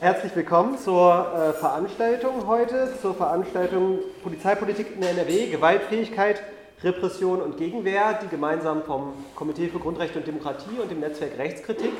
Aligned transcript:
Herzlich 0.00 0.36
willkommen 0.36 0.78
zur 0.78 1.26
äh, 1.34 1.52
Veranstaltung 1.54 2.46
heute, 2.46 2.92
zur 3.02 3.16
Veranstaltung 3.16 3.98
Polizeipolitik 4.22 4.94
in 4.94 5.02
NRW, 5.02 5.48
Gewaltfähigkeit, 5.48 6.40
Repression 6.84 7.42
und 7.42 7.56
Gegenwehr, 7.56 8.16
die 8.22 8.28
gemeinsam 8.28 8.84
vom 8.84 9.14
Komitee 9.34 9.66
für 9.66 9.80
Grundrechte 9.80 10.20
und 10.20 10.26
Demokratie 10.28 10.78
und 10.80 10.88
dem 10.88 11.00
Netzwerk 11.00 11.36
Rechtskritik 11.36 11.90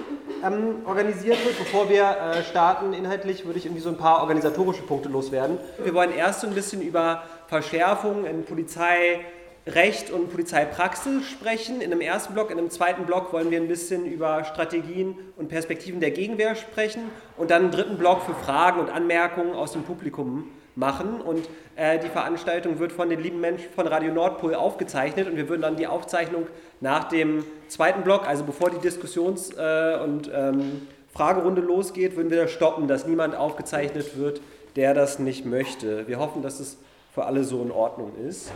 ähm, 0.44 0.82
organisiert 0.86 1.44
wird. 1.44 1.58
Bevor 1.58 1.88
wir 1.88 2.04
äh, 2.04 2.44
starten 2.44 2.92
inhaltlich, 2.92 3.44
würde 3.44 3.58
ich 3.58 3.66
irgendwie 3.66 3.82
so 3.82 3.88
ein 3.88 3.98
paar 3.98 4.20
organisatorische 4.20 4.82
Punkte 4.82 5.08
loswerden. 5.08 5.58
Wir 5.82 5.92
wollen 5.92 6.12
erst 6.12 6.42
so 6.42 6.46
ein 6.46 6.54
bisschen 6.54 6.80
über 6.82 7.24
Verschärfungen 7.48 8.24
in 8.26 8.44
Polizei, 8.44 9.24
Recht 9.68 10.10
und 10.10 10.30
Polizeipraxis 10.30 11.26
sprechen. 11.26 11.80
In 11.80 11.92
einem 11.92 12.00
ersten 12.00 12.34
Block, 12.34 12.50
in 12.50 12.58
einem 12.58 12.70
zweiten 12.70 13.04
Block 13.04 13.32
wollen 13.32 13.50
wir 13.50 13.60
ein 13.60 13.68
bisschen 13.68 14.06
über 14.06 14.44
Strategien 14.44 15.16
und 15.36 15.48
Perspektiven 15.48 16.00
der 16.00 16.10
Gegenwehr 16.10 16.54
sprechen 16.54 17.02
und 17.36 17.50
dann 17.50 17.62
einen 17.62 17.70
dritten 17.70 17.98
Block 17.98 18.22
für 18.22 18.34
Fragen 18.34 18.80
und 18.80 18.90
Anmerkungen 18.90 19.54
aus 19.54 19.72
dem 19.72 19.82
Publikum 19.82 20.48
machen. 20.74 21.20
Und 21.20 21.48
äh, 21.76 21.98
die 21.98 22.08
Veranstaltung 22.08 22.78
wird 22.78 22.92
von 22.92 23.10
den 23.10 23.20
lieben 23.20 23.40
Menschen 23.40 23.70
von 23.74 23.86
Radio 23.86 24.12
Nordpol 24.12 24.54
aufgezeichnet 24.54 25.28
und 25.28 25.36
wir 25.36 25.48
würden 25.48 25.62
dann 25.62 25.76
die 25.76 25.86
Aufzeichnung 25.86 26.46
nach 26.80 27.04
dem 27.04 27.44
zweiten 27.68 28.02
Block, 28.02 28.26
also 28.26 28.44
bevor 28.44 28.70
die 28.70 28.78
Diskussions- 28.78 29.52
äh, 29.56 29.98
und 30.02 30.30
ähm, 30.32 30.88
Fragerunde 31.12 31.60
losgeht, 31.60 32.16
würden 32.16 32.30
wir 32.30 32.46
stoppen, 32.48 32.86
dass 32.86 33.06
niemand 33.06 33.34
aufgezeichnet 33.34 34.16
wird, 34.16 34.40
der 34.76 34.94
das 34.94 35.18
nicht 35.18 35.44
möchte. 35.44 36.06
Wir 36.06 36.20
hoffen, 36.20 36.42
dass 36.42 36.60
es 36.60 36.78
für 37.12 37.24
alle 37.24 37.42
so 37.42 37.60
in 37.62 37.72
Ordnung 37.72 38.12
ist. 38.28 38.52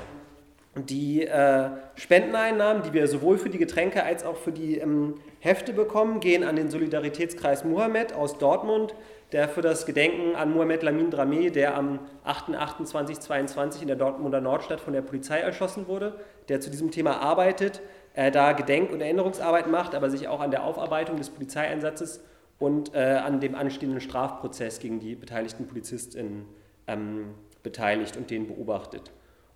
Die 0.74 1.26
äh, 1.26 1.68
Spendeneinnahmen, 1.96 2.82
die 2.82 2.94
wir 2.94 3.06
sowohl 3.06 3.36
für 3.36 3.50
die 3.50 3.58
Getränke 3.58 4.04
als 4.04 4.24
auch 4.24 4.36
für 4.36 4.52
die 4.52 4.78
ähm, 4.78 5.16
Hefte 5.38 5.74
bekommen, 5.74 6.20
gehen 6.20 6.44
an 6.44 6.56
den 6.56 6.70
Solidaritätskreis 6.70 7.62
Muhammad 7.64 8.14
aus 8.14 8.38
Dortmund, 8.38 8.94
der 9.32 9.50
für 9.50 9.60
das 9.60 9.84
Gedenken 9.84 10.34
an 10.34 10.50
Muhammad 10.50 10.82
Lamin 10.82 11.10
Drameh, 11.10 11.50
der 11.50 11.76
am 11.76 11.98
8.28.22 12.24 13.82
in 13.82 13.88
der 13.88 13.96
Dortmunder 13.96 14.40
Nordstadt 14.40 14.80
von 14.80 14.94
der 14.94 15.02
Polizei 15.02 15.40
erschossen 15.40 15.88
wurde, 15.88 16.18
der 16.48 16.62
zu 16.62 16.70
diesem 16.70 16.90
Thema 16.90 17.20
arbeitet, 17.20 17.82
äh, 18.14 18.30
da 18.30 18.52
Gedenk- 18.52 18.92
und 18.92 19.02
Erinnerungsarbeit 19.02 19.66
macht, 19.66 19.94
aber 19.94 20.08
sich 20.08 20.28
auch 20.28 20.40
an 20.40 20.50
der 20.50 20.64
Aufarbeitung 20.64 21.18
des 21.18 21.28
Polizeieinsatzes 21.28 22.24
und 22.58 22.94
äh, 22.94 22.98
an 22.98 23.40
dem 23.40 23.54
anstehenden 23.54 24.00
Strafprozess 24.00 24.78
gegen 24.78 25.00
die 25.00 25.16
beteiligten 25.16 25.66
PolizistInnen 25.66 26.46
ähm, 26.86 27.34
beteiligt 27.62 28.16
und 28.16 28.30
den 28.30 28.46
beobachtet. 28.46 29.12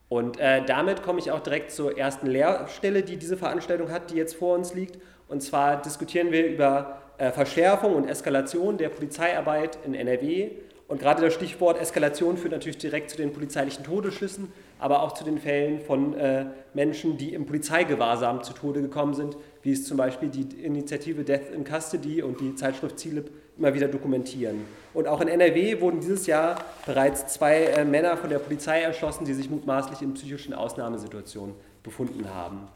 Und 0.08 0.38
äh, 0.38 0.64
damit 0.64 1.02
komme 1.02 1.18
ich 1.18 1.30
auch 1.32 1.40
direkt 1.40 1.72
zur 1.72 1.98
ersten 1.98 2.26
Lehrstelle, 2.26 3.02
die 3.02 3.16
diese 3.16 3.36
Veranstaltung 3.36 3.90
hat, 3.90 4.10
die 4.10 4.16
jetzt 4.16 4.36
vor 4.36 4.54
uns 4.54 4.74
liegt. 4.74 4.98
Und 5.28 5.42
zwar 5.42 5.82
diskutieren 5.82 6.30
wir 6.30 6.46
über 6.46 7.02
äh, 7.18 7.32
Verschärfung 7.32 7.94
und 7.94 8.08
Eskalation 8.08 8.78
der 8.78 8.88
Polizeiarbeit 8.90 9.78
in 9.84 9.94
NRW. 9.94 10.50
Und 10.88 11.00
gerade 11.00 11.22
das 11.22 11.34
Stichwort 11.34 11.80
Eskalation 11.80 12.36
führt 12.36 12.52
natürlich 12.52 12.78
direkt 12.78 13.10
zu 13.10 13.16
den 13.16 13.32
polizeilichen 13.32 13.82
Todesschüssen, 13.82 14.52
aber 14.78 15.02
auch 15.02 15.12
zu 15.12 15.24
den 15.24 15.38
Fällen 15.38 15.80
von 15.80 16.14
äh, 16.14 16.46
Menschen, 16.74 17.18
die 17.18 17.34
im 17.34 17.44
Polizeigewahrsam 17.44 18.44
zu 18.44 18.52
Tode 18.52 18.82
gekommen 18.82 19.14
sind, 19.14 19.36
wie 19.62 19.72
es 19.72 19.84
zum 19.84 19.96
Beispiel 19.96 20.28
die 20.28 20.64
Initiative 20.64 21.24
Death 21.24 21.50
in 21.52 21.64
Custody 21.64 22.22
und 22.22 22.40
die 22.40 22.54
Zeitschrift 22.54 23.00
CILIP 23.00 23.32
immer 23.58 23.74
wieder 23.74 23.88
dokumentieren. 23.88 24.64
Und 24.94 25.08
auch 25.08 25.20
in 25.20 25.28
NRW 25.28 25.80
wurden 25.80 26.00
dieses 26.00 26.26
Jahr 26.26 26.56
bereits 26.84 27.26
zwei 27.28 27.64
äh, 27.64 27.84
Männer 27.84 28.16
von 28.16 28.30
der 28.30 28.38
Polizei 28.38 28.80
erschossen, 28.80 29.24
die 29.24 29.34
sich 29.34 29.50
mutmaßlich 29.50 30.02
in 30.02 30.14
psychischen 30.14 30.54
Ausnahmesituationen 30.54 31.54
befunden 31.82 32.28
haben. 32.32 32.68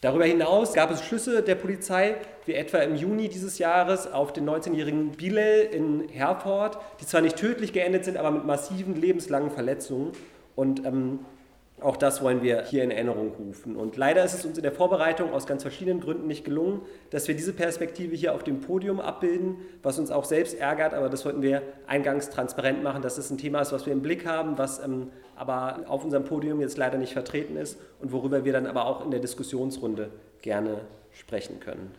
Darüber 0.00 0.24
hinaus 0.24 0.72
gab 0.72 0.90
es 0.90 1.04
Schüsse 1.04 1.42
der 1.42 1.56
Polizei, 1.56 2.16
wie 2.46 2.54
etwa 2.54 2.78
im 2.78 2.96
Juni 2.96 3.28
dieses 3.28 3.58
Jahres 3.58 4.10
auf 4.10 4.32
den 4.32 4.48
19-jährigen 4.48 5.10
Bilal 5.12 5.68
in 5.70 6.08
Herford, 6.08 6.78
die 7.00 7.06
zwar 7.06 7.20
nicht 7.20 7.36
tödlich 7.36 7.74
geendet 7.74 8.06
sind, 8.06 8.16
aber 8.16 8.30
mit 8.30 8.46
massiven 8.46 8.98
lebenslangen 8.98 9.50
Verletzungen. 9.50 10.12
Und 10.56 10.86
ähm, 10.86 11.18
auch 11.82 11.96
das 11.96 12.22
wollen 12.22 12.42
wir 12.42 12.62
hier 12.64 12.84
in 12.84 12.90
Erinnerung 12.90 13.32
rufen. 13.38 13.76
Und 13.76 13.96
leider 13.96 14.24
ist 14.24 14.34
es 14.34 14.44
uns 14.44 14.56
in 14.56 14.62
der 14.62 14.72
Vorbereitung 14.72 15.32
aus 15.32 15.46
ganz 15.46 15.62
verschiedenen 15.62 16.00
Gründen 16.00 16.26
nicht 16.26 16.44
gelungen, 16.44 16.82
dass 17.10 17.26
wir 17.28 17.34
diese 17.34 17.52
Perspektive 17.52 18.14
hier 18.14 18.34
auf 18.34 18.42
dem 18.42 18.60
Podium 18.60 19.00
abbilden, 19.00 19.56
was 19.82 19.98
uns 19.98 20.10
auch 20.10 20.24
selbst 20.24 20.58
ärgert, 20.58 20.94
aber 20.94 21.08
das 21.08 21.24
wollten 21.24 21.42
wir 21.42 21.62
eingangs 21.86 22.30
transparent 22.30 22.82
machen, 22.82 23.02
dass 23.02 23.18
es 23.18 23.30
ein 23.30 23.38
Thema 23.38 23.60
ist, 23.60 23.72
was 23.72 23.86
wir 23.86 23.92
im 23.92 24.02
Blick 24.02 24.26
haben, 24.26 24.58
was 24.58 24.82
ähm, 24.84 25.08
aber 25.36 25.80
auf 25.86 26.04
unserem 26.04 26.24
Podium 26.24 26.60
jetzt 26.60 26.76
leider 26.76 26.98
nicht 26.98 27.14
vertreten 27.14 27.56
ist 27.56 27.78
und 28.00 28.12
worüber 28.12 28.44
wir 28.44 28.52
dann 28.52 28.66
aber 28.66 28.84
auch 28.84 29.04
in 29.04 29.10
der 29.10 29.20
Diskussionsrunde 29.20 30.10
gerne 30.42 30.82
sprechen 31.12 31.60
können. 31.60 31.94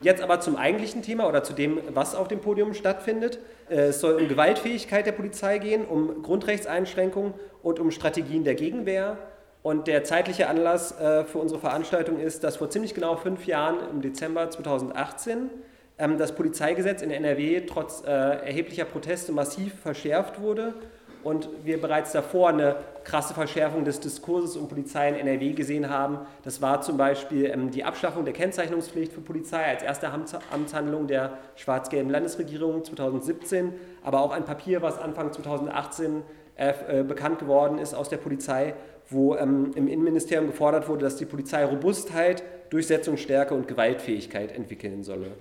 Jetzt 0.00 0.22
aber 0.22 0.40
zum 0.40 0.56
eigentlichen 0.56 1.02
Thema 1.02 1.28
oder 1.28 1.42
zu 1.42 1.52
dem, 1.52 1.80
was 1.90 2.14
auf 2.14 2.28
dem 2.28 2.40
Podium 2.40 2.74
stattfindet. 2.74 3.38
Äh, 3.68 3.86
es 3.86 4.00
soll 4.00 4.14
um 4.14 4.28
Gewaltfähigkeit 4.28 5.06
der 5.06 5.12
Polizei 5.12 5.58
gehen, 5.58 5.84
um 5.84 6.22
Grundrechtseinschränkungen 6.22 7.34
und 7.62 7.78
um 7.80 7.90
Strategien 7.90 8.44
der 8.44 8.54
Gegenwehr. 8.54 9.18
Und 9.62 9.86
der 9.86 10.04
zeitliche 10.04 10.48
Anlass 10.48 10.98
äh, 11.00 11.24
für 11.24 11.38
unsere 11.38 11.60
Veranstaltung 11.60 12.20
ist, 12.20 12.44
dass 12.44 12.56
vor 12.56 12.68
ziemlich 12.68 12.94
genau 12.94 13.16
fünf 13.16 13.46
Jahren, 13.46 13.78
im 13.90 14.02
Dezember 14.02 14.50
2018, 14.50 15.48
ähm, 15.96 16.18
das 16.18 16.34
Polizeigesetz 16.34 17.00
in 17.00 17.10
NRW 17.10 17.62
trotz 17.62 18.02
äh, 18.04 18.10
erheblicher 18.10 18.84
Proteste 18.84 19.32
massiv 19.32 19.72
verschärft 19.80 20.40
wurde 20.40 20.74
und 21.24 21.48
wir 21.64 21.80
bereits 21.80 22.12
davor 22.12 22.50
eine 22.50 22.76
krasse 23.02 23.34
Verschärfung 23.34 23.84
des 23.84 24.00
Diskurses 24.00 24.56
um 24.56 24.68
Polizei 24.68 25.08
in 25.08 25.14
NRW 25.16 25.52
gesehen 25.52 25.90
haben. 25.90 26.18
Das 26.42 26.62
war 26.62 26.80
zum 26.82 26.96
Beispiel 26.96 27.46
ähm, 27.46 27.70
die 27.70 27.84
Abschaffung 27.84 28.24
der 28.24 28.34
Kennzeichnungspflicht 28.34 29.12
für 29.12 29.20
Polizei 29.20 29.64
als 29.64 29.82
erste 29.82 30.10
Amtshandlung 30.10 31.06
der 31.06 31.38
schwarz-gelben 31.56 32.10
Landesregierung 32.10 32.84
2017, 32.84 33.72
aber 34.02 34.20
auch 34.20 34.32
ein 34.32 34.44
Papier, 34.44 34.82
was 34.82 34.98
Anfang 34.98 35.32
2018 35.32 36.22
äh, 36.56 37.00
äh, 37.00 37.02
bekannt 37.02 37.40
geworden 37.40 37.78
ist 37.78 37.94
aus 37.94 38.08
der 38.08 38.18
Polizei, 38.18 38.74
wo 39.08 39.34
ähm, 39.34 39.72
im 39.74 39.88
Innenministerium 39.88 40.46
gefordert 40.46 40.88
wurde, 40.88 41.04
dass 41.04 41.16
die 41.16 41.24
Polizei 41.24 41.64
Robustheit, 41.64 42.42
Durchsetzungsstärke 42.70 43.54
und 43.54 43.66
Gewaltfähigkeit 43.68 44.52
entwickeln 44.52 45.02
solle. 45.02 45.32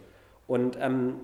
Und 0.48 0.78
ähm, 0.82 1.22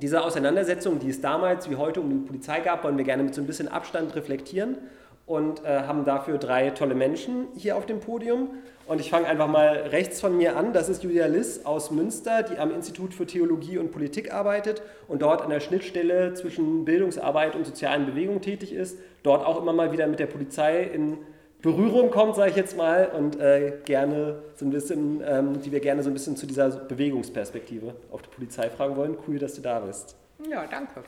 diese 0.00 0.22
Auseinandersetzung, 0.22 0.98
die 0.98 1.10
es 1.10 1.20
damals 1.20 1.70
wie 1.70 1.76
heute 1.76 2.00
um 2.00 2.08
die 2.08 2.26
Polizei 2.26 2.60
gab, 2.60 2.84
wollen 2.84 2.96
wir 2.96 3.04
gerne 3.04 3.22
mit 3.22 3.34
so 3.34 3.40
ein 3.40 3.46
bisschen 3.46 3.68
Abstand 3.68 4.14
reflektieren 4.14 4.78
und 5.26 5.64
äh, 5.64 5.82
haben 5.82 6.04
dafür 6.04 6.38
drei 6.38 6.70
tolle 6.70 6.94
Menschen 6.94 7.46
hier 7.56 7.76
auf 7.76 7.86
dem 7.86 8.00
Podium. 8.00 8.50
Und 8.86 9.00
ich 9.00 9.10
fange 9.10 9.28
einfach 9.28 9.46
mal 9.46 9.68
rechts 9.92 10.20
von 10.20 10.36
mir 10.36 10.56
an. 10.56 10.72
Das 10.72 10.88
ist 10.88 11.04
Julia 11.04 11.26
Liss 11.26 11.64
aus 11.64 11.92
Münster, 11.92 12.42
die 12.42 12.58
am 12.58 12.74
Institut 12.74 13.14
für 13.14 13.24
Theologie 13.24 13.78
und 13.78 13.92
Politik 13.92 14.34
arbeitet 14.34 14.82
und 15.06 15.22
dort 15.22 15.42
an 15.42 15.50
der 15.50 15.60
Schnittstelle 15.60 16.34
zwischen 16.34 16.84
Bildungsarbeit 16.84 17.54
und 17.54 17.64
sozialen 17.64 18.06
Bewegungen 18.06 18.40
tätig 18.40 18.72
ist. 18.72 18.98
Dort 19.22 19.46
auch 19.46 19.62
immer 19.62 19.72
mal 19.72 19.92
wieder 19.92 20.08
mit 20.08 20.18
der 20.18 20.26
Polizei 20.26 20.82
in 20.82 21.18
Berührung 21.62 22.10
kommt, 22.10 22.36
sage 22.36 22.50
ich 22.50 22.56
jetzt 22.56 22.76
mal, 22.76 23.10
und 23.16 23.38
äh, 23.38 23.72
gerne 23.84 24.42
so 24.56 24.64
ein 24.64 24.70
bisschen, 24.70 25.22
ähm, 25.26 25.60
die 25.60 25.70
wir 25.70 25.80
gerne 25.80 26.02
so 26.02 26.10
ein 26.10 26.14
bisschen 26.14 26.36
zu 26.36 26.46
dieser 26.46 26.70
Bewegungsperspektive 26.70 27.94
auf 28.10 28.22
die 28.22 28.30
Polizei 28.30 28.70
fragen 28.70 28.96
wollen. 28.96 29.16
Cool, 29.26 29.38
dass 29.38 29.54
du 29.54 29.60
da 29.60 29.80
bist. 29.80 30.16
Ja, 30.48 30.66
danke. 30.66 31.02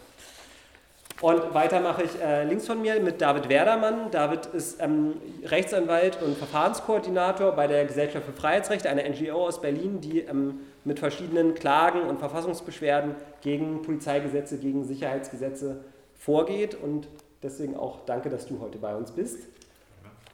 Und 1.23 1.55
weiter 1.55 1.79
mache 1.81 2.03
ich 2.03 2.21
äh, 2.21 2.43
links 2.45 2.67
von 2.67 2.83
mir 2.83 2.99
mit 3.01 3.21
David 3.21 3.49
Werdermann. 3.49 4.11
David 4.11 4.47
ist 4.47 4.83
ähm, 4.83 5.15
Rechtsanwalt 5.45 6.21
und 6.21 6.37
Verfahrenskoordinator 6.37 7.53
bei 7.53 7.69
der 7.69 7.85
Gesellschaft 7.85 8.27
für 8.27 8.33
Freiheitsrechte, 8.33 8.91
einer 8.91 9.09
NGO 9.09 9.47
aus 9.47 9.61
Berlin, 9.61 10.01
die 10.01 10.19
ähm, 10.19 10.59
mit 10.85 10.99
verschiedenen 10.99 11.55
Klagen 11.55 12.03
und 12.03 12.19
Verfassungsbeschwerden 12.19 13.15
gegen 13.41 13.83
Polizeigesetze, 13.83 14.59
gegen 14.59 14.85
Sicherheitsgesetze 14.85 15.85
vorgeht. 16.19 16.75
Und 16.75 17.07
deswegen 17.41 17.77
auch 17.77 18.01
danke, 18.05 18.29
dass 18.29 18.47
du 18.47 18.59
heute 18.61 18.79
bei 18.79 18.97
uns 18.97 19.13
bist. 19.13 19.47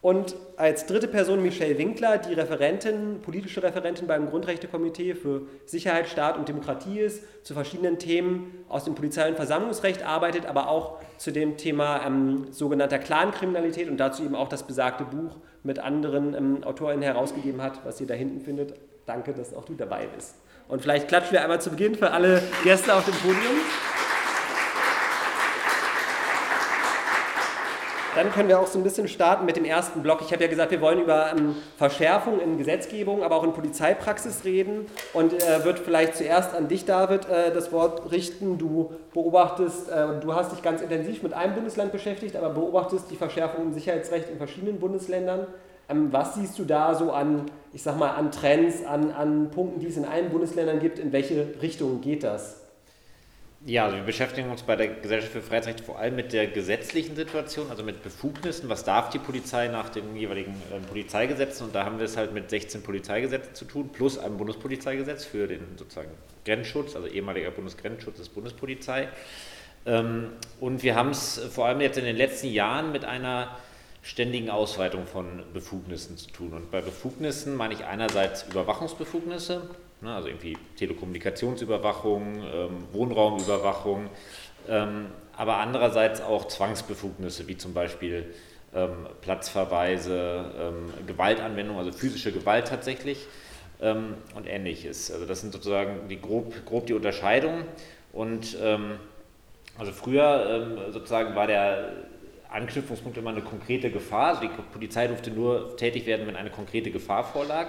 Und 0.01 0.37
als 0.57 0.87
dritte 0.87 1.09
Person 1.09 1.43
Michelle 1.43 1.77
Winkler, 1.77 2.19
die 2.19 2.33
Referentin, 2.33 3.21
politische 3.21 3.63
Referentin 3.63 4.07
beim 4.07 4.31
Grundrechtekomitee 4.31 5.15
für 5.15 5.43
Sicherheit, 5.67 6.09
Staat 6.09 6.37
und 6.39 6.49
Demokratie 6.49 7.01
ist, 7.01 7.25
zu 7.45 7.55
verschiedenen 7.55 7.99
Themen 7.99 8.65
aus 8.69 8.85
dem 8.85 8.95
Polizei- 8.95 9.29
und 9.29 9.35
Versammlungsrecht 9.35 10.05
arbeitet, 10.05 10.47
aber 10.47 10.69
auch 10.69 10.99
zu 11.17 11.33
dem 11.33 11.57
Thema 11.57 12.07
ähm, 12.07 12.47
sogenannter 12.53 12.99
Clankriminalität 13.01 13.89
und 13.89 13.97
dazu 13.97 14.23
eben 14.23 14.37
auch 14.37 14.49
das 14.49 14.63
besagte 14.63 15.05
Buch 15.05 15.37
mit 15.65 15.81
anderen 15.81 16.35
ähm, 16.35 16.65
AutorInnen 16.65 17.03
herausgegeben 17.03 17.61
hat, 17.61 17.85
was 17.85 18.01
ihr 18.01 18.07
da 18.07 18.15
hinten 18.15 18.41
findet. 18.41 18.75
Danke, 19.05 19.33
dass 19.33 19.53
auch 19.53 19.65
du 19.65 19.75
dabei 19.75 20.07
bist. 20.15 20.37
Und 20.69 20.83
vielleicht 20.83 21.09
klatschen 21.09 21.33
wir 21.33 21.43
einmal 21.43 21.61
zu 21.61 21.71
Beginn 21.71 21.95
für 21.97 22.13
alle 22.13 22.43
Gäste 22.63 22.95
auf 22.95 23.05
dem 23.05 23.15
Podium. 23.15 23.57
Dann 28.19 28.33
können 28.33 28.49
wir 28.49 28.59
auch 28.59 28.67
so 28.67 28.81
ein 28.81 28.83
bisschen 28.83 29.07
starten 29.07 29.47
mit 29.47 29.55
dem 29.55 29.65
ersten 29.65 30.03
Block. 30.03 30.23
Ich 30.23 30.33
habe 30.33 30.43
ja 30.43 30.51
gesagt, 30.51 30.73
wir 30.73 30.81
wollen 30.81 31.01
über 31.01 31.31
ähm, 31.31 31.55
Verschärfung 31.77 32.41
in 32.41 32.59
Gesetzgebung, 32.59 33.23
aber 33.23 33.37
auch 33.37 33.45
in 33.45 33.53
Polizeipraxis 33.53 34.45
reden 34.45 34.87
und 35.13 35.35
äh, 35.35 35.65
wird 35.65 35.79
vielleicht 35.79 36.17
zuerst 36.17 36.53
an 36.53 36.67
dich, 36.67 36.85
David, 36.85 37.29
äh, 37.29 37.53
das 37.55 37.71
Wort 37.71 38.11
richten. 38.11 38.59
Du 38.59 38.91
beobachtest, 39.15 39.89
äh, 39.89 40.19
du 40.19 40.35
hast 40.35 40.51
dich 40.51 40.63
ganz 40.63 40.83
intensiv 40.83 41.23
mit 41.23 41.33
einem 41.33 41.55
Bundesland 41.55 41.93
beschäftigt, 41.93 42.35
aber 42.35 42.51
beobachtest 42.51 43.09
die 43.09 43.17
Verschärfung 43.17 43.67
im 43.67 43.73
Sicherheitsrecht 43.73 44.29
in 44.31 44.39
verschiedenen 44.39 44.81
Bundesländern. 44.81 45.47
Ähm, 45.89 46.09
was 46.11 46.35
siehst 46.35 46.59
du 46.59 46.65
da 46.65 46.97
so 46.97 47.13
an, 47.13 47.45
ich 47.73 47.85
sag 47.85 48.01
mal, 48.01 48.11
an 48.11 48.33
Trends, 48.33 48.85
an, 48.85 49.13
an 49.13 49.53
Punkten, 49.53 49.79
die 49.79 49.87
es 49.87 49.97
in 49.97 50.05
allen 50.05 50.31
Bundesländern 50.31 50.81
gibt? 50.81 50.99
In 50.99 51.13
welche 51.13 51.55
Richtung 51.63 52.01
geht 52.01 52.25
das? 52.25 52.58
Ja, 53.67 53.87
also 53.87 53.97
wir 53.97 54.05
beschäftigen 54.05 54.51
uns 54.51 54.63
bei 54.63 54.77
der 54.77 54.87
Gesellschaft 54.87 55.33
für 55.33 55.43
Freiheitsrechte 55.43 55.83
vor 55.83 55.99
allem 55.99 56.15
mit 56.15 56.33
der 56.33 56.47
gesetzlichen 56.47 57.17
Situation, 57.17 57.69
also 57.71 57.83
mit 57.83 58.05
Befugnissen. 58.05 58.69
Was 58.69 58.85
darf 58.85 59.11
die 59.11 59.19
Polizei 59.19 59.67
nach 59.67 59.89
den 59.89 60.15
jeweiligen 60.15 60.53
äh, 60.53 60.79
Polizeigesetzen? 60.87 61.67
Und 61.67 61.75
da 61.75 61.85
haben 61.85 61.99
wir 61.99 62.05
es 62.05 62.17
halt 62.17 62.33
mit 62.33 62.51
16 62.51 62.83
Polizeigesetzen 62.83 63.57
zu 63.57 63.65
tun, 63.65 63.91
plus 63.93 64.17
einem 64.17 64.37
Bundespolizeigesetz 64.37 65.25
für 65.25 65.49
den 65.49 65.61
sozusagen 65.77 66.11
Grenzschutz, 66.45 66.95
also 66.95 67.09
ehemaliger 67.09 67.51
Bundesgrenzschutz 67.51 68.21
ist 68.21 68.29
Bundespolizei. 68.29 69.09
Ähm, 69.87 70.31
und 70.61 70.85
wir 70.85 70.95
haben 70.95 71.11
es 71.11 71.41
vor 71.53 71.67
allem 71.67 71.81
jetzt 71.81 71.99
in 71.99 72.05
den 72.05 72.17
letzten 72.17 72.47
Jahren 72.47 72.93
mit 72.93 73.05
einer 73.05 73.59
ständigen 74.03 74.51
Ausweitung 74.51 75.05
von 75.07 75.43
Befugnissen 75.53 76.17
zu 76.17 76.31
tun. 76.31 76.53
Und 76.53 76.71
bei 76.71 76.81
Befugnissen 76.81 77.57
meine 77.57 77.75
ich 77.75 77.85
einerseits 77.85 78.45
Überwachungsbefugnisse, 78.45 79.69
Ne, 80.01 80.15
also 80.15 80.29
irgendwie 80.29 80.57
Telekommunikationsüberwachung, 80.77 82.45
ähm, 82.55 82.85
Wohnraumüberwachung, 82.93 84.09
ähm, 84.69 85.07
aber 85.37 85.57
andererseits 85.57 86.21
auch 86.21 86.47
Zwangsbefugnisse, 86.47 87.49
wie 87.49 87.57
zum 87.57 87.75
Beispiel 87.75 88.33
ähm, 88.73 89.09
Platzverweise, 89.23 90.53
ähm, 90.57 91.07
Gewaltanwendung, 91.07 91.79
also 91.79 91.91
physische 91.91 92.31
Gewalt 92.31 92.69
tatsächlich 92.69 93.27
ähm, 93.81 94.15
und 94.37 94.47
ähnliches. 94.47 95.11
Also 95.11 95.27
das 95.27 95.41
sind 95.41 95.53
sozusagen 95.53 96.09
die 96.09 96.21
grob, 96.21 96.55
grob 96.65 96.87
die 96.87 96.95
Unterscheidungen. 96.95 97.65
Und 98.13 98.57
also 99.79 99.93
früher 99.93 100.91
sozusagen 100.93 101.37
war 101.37 101.47
der 101.47 101.93
Anknüpfungspunkt 102.49 103.19
immer 103.19 103.31
eine 103.31 103.43
konkrete 103.43 103.91
Gefahr. 103.91 104.29
Also 104.29 104.41
die 104.41 104.49
Polizei 104.73 105.07
durfte 105.07 105.31
nur 105.31 105.77
tätig 105.77 106.07
werden, 106.07 106.27
wenn 106.27 106.35
eine 106.35 106.51
konkrete 106.51 106.91
Gefahr 106.91 107.23
vorlag. 107.23 107.69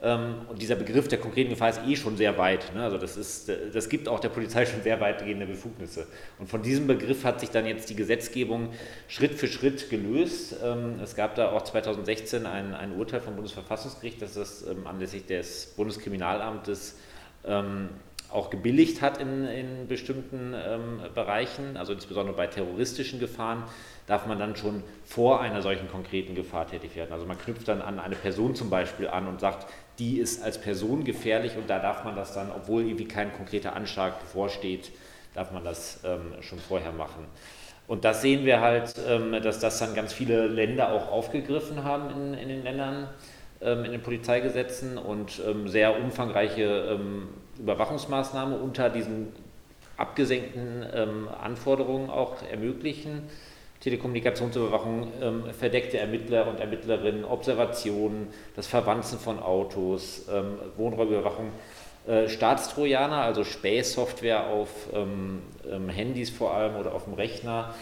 Ähm, 0.00 0.42
und 0.48 0.62
dieser 0.62 0.76
Begriff 0.76 1.08
der 1.08 1.18
konkreten 1.18 1.50
Gefahr 1.50 1.70
ist 1.70 1.80
eh 1.84 1.96
schon 1.96 2.16
sehr 2.16 2.38
weit. 2.38 2.72
Ne? 2.74 2.82
Also 2.84 2.98
das, 2.98 3.16
ist, 3.16 3.50
das 3.72 3.88
gibt 3.88 4.08
auch 4.08 4.20
der 4.20 4.28
Polizei 4.28 4.64
schon 4.64 4.82
sehr 4.82 5.00
weitgehende 5.00 5.46
Befugnisse. 5.46 6.06
Und 6.38 6.48
von 6.48 6.62
diesem 6.62 6.86
Begriff 6.86 7.24
hat 7.24 7.40
sich 7.40 7.50
dann 7.50 7.66
jetzt 7.66 7.90
die 7.90 7.96
Gesetzgebung 7.96 8.68
Schritt 9.08 9.34
für 9.34 9.48
Schritt 9.48 9.90
gelöst. 9.90 10.56
Ähm, 10.62 11.00
es 11.02 11.16
gab 11.16 11.34
da 11.34 11.50
auch 11.50 11.62
2016 11.62 12.46
ein, 12.46 12.74
ein 12.74 12.92
Urteil 12.96 13.20
vom 13.20 13.34
Bundesverfassungsgericht, 13.34 14.22
das 14.22 14.34
das 14.34 14.64
ähm, 14.66 14.86
anlässlich 14.86 15.26
des 15.26 15.74
Bundeskriminalamtes 15.76 16.96
auch 18.30 18.50
gebilligt 18.50 19.00
hat 19.00 19.18
in, 19.18 19.46
in 19.46 19.86
bestimmten 19.86 20.54
Bereichen, 21.14 21.78
also 21.78 21.94
insbesondere 21.94 22.36
bei 22.36 22.48
terroristischen 22.48 23.20
Gefahren 23.20 23.62
darf 24.06 24.26
man 24.26 24.38
dann 24.38 24.56
schon 24.56 24.82
vor 25.04 25.40
einer 25.40 25.62
solchen 25.62 25.88
konkreten 25.88 26.34
Gefahr 26.34 26.66
tätig 26.66 26.96
werden. 26.96 27.12
Also 27.12 27.26
man 27.26 27.38
knüpft 27.38 27.68
dann 27.68 27.80
an 27.80 28.00
eine 28.00 28.16
Person 28.16 28.54
zum 28.54 28.68
Beispiel 28.70 29.06
an 29.08 29.28
und 29.28 29.40
sagt, 29.40 29.66
die 29.98 30.18
ist 30.18 30.42
als 30.42 30.58
Person 30.58 31.04
gefährlich 31.04 31.56
und 31.56 31.68
da 31.68 31.78
darf 31.78 32.04
man 32.04 32.14
das 32.14 32.32
dann, 32.32 32.50
obwohl 32.50 32.82
irgendwie 32.82 33.06
kein 33.06 33.32
konkreter 33.32 33.74
Anschlag 33.74 34.20
bevorsteht, 34.20 34.92
darf 35.34 35.50
man 35.52 35.64
das 35.64 36.00
ähm, 36.04 36.40
schon 36.40 36.58
vorher 36.58 36.92
machen. 36.92 37.26
Und 37.86 38.04
das 38.04 38.20
sehen 38.20 38.44
wir 38.44 38.60
halt, 38.60 38.94
ähm, 39.08 39.32
dass 39.42 39.60
das 39.60 39.78
dann 39.78 39.94
ganz 39.94 40.12
viele 40.12 40.46
Länder 40.46 40.92
auch 40.92 41.10
aufgegriffen 41.10 41.84
haben 41.84 42.10
in, 42.10 42.34
in 42.34 42.48
den 42.48 42.62
Ländern, 42.62 43.08
ähm, 43.60 43.84
in 43.84 43.92
den 43.92 44.02
Polizeigesetzen 44.02 44.98
und 44.98 45.40
ähm, 45.46 45.68
sehr 45.68 45.98
umfangreiche 45.98 46.62
ähm, 46.64 47.28
Überwachungsmaßnahmen 47.58 48.60
unter 48.60 48.90
diesen 48.90 49.32
abgesenkten 49.96 50.86
ähm, 50.92 51.28
Anforderungen 51.28 52.10
auch 52.10 52.42
ermöglichen. 52.42 53.22
Telekommunikationsüberwachung, 53.80 55.12
ähm, 55.22 55.44
verdeckte 55.56 55.98
Ermittler 55.98 56.48
und 56.48 56.58
Ermittlerinnen, 56.58 57.24
Observationen, 57.24 58.28
das 58.56 58.66
Verwanzen 58.66 59.18
von 59.18 59.38
Autos, 59.38 60.26
ähm, 60.32 60.58
Wohnräumüberwachung, 60.76 61.52
äh, 62.08 62.28
Staatstrojaner, 62.28 63.22
also 63.22 63.44
Spähsoftware 63.44 64.48
auf 64.48 64.68
ähm, 64.94 65.42
ähm 65.70 65.88
Handys 65.88 66.30
vor 66.30 66.54
allem 66.54 66.76
oder 66.76 66.94
auf 66.94 67.04
dem 67.04 67.14
Rechner, 67.14 67.74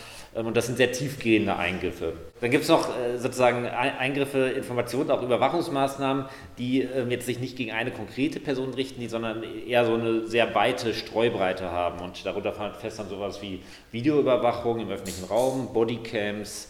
und 0.45 0.57
das 0.57 0.67
sind 0.67 0.77
sehr 0.77 0.93
tiefgehende 0.93 1.57
Eingriffe. 1.57 2.13
Dann 2.41 2.51
gibt 2.51 2.65
es 2.65 2.69
noch 2.69 2.89
äh, 2.89 3.17
sozusagen 3.17 3.67
Eingriffe, 3.67 4.49
Informationen, 4.51 5.11
auch 5.11 5.23
Überwachungsmaßnahmen, 5.23 6.27
die 6.59 6.83
ähm, 6.83 7.11
jetzt 7.11 7.27
sich 7.27 7.39
nicht 7.39 7.57
gegen 7.57 7.73
eine 7.73 7.91
konkrete 7.91 8.39
Person 8.39 8.75
richten, 8.75 9.09
sondern 9.09 9.43
eher 9.43 9.87
so 9.87 9.95
eine 9.95 10.27
sehr 10.27 10.55
weite 10.55 10.93
Streubreite 10.93 11.71
haben. 11.71 12.01
Und 12.01 12.25
darunter 12.27 12.53
fällt 12.53 12.77
fest 12.77 12.99
dann 12.99 13.09
sowas 13.09 13.41
wie 13.41 13.63
Videoüberwachung 13.93 14.81
im 14.81 14.91
öffentlichen 14.91 15.25
Raum, 15.25 15.73
Bodycams, 15.73 16.69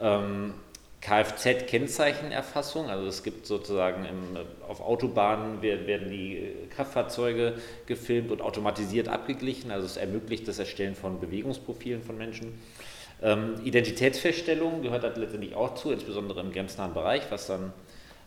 ähm, 0.00 0.54
Kfz-Kennzeichenerfassung, 1.04 2.88
also 2.88 3.06
es 3.06 3.22
gibt 3.22 3.44
sozusagen 3.44 4.06
im, 4.06 4.38
auf 4.66 4.80
Autobahnen 4.80 5.60
werden 5.60 6.08
die 6.08 6.50
Kraftfahrzeuge 6.70 7.54
gefilmt 7.84 8.30
und 8.30 8.40
automatisiert 8.40 9.08
abgeglichen, 9.08 9.70
also 9.70 9.84
es 9.84 9.98
ermöglicht 9.98 10.48
das 10.48 10.58
Erstellen 10.58 10.94
von 10.94 11.20
Bewegungsprofilen 11.20 12.02
von 12.02 12.16
Menschen. 12.16 12.58
Ähm, 13.24 13.54
Identitätsfeststellung 13.64 14.82
gehört 14.82 15.02
da 15.02 15.08
letztendlich 15.08 15.54
auch 15.54 15.74
zu, 15.74 15.90
insbesondere 15.90 16.40
im 16.40 16.52
grenznahen 16.52 16.92
Bereich, 16.92 17.22
was 17.30 17.46
dann 17.46 17.72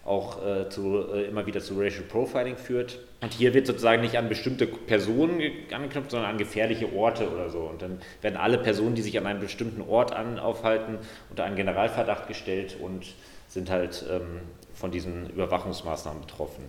auch 0.04 0.44
äh, 0.44 0.70
zu, 0.70 1.06
äh, 1.14 1.26
immer 1.26 1.46
wieder 1.46 1.60
zu 1.60 1.80
Racial 1.80 2.04
Profiling 2.04 2.58
führt. 2.58 2.98
Und 3.22 3.34
hier 3.34 3.54
wird 3.54 3.68
sozusagen 3.68 4.02
nicht 4.02 4.18
an 4.18 4.28
bestimmte 4.28 4.66
Personen 4.66 5.40
angeknüpft, 5.72 6.12
sondern 6.12 6.32
an 6.32 6.38
gefährliche 6.38 6.92
Orte 6.94 7.30
oder 7.30 7.50
so. 7.50 7.60
Und 7.60 7.82
dann 7.82 8.02
werden 8.22 8.38
alle 8.38 8.58
Personen, 8.58 8.96
die 8.96 9.04
sich 9.04 9.18
an 9.20 9.28
einem 9.28 9.42
bestimmten 9.42 9.82
Ort 9.82 10.14
an, 10.14 10.40
aufhalten, 10.40 10.98
unter 11.30 11.44
einen 11.44 11.58
Generalverdacht 11.58 12.28
gestellt 12.28 12.78
und 12.82 13.06
sind 13.50 13.70
halt 13.70 14.04
ähm, 14.10 14.42
von 14.74 14.92
diesen 14.92 15.30
Überwachungsmaßnahmen 15.30 16.22
betroffen. 16.22 16.64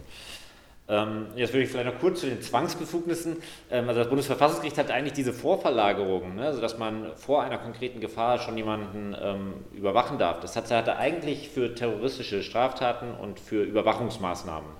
Ähm, 0.90 1.26
jetzt 1.36 1.52
würde 1.52 1.64
ich 1.64 1.70
vielleicht 1.70 1.92
noch 1.92 2.00
kurz 2.00 2.20
zu 2.20 2.26
den 2.26 2.40
Zwangsbefugnissen. 2.40 3.36
Ähm, 3.70 3.88
also 3.88 4.00
das 4.00 4.08
Bundesverfassungsgericht 4.08 4.78
hat 4.78 4.90
eigentlich 4.90 5.12
diese 5.12 5.34
Vorverlagerung, 5.34 6.36
ne, 6.36 6.46
also 6.46 6.60
dass 6.62 6.78
man 6.78 7.12
vor 7.16 7.42
einer 7.42 7.58
konkreten 7.58 8.00
Gefahr 8.00 8.38
schon 8.38 8.56
jemanden 8.56 9.14
ähm, 9.20 9.54
überwachen 9.74 10.18
darf. 10.18 10.40
Das 10.40 10.56
hat, 10.56 10.70
er 10.70 10.98
eigentlich 10.98 11.50
für 11.50 11.74
terroristische 11.74 12.42
Straftaten 12.42 13.12
und 13.12 13.38
für 13.38 13.62
Überwachungsmaßnahmen 13.64 14.70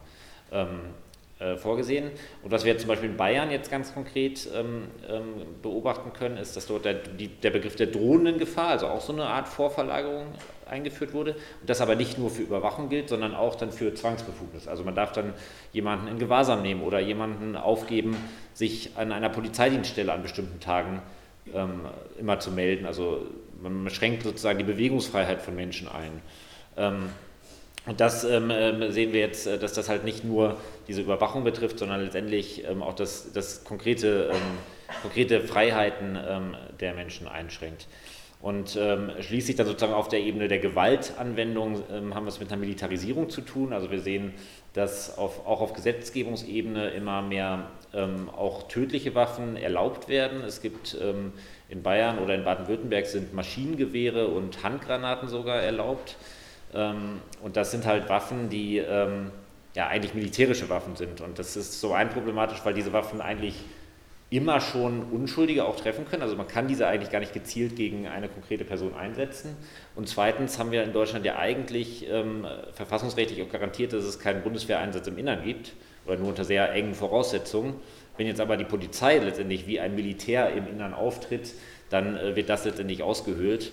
ähm, 0.53 0.81
äh, 1.41 1.57
vorgesehen. 1.57 2.11
Und 2.43 2.51
was 2.53 2.65
wir 2.65 2.77
zum 2.79 2.89
Beispiel 2.89 3.11
in 3.11 3.17
Bayern 3.17 3.51
jetzt 3.51 3.71
ganz 3.71 3.93
konkret 3.93 4.49
ähm, 4.55 4.89
ähm, 5.09 5.25
beobachten 5.63 6.13
können, 6.15 6.39
ist, 6.39 6.57
dass 6.57 6.67
dort 6.67 6.87
der, 6.87 6.95
die, 6.95 7.29
der, 7.29 7.51
Begriff 7.51 7.77
der 7.77 7.89
drohenden 7.89 8.39
Gefahr, 8.39 8.69
also 8.69 8.87
auch 8.89 9.03
so 9.03 9.13
eine 9.13 9.27
Art 9.27 9.47
Vorverlagerung 9.47 10.27
eingeführt 10.69 11.13
wurde. 11.15 11.33
Und 11.61 11.69
das 11.69 11.81
aber 11.81 11.97
nicht 11.97 12.19
nur 12.19 12.31
für 12.31 12.43
Überwachung 12.43 12.89
gilt, 12.89 13.09
sondern 13.09 13.35
auch 13.35 13.55
dann 13.55 13.73
für 13.73 13.95
Zwangsbefugnis. 13.95 14.69
Also 14.69 14.85
man 14.85 14.95
darf 14.95 15.13
dann 15.13 15.35
jemanden 15.73 16.09
in 16.09 16.19
Gewahrsam 16.19 16.63
nehmen 16.63 16.83
oder 16.83 17.01
jemanden 17.01 17.57
aufgeben, 17.57 18.17
sich 18.55 18.91
an 18.97 19.13
einer 19.13 19.29
Polizeidienststelle 19.29 20.13
an 20.13 20.23
bestimmten 20.23 20.61
Tagen 20.61 21.03
ähm, 21.55 21.81
immer 22.19 22.41
zu 22.41 22.51
melden. 22.51 22.87
Also 22.87 23.27
man 23.63 23.89
schränkt 23.91 24.23
sozusagen 24.23 24.59
die 24.59 24.65
Bewegungsfreiheit 24.65 25.43
von 25.43 25.55
Menschen 25.55 25.89
ein. 25.89 26.23
Ähm, 26.77 27.11
und 27.89 28.01
das 28.01 28.23
ähm, 28.25 28.51
ähm, 28.51 28.93
sehen 28.93 29.15
wir 29.15 29.21
jetzt, 29.21 29.47
äh, 29.47 29.59
dass 29.59 29.73
das 29.73 29.89
halt 29.89 30.05
nicht 30.05 30.23
nur 30.23 30.59
diese 30.89 31.01
Überwachung 31.01 31.43
betrifft, 31.43 31.79
sondern 31.79 32.03
letztendlich 32.03 32.65
ähm, 32.69 32.83
auch 32.83 32.95
das, 32.95 33.33
das 33.33 33.65
konkrete, 33.65 34.31
ähm, 34.31 34.59
konkrete 35.01 35.41
Freiheiten 35.41 36.19
ähm, 36.23 36.55
der 36.81 36.93
Menschen 36.93 37.27
einschränkt. 37.27 37.87
Und 38.41 38.77
ähm, 38.77 39.11
schließlich 39.21 39.57
dann 39.57 39.67
sozusagen 39.67 39.93
auf 39.93 40.09
der 40.09 40.21
Ebene 40.21 40.47
der 40.47 40.61
Gewaltanwendung 40.61 41.83
haben 42.15 42.25
wir 42.25 42.29
es 42.29 42.39
mit 42.39 42.53
einer 42.53 42.61
Militarisierung 42.61 43.31
zu 43.31 43.41
tun. 43.41 43.73
Also 43.73 43.91
wir 43.91 44.01
sehen, 44.01 44.33
dass 44.75 45.19
auf, 45.19 45.45
auch 45.45 45.61
auf 45.61 45.73
Gesetzgebungsebene 45.73 46.91
immer 46.91 47.23
mehr 47.23 47.71
auch 48.37 48.69
tödliche 48.69 49.15
Waffen 49.15 49.57
erlaubt 49.57 50.09
werden. 50.09 50.43
Es 50.43 50.61
gibt 50.61 50.97
in 51.69 51.83
Bayern 51.83 52.19
oder 52.19 52.35
in 52.35 52.45
Baden-Württemberg 52.45 53.07
sind 53.07 53.35
Maschinengewehre 53.35 54.29
und 54.29 54.63
Handgranaten 54.63 55.29
sogar 55.29 55.57
erlaubt. 55.57 56.17
Ähm, 56.75 57.21
und 57.43 57.57
das 57.57 57.71
sind 57.71 57.87
halt 57.87 58.09
Waffen, 58.09 58.49
die 58.49 58.79
ähm, 58.79 59.31
ja 59.75 59.87
eigentlich 59.89 60.15
militärische 60.15 60.69
Waffen 60.71 60.97
sind. 60.97 61.21
Und 61.21 61.39
das 61.39 61.57
ist 61.57 61.81
so 61.81 61.93
ein 61.93 62.11
problematisch, 62.11 62.61
weil 62.65 62.75
diese 62.75 62.93
Waffen 62.93 63.21
eigentlich 63.21 63.55
immer 64.31 64.61
schon 64.61 65.05
Unschuldige 65.11 65.65
auch 65.65 65.77
treffen 65.77 66.05
können. 66.07 66.23
Also 66.23 66.37
man 66.37 66.47
kann 66.47 66.69
diese 66.69 66.87
eigentlich 66.87 67.11
gar 67.11 67.21
nicht 67.21 67.33
gezielt 67.33 67.77
gegen 67.77 68.07
eine 68.07 68.29
konkrete 68.29 68.65
Person 68.65 68.95
einsetzen. 68.95 69.57
Und 69.95 70.09
zweitens 70.09 70.59
haben 70.59 70.71
wir 70.71 70.83
in 70.83 70.93
Deutschland 70.93 71.25
ja 71.25 71.39
eigentlich 71.39 72.07
ähm, 72.11 72.47
verfassungsrechtlich 72.75 73.43
auch 73.43 73.51
garantiert, 73.51 73.93
dass 73.95 74.05
es 74.05 74.19
keinen 74.19 74.43
Bundeswehreinsatz 74.43 75.07
im 75.07 75.17
Innern 75.17 75.43
gibt 75.45 75.73
oder 76.05 76.17
nur 76.17 76.29
unter 76.29 76.45
sehr 76.45 76.73
engen 76.73 76.95
Voraussetzungen. 76.95 77.75
Wenn 78.19 78.27
jetzt 78.27 78.41
aber 78.41 78.57
die 78.57 78.65
Polizei 78.65 79.19
letztendlich 79.19 79.67
wie 79.67 79.81
ein 79.81 79.95
Militär 79.95 80.53
im 80.53 80.67
Innern 80.67 80.93
auftritt, 80.93 81.55
dann 81.89 82.17
äh, 82.17 82.37
wird 82.37 82.51
das 82.51 82.67
letztendlich 82.67 83.03
ausgehöhlt. 83.03 83.73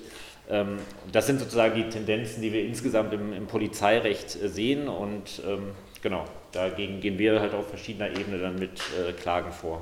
Ähm, 0.50 0.78
das 1.12 1.28
sind 1.28 1.40
sozusagen 1.40 1.76
die 1.76 1.90
Tendenzen, 1.90 2.42
die 2.42 2.54
wir 2.54 2.64
insgesamt 2.64 3.12
im, 3.14 3.34
im 3.34 3.48
Polizeirecht 3.48 4.42
äh, 4.42 4.48
sehen 4.48 4.88
und 4.88 5.42
ähm, 5.46 5.72
genau, 6.02 6.24
dagegen 6.54 7.02
gehen 7.02 7.18
wir 7.18 7.42
halt 7.42 7.54
auf 7.54 7.68
verschiedener 7.68 8.10
Ebene 8.12 8.38
dann 8.38 8.56
mit 8.56 8.80
äh, 8.98 9.12
Klagen 9.14 9.52
vor. 9.52 9.82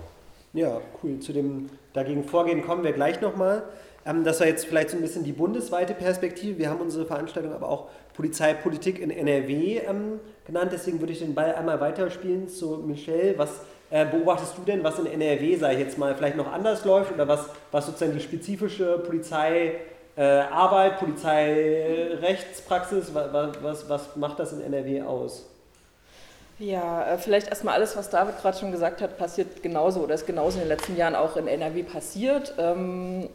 Ja, 0.53 0.81
cool. 1.01 1.19
Zu 1.19 1.33
dem 1.33 1.69
dagegen 1.93 2.23
Vorgehen 2.23 2.63
kommen 2.63 2.83
wir 2.83 2.93
gleich 2.93 3.21
nochmal. 3.21 3.63
Ähm, 4.05 4.23
das 4.23 4.39
war 4.39 4.47
jetzt 4.47 4.65
vielleicht 4.65 4.89
so 4.91 4.97
ein 4.97 5.01
bisschen 5.01 5.23
die 5.23 5.31
bundesweite 5.33 5.93
Perspektive. 5.93 6.59
Wir 6.59 6.69
haben 6.69 6.81
unsere 6.81 7.05
Veranstaltung 7.05 7.53
aber 7.53 7.69
auch 7.69 7.89
Polizeipolitik 8.13 8.99
in 8.99 9.09
NRW 9.09 9.81
genannt. 10.45 10.71
Deswegen 10.71 10.99
würde 10.99 11.13
ich 11.13 11.19
den 11.19 11.33
Ball 11.33 11.55
einmal 11.55 11.79
weiterspielen 11.81 12.47
zu 12.47 12.77
Michelle. 12.85 13.37
Was 13.37 13.61
Äh, 13.89 14.05
beobachtest 14.09 14.57
du 14.57 14.63
denn, 14.63 14.83
was 14.83 14.97
in 14.97 15.05
NRW, 15.05 15.55
sage 15.55 15.75
ich 15.75 15.79
jetzt 15.81 15.99
mal, 15.99 16.15
vielleicht 16.15 16.35
noch 16.35 16.51
anders 16.51 16.83
läuft 16.83 17.13
oder 17.13 17.27
was, 17.27 17.47
was 17.71 17.85
sozusagen 17.85 18.13
die 18.13 18.21
spezifische 18.21 18.97
Polizeiarbeit, 18.97 19.81
äh, 20.15 20.97
Polizeirechtspraxis, 20.97 23.13
was, 23.13 23.53
was, 23.61 23.89
was 23.89 24.15
macht 24.15 24.39
das 24.39 24.51
in 24.53 24.61
NRW 24.61 25.03
aus? 25.03 25.47
Ja, 26.59 27.13
äh, 27.13 27.17
vielleicht 27.17 27.47
erstmal 27.47 27.75
alles, 27.75 27.95
was 27.95 28.09
David 28.09 28.39
gerade 28.39 28.57
schon 28.57 28.71
gesagt 28.71 29.01
hat, 29.01 29.17
passiert 29.17 29.63
genauso 29.63 30.01
oder 30.01 30.15
ist 30.15 30.27
genauso 30.27 30.57
in 30.57 30.65
den 30.65 30.69
letzten 30.69 30.95
Jahren 30.95 31.15
auch 31.15 31.35
in 31.35 31.47
NRW 31.47 31.83
passiert. 31.83 32.53
Ähm, 32.57 33.27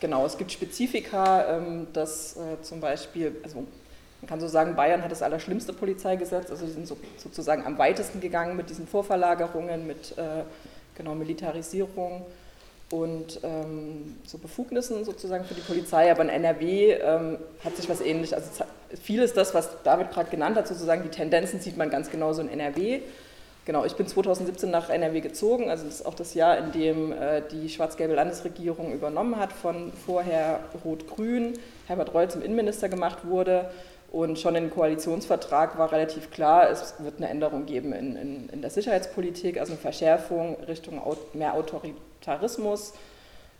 genau, 0.00 0.24
es 0.24 0.38
gibt 0.38 0.52
Spezifika, 0.52 1.56
ähm, 1.56 1.88
dass 1.92 2.36
äh, 2.36 2.62
zum 2.62 2.80
Beispiel, 2.80 3.36
also 3.42 3.64
man 4.20 4.28
kann 4.28 4.40
so 4.40 4.48
sagen, 4.48 4.76
Bayern 4.76 5.02
hat 5.02 5.10
das 5.10 5.22
allerschlimmste 5.22 5.72
Polizeigesetz, 5.72 6.50
also 6.50 6.66
sie 6.66 6.72
sind 6.72 6.86
so, 6.86 6.96
sozusagen 7.16 7.64
am 7.66 7.78
weitesten 7.78 8.20
gegangen 8.20 8.56
mit 8.56 8.70
diesen 8.70 8.86
Vorverlagerungen, 8.86 9.86
mit 9.86 10.16
äh, 10.16 10.44
genau, 10.94 11.14
Militarisierung 11.14 12.24
und 12.90 13.40
ähm, 13.44 14.16
so 14.26 14.38
Befugnissen 14.38 15.04
sozusagen 15.04 15.44
für 15.44 15.54
die 15.54 15.60
Polizei. 15.60 16.10
Aber 16.10 16.22
in 16.22 16.28
NRW 16.28 16.92
ähm, 16.92 17.38
hat 17.64 17.76
sich 17.76 17.88
was 17.88 18.00
ähnliches, 18.00 18.34
also 18.34 18.64
vieles 19.02 19.32
das, 19.32 19.54
was 19.54 19.70
David 19.84 20.10
gerade 20.10 20.30
genannt 20.30 20.56
hat, 20.56 20.66
sozusagen 20.66 21.02
die 21.02 21.08
Tendenzen 21.08 21.60
sieht 21.60 21.76
man 21.76 21.90
ganz 21.90 22.10
genauso 22.10 22.42
in 22.42 22.48
NRW. 22.48 23.00
Genau, 23.66 23.84
ich 23.84 23.94
bin 23.94 24.06
2017 24.06 24.70
nach 24.70 24.88
NRW 24.88 25.20
gezogen, 25.20 25.70
also 25.70 25.84
das 25.84 25.96
ist 25.96 26.06
auch 26.06 26.14
das 26.14 26.34
Jahr, 26.34 26.58
in 26.58 26.72
dem 26.72 27.12
äh, 27.12 27.42
die 27.52 27.68
schwarz-gelbe 27.68 28.14
Landesregierung 28.14 28.92
übernommen 28.92 29.36
hat, 29.36 29.52
von 29.52 29.92
vorher 29.92 30.60
Rot-Grün, 30.84 31.52
Herbert 31.86 32.14
Reul 32.14 32.28
zum 32.28 32.42
Innenminister 32.42 32.88
gemacht 32.88 33.18
wurde 33.24 33.70
und 34.12 34.38
schon 34.40 34.56
im 34.56 34.70
Koalitionsvertrag 34.70 35.78
war 35.78 35.92
relativ 35.92 36.30
klar, 36.30 36.68
es 36.68 36.94
wird 36.98 37.18
eine 37.18 37.28
Änderung 37.28 37.66
geben 37.66 37.92
in, 37.92 38.16
in, 38.16 38.48
in 38.48 38.60
der 38.60 38.70
Sicherheitspolitik, 38.70 39.58
also 39.58 39.72
eine 39.72 39.80
Verschärfung 39.80 40.56
Richtung 40.66 41.00
mehr 41.32 41.54
Autoritarismus. 41.54 42.94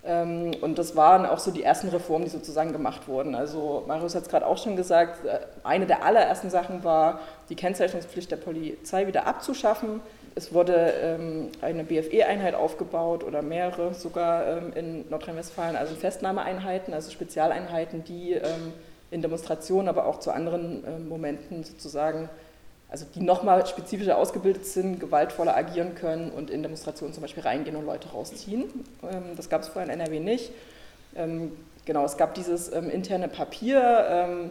Ähm, 0.03 0.53
und 0.61 0.79
das 0.79 0.97
waren 0.97 1.25
auch 1.25 1.39
so 1.39 1.53
die 1.53 1.63
ersten 1.63 1.89
Reformen, 1.89 2.25
die 2.25 2.31
sozusagen 2.31 2.73
gemacht 2.73 3.07
wurden. 3.07 3.35
Also 3.37 3.85
Marius 3.87 4.15
hat 4.15 4.23
es 4.23 4.29
gerade 4.29 4.47
auch 4.47 4.59
schon 4.59 4.75
gesagt, 4.75 5.25
äh, 5.25 5.39
eine 5.63 5.87
der 5.87 6.05
allerersten 6.05 6.51
Sachen 6.51 6.83
war, 6.83 7.21
die 7.49 7.55
Kennzeichnungspflicht 7.55 8.31
der 8.31 8.37
Polizei 8.37 9.07
wieder 9.07 9.27
abzuschaffen. 9.27 10.01
Es 10.35 10.53
wurde 10.55 10.95
ähm, 11.03 11.51
eine 11.61 11.85
BFE-Einheit 11.85 12.55
aufgebaut 12.55 13.23
oder 13.23 13.43
mehrere 13.43 13.95
sogar 13.95 14.47
ähm, 14.47 14.73
in 14.75 15.09
Nordrhein-Westfalen, 15.11 15.77
also 15.77 15.95
Festnahmeeinheiten, 15.95 16.95
also 16.95 17.11
Spezialeinheiten, 17.11 18.03
die 18.03 18.33
in 19.11 19.23
Demonstrationen, 19.23 19.89
aber 19.89 20.07
auch 20.07 20.21
zu 20.21 20.31
anderen 20.31 20.85
äh, 20.85 20.99
Momenten 20.99 21.65
sozusagen, 21.65 22.29
also 22.89 23.07
die 23.15 23.21
nochmal 23.21 23.67
spezifischer 23.67 24.17
ausgebildet 24.17 24.67
sind, 24.67 25.01
gewaltvoller 25.01 25.57
agieren 25.57 25.95
können 25.95 26.31
und 26.31 26.51
in 26.51 26.63
Demonstrationen 26.63 27.13
zum 27.13 27.23
Beispiel 27.23 27.43
reingehen 27.43 27.77
und 27.77 27.87
Leute 27.87 28.09
rausziehen. 28.09 28.65
Ähm, 29.03 29.23
das 29.37 29.49
gab 29.49 29.63
es 29.63 29.69
vorher 29.69 29.93
in 29.93 30.01
NRW 30.01 30.21
nicht. 30.21 30.53
Ähm, 31.17 31.53
genau, 31.85 32.05
es 32.05 32.17
gab 32.17 32.35
dieses 32.35 32.73
ähm, 32.73 32.89
interne 32.89 33.29
Papier 33.29 34.07
ähm, 34.09 34.51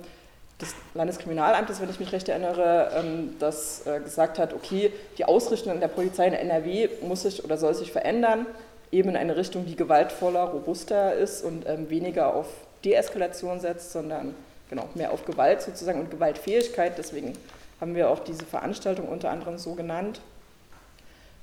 des 0.61 0.75
Landeskriminalamtes, 0.93 1.79
wenn 1.79 1.89
ich 1.89 2.01
mich 2.01 2.11
recht 2.11 2.27
erinnere, 2.27 2.91
ähm, 2.97 3.35
das 3.39 3.87
äh, 3.87 4.01
gesagt 4.01 4.39
hat, 4.39 4.53
okay, 4.53 4.91
die 5.17 5.23
Ausrichtung 5.23 5.79
der 5.79 5.87
Polizei 5.87 6.27
in 6.27 6.33
NRW 6.33 6.89
muss 7.01 7.21
sich 7.21 7.45
oder 7.45 7.57
soll 7.57 7.73
sich 7.75 7.93
verändern, 7.93 8.45
eben 8.91 9.09
in 9.09 9.15
eine 9.15 9.37
Richtung, 9.37 9.65
die 9.65 9.77
gewaltvoller, 9.77 10.43
robuster 10.45 11.13
ist 11.13 11.45
und 11.45 11.65
weniger 11.89 12.33
auf 12.33 12.47
Deeskalation 12.83 13.59
setzt, 13.59 13.91
sondern 13.91 14.33
genau, 14.69 14.87
mehr 14.95 15.11
auf 15.11 15.25
Gewalt 15.25 15.61
sozusagen 15.61 15.99
und 15.99 16.11
Gewaltfähigkeit. 16.11 16.97
Deswegen 16.97 17.33
haben 17.81 17.95
wir 17.95 18.09
auch 18.09 18.19
diese 18.19 18.45
Veranstaltung 18.45 19.07
unter 19.07 19.29
anderem 19.29 19.57
so 19.57 19.73
genannt, 19.73 20.21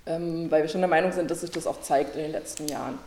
ähm, 0.07 0.51
weil 0.51 0.63
wir 0.63 0.69
schon 0.69 0.81
der 0.81 0.89
Meinung 0.89 1.13
sind, 1.13 1.31
dass 1.31 1.41
sich 1.41 1.51
das 1.51 1.67
auch 1.67 1.81
zeigt 1.81 2.17
in 2.17 2.23
den 2.23 2.33
letzten 2.33 2.69
Jahren. 2.69 2.99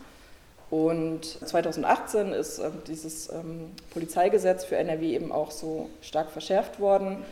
Und 0.70 1.24
2018 1.24 2.32
ist 2.32 2.60
äh, 2.60 2.70
dieses 2.86 3.30
ähm, 3.32 3.72
Polizeigesetz 3.92 4.64
für 4.64 4.76
NRW 4.76 5.14
eben 5.14 5.32
auch 5.32 5.50
so 5.50 5.90
stark 6.00 6.30
verschärft 6.30 6.78
worden. 6.78 7.24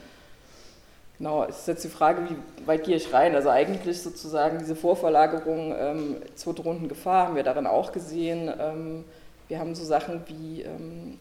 Genau, 1.18 1.44
es 1.44 1.60
ist 1.60 1.68
jetzt 1.68 1.84
die 1.84 1.88
Frage, 1.88 2.28
wie 2.28 2.66
weit 2.66 2.84
gehe 2.84 2.96
ich 2.96 3.12
rein? 3.12 3.34
Also 3.34 3.50
eigentlich 3.50 4.02
sozusagen 4.02 4.58
diese 4.58 4.76
Vorverlagerung 4.76 5.74
ähm, 5.76 6.16
zur 6.36 6.54
drohenden 6.54 6.88
Gefahr 6.88 7.26
haben 7.26 7.36
wir 7.36 7.42
darin 7.42 7.66
auch 7.66 7.92
gesehen. 7.92 8.52
Ähm, 8.60 9.04
wir 9.48 9.58
haben 9.58 9.74
so 9.74 9.84
Sachen 9.84 10.22
wie 10.28 10.62
ähm, 10.62 11.18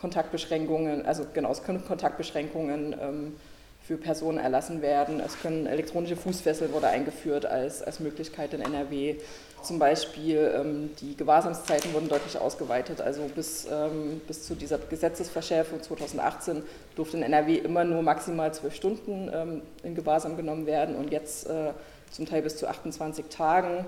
Kontaktbeschränkungen, 0.00 1.04
also 1.04 1.26
genau, 1.34 1.52
es 1.52 1.62
können 1.62 1.84
Kontaktbeschränkungen 1.84 2.96
ähm, 3.00 3.36
für 3.82 3.96
Personen 3.96 4.38
erlassen 4.38 4.82
werden. 4.82 5.20
Es 5.20 5.40
können 5.40 5.66
elektronische 5.66 6.16
Fußfesseln 6.16 6.72
wurde 6.72 6.88
eingeführt 6.88 7.44
als, 7.46 7.82
als 7.82 8.00
Möglichkeit 8.00 8.54
in 8.54 8.60
NRW. 8.60 9.16
Zum 9.62 9.78
Beispiel 9.78 10.52
ähm, 10.56 10.90
die 11.00 11.16
Gewahrsamszeiten 11.16 11.92
wurden 11.92 12.08
deutlich 12.08 12.38
ausgeweitet. 12.38 13.00
Also 13.00 13.22
bis, 13.34 13.66
ähm, 13.70 14.20
bis 14.26 14.44
zu 14.46 14.54
dieser 14.54 14.78
Gesetzesverschärfung 14.78 15.82
2018 15.82 16.62
durfte 16.94 17.18
in 17.18 17.22
NRW 17.22 17.56
immer 17.56 17.84
nur 17.84 18.02
maximal 18.02 18.54
zwölf 18.54 18.74
Stunden 18.74 19.30
ähm, 19.32 19.62
in 19.82 19.94
Gewahrsam 19.94 20.36
genommen 20.36 20.66
werden 20.66 20.94
und 20.94 21.10
jetzt 21.10 21.48
äh, 21.48 21.72
zum 22.10 22.26
Teil 22.26 22.42
bis 22.42 22.56
zu 22.56 22.68
28 22.68 23.26
Tagen. 23.26 23.84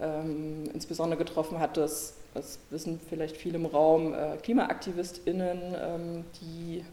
Ähm, 0.00 0.64
insbesondere 0.72 1.18
getroffen 1.18 1.60
hat 1.60 1.76
das 1.76 2.14
das 2.34 2.58
wissen 2.70 3.00
vielleicht 3.08 3.36
viele 3.36 3.56
im 3.56 3.66
Raum, 3.66 4.14
äh, 4.14 4.36
KlimaaktivistInnen, 4.42 5.58
ähm, 5.74 6.24
die 6.40 6.84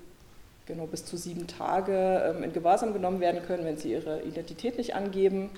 genau 0.65 0.85
bis 0.85 1.05
zu 1.05 1.17
sieben 1.17 1.47
Tage 1.47 2.33
ähm, 2.35 2.43
in 2.43 2.53
Gewahrsam 2.53 2.93
genommen 2.93 3.19
werden 3.19 3.41
können, 3.45 3.65
wenn 3.65 3.77
sie 3.77 3.91
ihre 3.91 4.21
Identität 4.23 4.77
nicht 4.77 4.95
angeben. 4.95 5.49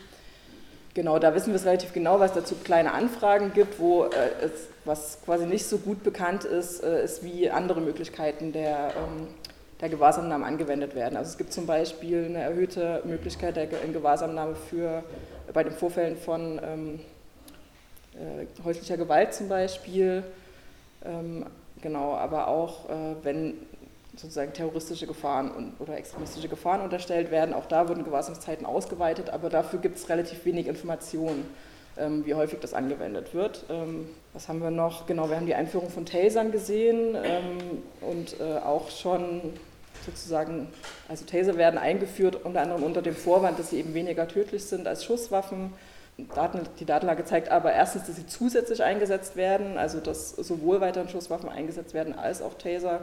Genau, 0.94 1.20
da 1.20 1.34
wissen 1.34 1.48
wir 1.48 1.56
es 1.56 1.66
relativ 1.66 1.94
genau, 1.94 2.20
was 2.20 2.34
dazu 2.34 2.56
kleine 2.56 2.94
Anfragen 2.94 3.54
gibt, 3.54 3.80
wo 3.80 4.06
äh, 4.06 4.10
es, 4.44 4.68
was 4.86 5.20
quasi 5.24 5.46
nicht 5.46 5.66
so 5.66 5.78
gut 5.78 6.04
bekannt 6.04 6.44
ist, 6.44 6.84
äh, 6.84 7.04
ist, 7.04 7.24
wie 7.24 7.50
andere 7.50 7.80
Möglichkeiten 7.80 8.52
der, 8.52 8.94
ähm, 8.98 9.28
der 9.82 9.90
Gewahrsamnahme 9.90 10.46
angewendet 10.46 10.96
werden. 10.96 11.16
Also 11.16 11.30
es 11.32 11.38
gibt 11.38 11.54
zum 11.54 11.66
Beispiel 11.66 12.26
eine 12.26 12.40
erhöhte 12.40 13.02
Möglichkeit 13.06 13.56
der 13.56 13.68
Gewahrsamnahme 13.68 14.56
für, 14.56 15.04
bei 15.54 15.64
den 15.64 15.74
Vorfällen 15.74 16.18
von 16.18 16.60
ähm, 16.64 17.00
äh, 18.20 18.64
häuslicher 18.64 18.98
Gewalt 18.98 19.34
zum 19.34 19.50
Beispiel, 19.50 20.24
ähm, 21.06 21.46
genau, 21.82 22.14
aber 22.16 22.48
auch 22.48 22.90
äh, 22.90 23.16
wenn 23.24 23.54
sozusagen 24.16 24.54
terroristische 24.54 25.08
Gefahren 25.08 25.52
und, 25.52 25.74
oder 25.80 25.98
extremistische 25.98 26.50
Gefahren 26.50 26.82
unterstellt 26.82 27.32
werden, 27.32 27.54
auch 27.54 27.66
da 27.68 27.88
wurden 27.88 28.04
Gewahrsamszeiten 28.04 28.66
ausgeweitet, 28.66 29.30
aber 29.30 29.50
dafür 29.50 29.80
gibt 29.80 29.98
es 29.98 30.10
relativ 30.10 30.44
wenig 30.46 30.68
Informationen, 30.68 31.46
ähm, 31.98 32.26
wie 32.26 32.34
häufig 32.34 32.60
das 32.60 32.74
angewendet 32.74 33.34
wird. 33.34 33.66
Ähm, 33.70 34.10
was 34.34 34.50
haben 34.50 34.62
wir 34.62 34.72
noch? 34.72 35.08
Genau, 35.08 35.30
wir 35.30 35.38
haben 35.38 35.46
die 35.46 35.56
Einführung 35.56 35.90
von 35.90 36.06
Tasern 36.06 36.52
gesehen 36.52 37.16
ähm, 37.24 37.84
und 38.02 38.40
äh, 38.40 38.58
auch 38.60 38.90
schon 38.90 39.42
sozusagen, 40.06 40.68
also 41.08 41.26
Taser 41.26 41.58
werden 41.58 41.78
eingeführt, 41.78 42.44
unter 42.44 42.62
anderem 42.62 42.84
unter 42.84 43.02
dem 43.02 43.16
Vorwand, 43.16 43.60
dass 43.60 43.70
sie 43.70 43.80
eben 43.80 43.94
weniger 43.94 44.28
tödlich 44.28 44.66
sind 44.66 44.88
als 44.88 45.06
Schusswaffen. 45.06 45.74
Daten, 46.34 46.62
die 46.80 46.86
Datenlage 46.86 47.26
zeigt 47.26 47.50
aber 47.50 47.74
erstens, 47.74 48.08
dass 48.08 48.16
sie 48.16 48.28
zusätzlich 48.28 48.84
eingesetzt 48.84 49.36
werden, 49.36 49.78
also 49.78 50.00
dass 50.00 50.32
sowohl 50.32 50.82
weiteren 50.82 51.10
Schusswaffen 51.10 51.50
eingesetzt 51.50 51.94
werden 51.94 52.18
als 52.18 52.42
auch 52.42 52.56
Taser 52.56 53.02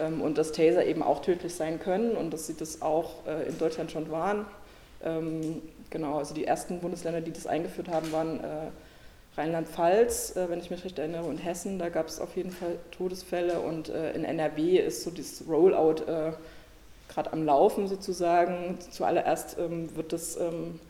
ähm, 0.00 0.20
und 0.20 0.38
dass 0.38 0.52
Taser 0.52 0.84
eben 0.84 1.02
auch 1.02 1.22
tödlich 1.22 1.54
sein 1.54 1.80
können 1.80 2.12
und 2.12 2.32
dass 2.32 2.46
sie 2.46 2.56
das 2.56 2.82
auch 2.82 3.26
äh, 3.26 3.48
in 3.48 3.58
Deutschland 3.58 3.90
schon 3.90 4.10
waren. 4.10 4.46
Ähm, 5.04 5.62
genau, 5.90 6.18
also 6.18 6.34
die 6.34 6.46
ersten 6.46 6.80
Bundesländer, 6.80 7.20
die 7.20 7.32
das 7.32 7.46
eingeführt 7.46 7.88
haben, 7.88 8.12
waren 8.12 8.40
äh, 8.40 8.46
Rheinland-Pfalz, 9.36 10.36
äh, 10.36 10.48
wenn 10.48 10.58
ich 10.58 10.70
mich 10.70 10.84
recht 10.84 10.98
erinnere, 10.98 11.24
und 11.24 11.38
Hessen. 11.38 11.78
Da 11.78 11.88
gab 11.88 12.08
es 12.08 12.20
auf 12.20 12.36
jeden 12.36 12.50
Fall 12.50 12.78
Todesfälle 12.90 13.60
und 13.60 13.88
äh, 13.88 14.12
in 14.12 14.24
NRW 14.24 14.78
ist 14.78 15.02
so 15.02 15.10
dieses 15.10 15.46
Rollout 15.48 16.04
äh, 16.06 16.32
gerade 17.08 17.32
am 17.32 17.44
Laufen 17.44 17.88
sozusagen. 17.88 18.78
Zuallererst 18.90 19.56
ähm, 19.58 19.94
wird 19.96 20.12
das 20.12 20.36
ähm, 20.36 20.80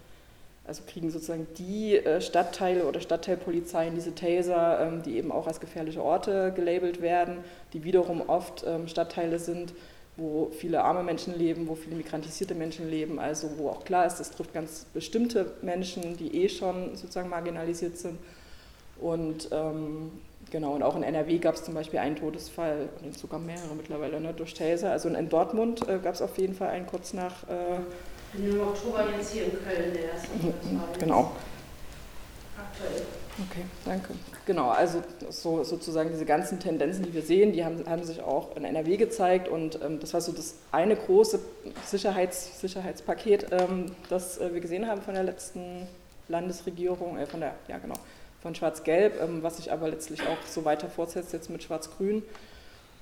also 0.66 0.83
kriegen 0.87 1.11
sozusagen 1.11 1.47
die 1.59 1.97
äh, 1.97 2.21
Stadtteile 2.21 2.87
oder 2.87 3.00
Stadtteilpolizeien 3.00 3.94
diese 3.94 4.14
Taser, 4.14 4.80
ähm, 4.80 5.02
die 5.02 5.16
eben 5.16 5.30
auch 5.30 5.47
als 5.47 5.61
gefährliche 5.61 6.02
Orte 6.02 6.52
gelabelt 6.56 7.02
werden, 7.02 7.38
die 7.73 7.85
wiederum 7.85 8.23
oft 8.28 8.64
ähm, 8.66 8.88
Stadtteile 8.88 9.38
sind, 9.38 9.75
wo 10.16 10.50
viele 10.59 10.83
arme 10.83 11.02
Menschen 11.02 11.37
leben, 11.37 11.68
wo 11.68 11.75
viele 11.75 11.97
migrantisierte 11.97 12.54
Menschen 12.54 12.88
leben, 12.88 13.18
also 13.18 13.50
wo 13.59 13.68
auch 13.68 13.85
klar 13.85 14.06
ist, 14.06 14.21
das 14.21 14.30
trifft 14.30 14.54
ganz 14.54 14.87
bestimmte 14.94 15.52
Menschen, 15.61 16.16
die 16.16 16.44
eh 16.44 16.49
schon 16.49 16.97
sozusagen 16.97 17.28
marginalisiert 17.28 17.99
sind. 17.99 18.18
Und 19.00 19.49
ähm, 19.50 20.12
genau, 20.50 20.73
und 20.75 20.83
auch 20.83 20.97
in 20.97 21.02
NRW 21.02 21.38
gab 21.38 21.56
es 21.56 21.64
zum 21.64 21.75
Beispiel 21.75 21.99
einen 21.99 22.16
Todesfall, 22.16 22.88
und 23.02 23.18
sogar 23.18 23.40
mehrere 23.40 23.75
mittlerweile, 23.76 24.21
ne, 24.21 24.33
durch 24.33 24.54
Taser. 24.54 24.92
Also 24.92 25.09
in 25.09 25.28
Dortmund 25.28 25.87
äh, 25.88 25.99
gab 25.99 26.14
es 26.14 26.23
auf 26.23 26.38
jeden 26.38 26.54
Fall 26.54 26.68
einen 26.68 26.87
kurz 26.87 27.12
nach 27.12 27.42
äh, 27.49 27.80
im 28.36 28.60
Oktober 28.60 29.06
jetzt 29.16 29.32
hier 29.32 29.44
in 29.46 29.52
Köln 29.52 29.92
der 29.92 30.12
erste 30.12 30.28
mhm, 30.34 30.52
Genau. 30.98 31.32
Aktuell. 32.56 33.02
Okay, 33.50 33.64
danke. 33.84 34.14
Genau, 34.46 34.70
also 34.70 35.02
so, 35.28 35.64
sozusagen 35.64 36.10
diese 36.10 36.24
ganzen 36.24 36.60
Tendenzen, 36.60 37.04
die 37.04 37.12
wir 37.12 37.22
sehen, 37.22 37.52
die 37.52 37.64
haben, 37.64 37.84
haben 37.88 38.04
sich 38.04 38.22
auch 38.22 38.54
in 38.56 38.64
NRW 38.64 38.96
gezeigt 38.96 39.48
und 39.48 39.80
ähm, 39.82 39.98
das 39.98 40.14
war 40.14 40.20
so 40.20 40.30
das 40.30 40.54
eine 40.70 40.94
große 40.94 41.40
Sicherheits, 41.84 42.60
Sicherheitspaket, 42.60 43.46
ähm, 43.50 43.90
das 44.08 44.38
äh, 44.38 44.54
wir 44.54 44.60
gesehen 44.60 44.86
haben 44.86 45.02
von 45.02 45.14
der 45.14 45.24
letzten 45.24 45.88
Landesregierung, 46.28 47.18
äh, 47.18 47.26
von 47.26 47.40
der, 47.40 47.54
ja 47.66 47.78
genau, 47.78 47.96
von 48.40 48.54
Schwarz-Gelb, 48.54 49.20
ähm, 49.20 49.42
was 49.42 49.56
sich 49.56 49.72
aber 49.72 49.88
letztlich 49.88 50.22
auch 50.22 50.38
so 50.48 50.64
weiter 50.64 50.88
fortsetzt 50.88 51.32
jetzt 51.32 51.50
mit 51.50 51.64
Schwarz-Grün. 51.64 52.22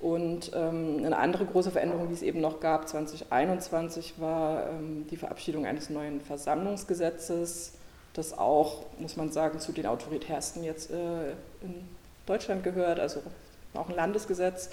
Und 0.03 0.51
ähm, 0.53 0.97
eine 1.05 1.17
andere 1.17 1.45
große 1.45 1.71
Veränderung, 1.71 2.09
die 2.09 2.13
es 2.13 2.23
eben 2.23 2.41
noch 2.41 2.59
gab, 2.59 2.89
2021, 2.89 4.15
war 4.17 4.69
ähm, 4.69 5.07
die 5.09 5.15
Verabschiedung 5.15 5.65
eines 5.65 5.89
neuen 5.89 6.19
Versammlungsgesetzes, 6.19 7.71
das 8.11 8.37
auch, 8.37 8.83
muss 8.99 9.15
man 9.15 9.31
sagen, 9.31 9.59
zu 9.59 9.71
den 9.71 9.85
autoritärsten 9.85 10.65
jetzt 10.65 10.91
äh, 10.91 11.31
in 11.61 11.87
Deutschland 12.25 12.65
gehört, 12.65 12.99
also 12.99 13.21
auch 13.75 13.87
ein 13.87 13.95
Landesgesetz 13.95 14.71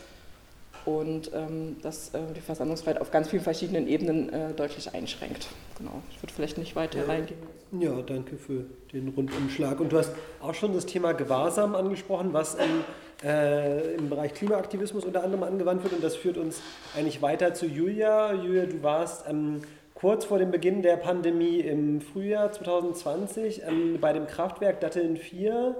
und 0.84 1.30
ähm, 1.32 1.76
das 1.80 2.12
äh, 2.12 2.18
die 2.34 2.40
Versammlungsfreiheit 2.40 3.00
auf 3.00 3.12
ganz 3.12 3.28
vielen 3.28 3.44
verschiedenen 3.44 3.86
Ebenen 3.86 4.32
äh, 4.32 4.52
deutlich 4.52 4.92
einschränkt. 4.94 5.46
Genau. 5.78 6.02
Ich 6.10 6.20
würde 6.20 6.34
vielleicht 6.34 6.58
nicht 6.58 6.74
weiter 6.74 6.98
ja. 6.98 7.04
reingehen. 7.04 7.38
Ja, 7.78 8.02
danke 8.02 8.36
für 8.36 8.64
den 8.92 9.10
Rundumschlag. 9.10 9.78
Und 9.78 9.92
du 9.92 9.98
hast 9.98 10.10
auch 10.42 10.54
schon 10.54 10.72
das 10.74 10.86
Thema 10.86 11.12
Gewahrsam 11.12 11.76
angesprochen, 11.76 12.32
was 12.32 12.56
im, 12.56 12.84
äh, 13.24 13.94
im 13.94 14.08
Bereich 14.08 14.34
Klimaaktivismus 14.34 15.04
unter 15.04 15.22
anderem 15.22 15.42
angewandt 15.42 15.82
wird. 15.82 15.94
Und 15.94 16.04
das 16.04 16.16
führt 16.16 16.38
uns 16.38 16.60
eigentlich 16.96 17.22
weiter 17.22 17.54
zu 17.54 17.66
Julia. 17.66 18.32
Julia, 18.32 18.66
du 18.66 18.82
warst 18.82 19.26
ähm, 19.28 19.62
kurz 19.94 20.24
vor 20.24 20.38
dem 20.38 20.50
Beginn 20.50 20.82
der 20.82 20.96
Pandemie 20.96 21.60
im 21.60 22.00
Frühjahr 22.00 22.50
2020 22.50 23.62
ähm, 23.66 23.98
bei 24.00 24.12
dem 24.12 24.26
Kraftwerk 24.26 24.80
Datteln 24.80 25.16
4 25.16 25.76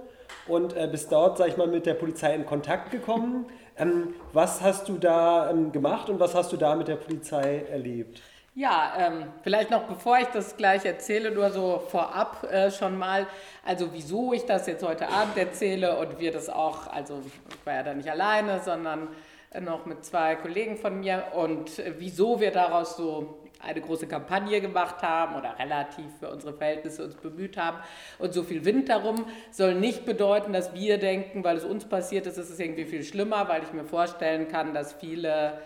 und 0.47 0.76
äh, 0.76 0.88
bist 0.90 1.11
dort, 1.12 1.38
sag 1.38 1.49
ich 1.49 1.56
mal, 1.56 1.66
mit 1.66 1.87
der 1.87 1.94
Polizei 1.94 2.35
in 2.35 2.44
Kontakt 2.44 2.90
gekommen. 2.90 3.47
Ähm, 3.78 4.14
was 4.32 4.61
hast 4.61 4.88
du 4.88 4.99
da 4.99 5.50
ähm, 5.50 5.73
gemacht 5.73 6.11
und 6.11 6.20
was 6.20 6.35
hast 6.35 6.52
du 6.52 6.56
da 6.56 6.75
mit 6.75 6.88
der 6.88 6.97
Polizei 6.97 7.64
erlebt? 7.70 8.20
Ja, 8.54 8.95
ähm, 8.99 9.26
vielleicht 9.42 9.71
noch 9.71 9.85
bevor 9.85 10.19
ich 10.19 10.26
das 10.26 10.57
gleich 10.57 10.85
erzähle, 10.85 11.30
nur 11.30 11.50
so 11.50 11.85
vorab 11.88 12.42
äh, 12.50 12.73
schon 12.73 12.99
mal, 12.99 13.28
also 13.64 13.92
wieso 13.92 14.33
ich 14.33 14.45
das 14.45 14.66
jetzt 14.66 14.83
heute 14.83 15.09
Abend 15.09 15.37
erzähle 15.37 15.97
und 15.99 16.19
wir 16.19 16.33
das 16.33 16.49
auch, 16.49 16.88
also 16.88 17.23
ich 17.25 17.66
war 17.66 17.75
ja 17.75 17.83
da 17.85 17.95
nicht 17.95 18.11
alleine, 18.11 18.61
sondern 18.61 19.07
äh, 19.52 19.61
noch 19.61 19.87
mit 19.87 20.04
zwei 20.04 20.35
Kollegen 20.35 20.76
von 20.76 20.99
mir 20.99 21.26
und 21.37 21.78
äh, 21.78 21.95
wieso 21.99 22.40
wir 22.40 22.50
daraus 22.50 22.97
so 22.97 23.40
eine 23.62 23.80
große 23.80 24.09
Kampagne 24.09 24.61
gemacht 24.61 25.02
haben 25.02 25.37
oder 25.37 25.59
relativ 25.59 26.07
für 26.19 26.30
unsere 26.30 26.52
Verhältnisse 26.52 27.04
uns 27.04 27.14
bemüht 27.14 27.57
haben 27.57 27.78
und 28.19 28.33
so 28.33 28.42
viel 28.42 28.64
Wind 28.64 28.88
darum, 28.88 29.26
soll 29.50 29.75
nicht 29.75 30.07
bedeuten, 30.07 30.52
dass 30.52 30.75
wir 30.75 30.99
denken, 30.99 31.45
weil 31.45 31.57
es 31.57 31.64
uns 31.64 31.85
passiert 31.85 32.26
ist, 32.26 32.38
ist 32.38 32.50
es 32.50 32.59
irgendwie 32.59 32.85
viel 32.85 33.04
schlimmer, 33.04 33.49
weil 33.49 33.62
ich 33.62 33.73
mir 33.73 33.85
vorstellen 33.85 34.49
kann, 34.49 34.75
dass 34.75 34.95
viele, 34.95 35.61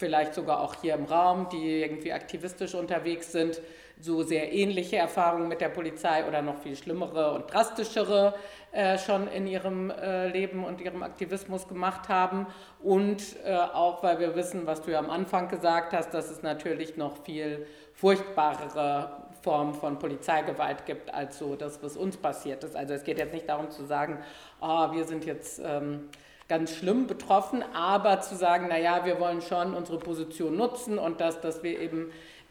vielleicht 0.00 0.34
sogar 0.34 0.60
auch 0.60 0.74
hier 0.80 0.94
im 0.94 1.04
Raum, 1.04 1.48
die 1.52 1.82
irgendwie 1.82 2.12
aktivistisch 2.12 2.74
unterwegs 2.74 3.30
sind, 3.32 3.60
so 4.00 4.22
sehr 4.22 4.50
ähnliche 4.50 4.96
Erfahrungen 4.96 5.46
mit 5.46 5.60
der 5.60 5.68
Polizei 5.68 6.26
oder 6.26 6.40
noch 6.40 6.58
viel 6.62 6.74
schlimmere 6.74 7.32
und 7.34 7.52
drastischere 7.52 8.34
äh, 8.72 8.96
schon 8.96 9.28
in 9.28 9.46
ihrem 9.46 9.90
äh, 9.90 10.28
Leben 10.28 10.64
und 10.64 10.80
ihrem 10.80 11.02
Aktivismus 11.02 11.68
gemacht 11.68 12.08
haben. 12.08 12.46
Und 12.82 13.22
äh, 13.44 13.54
auch, 13.54 14.02
weil 14.02 14.18
wir 14.18 14.34
wissen, 14.36 14.66
was 14.66 14.80
du 14.80 14.90
ja 14.90 14.98
am 15.00 15.10
Anfang 15.10 15.48
gesagt 15.48 15.92
hast, 15.92 16.14
dass 16.14 16.30
es 16.30 16.42
natürlich 16.42 16.96
noch 16.96 17.22
viel 17.22 17.66
furchtbarere 17.92 19.28
Formen 19.42 19.74
von 19.74 19.98
Polizeigewalt 19.98 20.86
gibt, 20.86 21.12
als 21.12 21.38
so 21.38 21.54
das, 21.56 21.82
was 21.82 21.98
uns 21.98 22.16
passiert 22.16 22.64
ist. 22.64 22.74
Also 22.74 22.94
es 22.94 23.04
geht 23.04 23.18
jetzt 23.18 23.34
nicht 23.34 23.50
darum 23.50 23.70
zu 23.70 23.84
sagen, 23.84 24.18
oh, 24.62 24.92
wir 24.92 25.04
sind 25.04 25.26
jetzt... 25.26 25.60
Ähm, 25.62 26.08
ganz 26.50 26.74
schlimm 26.74 27.06
betroffen, 27.06 27.62
aber 27.72 28.20
zu 28.20 28.34
sagen, 28.34 28.66
naja, 28.66 29.04
wir 29.04 29.20
wollen 29.20 29.40
schon 29.40 29.72
unsere 29.72 29.98
Position 29.98 30.56
nutzen 30.56 30.98
und 30.98 31.20
dass, 31.20 31.40
dass 31.40 31.62
wir 31.62 31.78
eben 31.78 32.10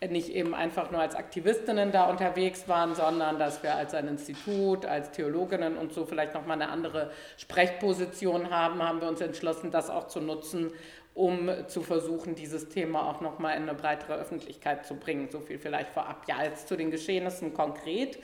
nicht 0.10 0.30
eben 0.30 0.56
einfach 0.56 0.90
nur 0.90 1.02
als 1.02 1.16
Aktivistinnen 1.16 1.92
da 1.92 2.10
unterwegs 2.10 2.70
waren, 2.70 2.96
sondern 2.96 3.38
dass 3.38 3.62
wir 3.62 3.76
als 3.76 3.94
ein 3.94 4.08
Institut, 4.08 4.86
als 4.86 5.12
Theologinnen 5.12 5.76
und 5.76 5.92
so 5.92 6.06
vielleicht 6.06 6.34
nochmal 6.34 6.62
eine 6.62 6.72
andere 6.72 7.12
Sprechposition 7.36 8.50
haben, 8.50 8.82
haben 8.82 9.02
wir 9.02 9.10
uns 9.10 9.20
entschlossen, 9.20 9.70
das 9.70 9.90
auch 9.90 10.08
zu 10.08 10.22
nutzen, 10.22 10.72
um 11.14 11.52
zu 11.68 11.82
versuchen, 11.82 12.36
dieses 12.36 12.70
Thema 12.70 13.10
auch 13.10 13.20
nochmal 13.20 13.58
in 13.58 13.64
eine 13.64 13.74
breitere 13.74 14.14
Öffentlichkeit 14.14 14.86
zu 14.86 14.96
bringen. 14.96 15.28
So 15.30 15.42
viel 15.42 15.60
vielleicht 15.60 15.90
vorab. 15.90 16.24
Ja, 16.30 16.42
jetzt 16.42 16.70
zu 16.70 16.78
den 16.78 16.90
Geschehnissen 16.90 17.54
konkret. 17.54 18.18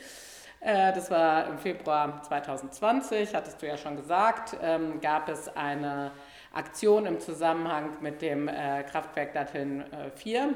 Äh, 0.65 0.93
das 0.93 1.11
war 1.11 1.47
im 1.47 1.59
Februar 1.59 2.21
2020, 2.23 3.35
hattest 3.35 3.61
du 3.61 3.67
ja 3.67 3.77
schon 3.77 3.95
gesagt, 3.95 4.57
ähm, 4.61 4.99
gab 4.99 5.29
es 5.29 5.47
eine 5.55 6.11
Aktion 6.53 7.05
im 7.05 7.19
Zusammenhang 7.19 7.97
mit 8.01 8.21
dem 8.21 8.47
äh, 8.47 8.83
Kraftwerk 8.83 9.33
Datteln 9.33 9.85
4 10.15 10.55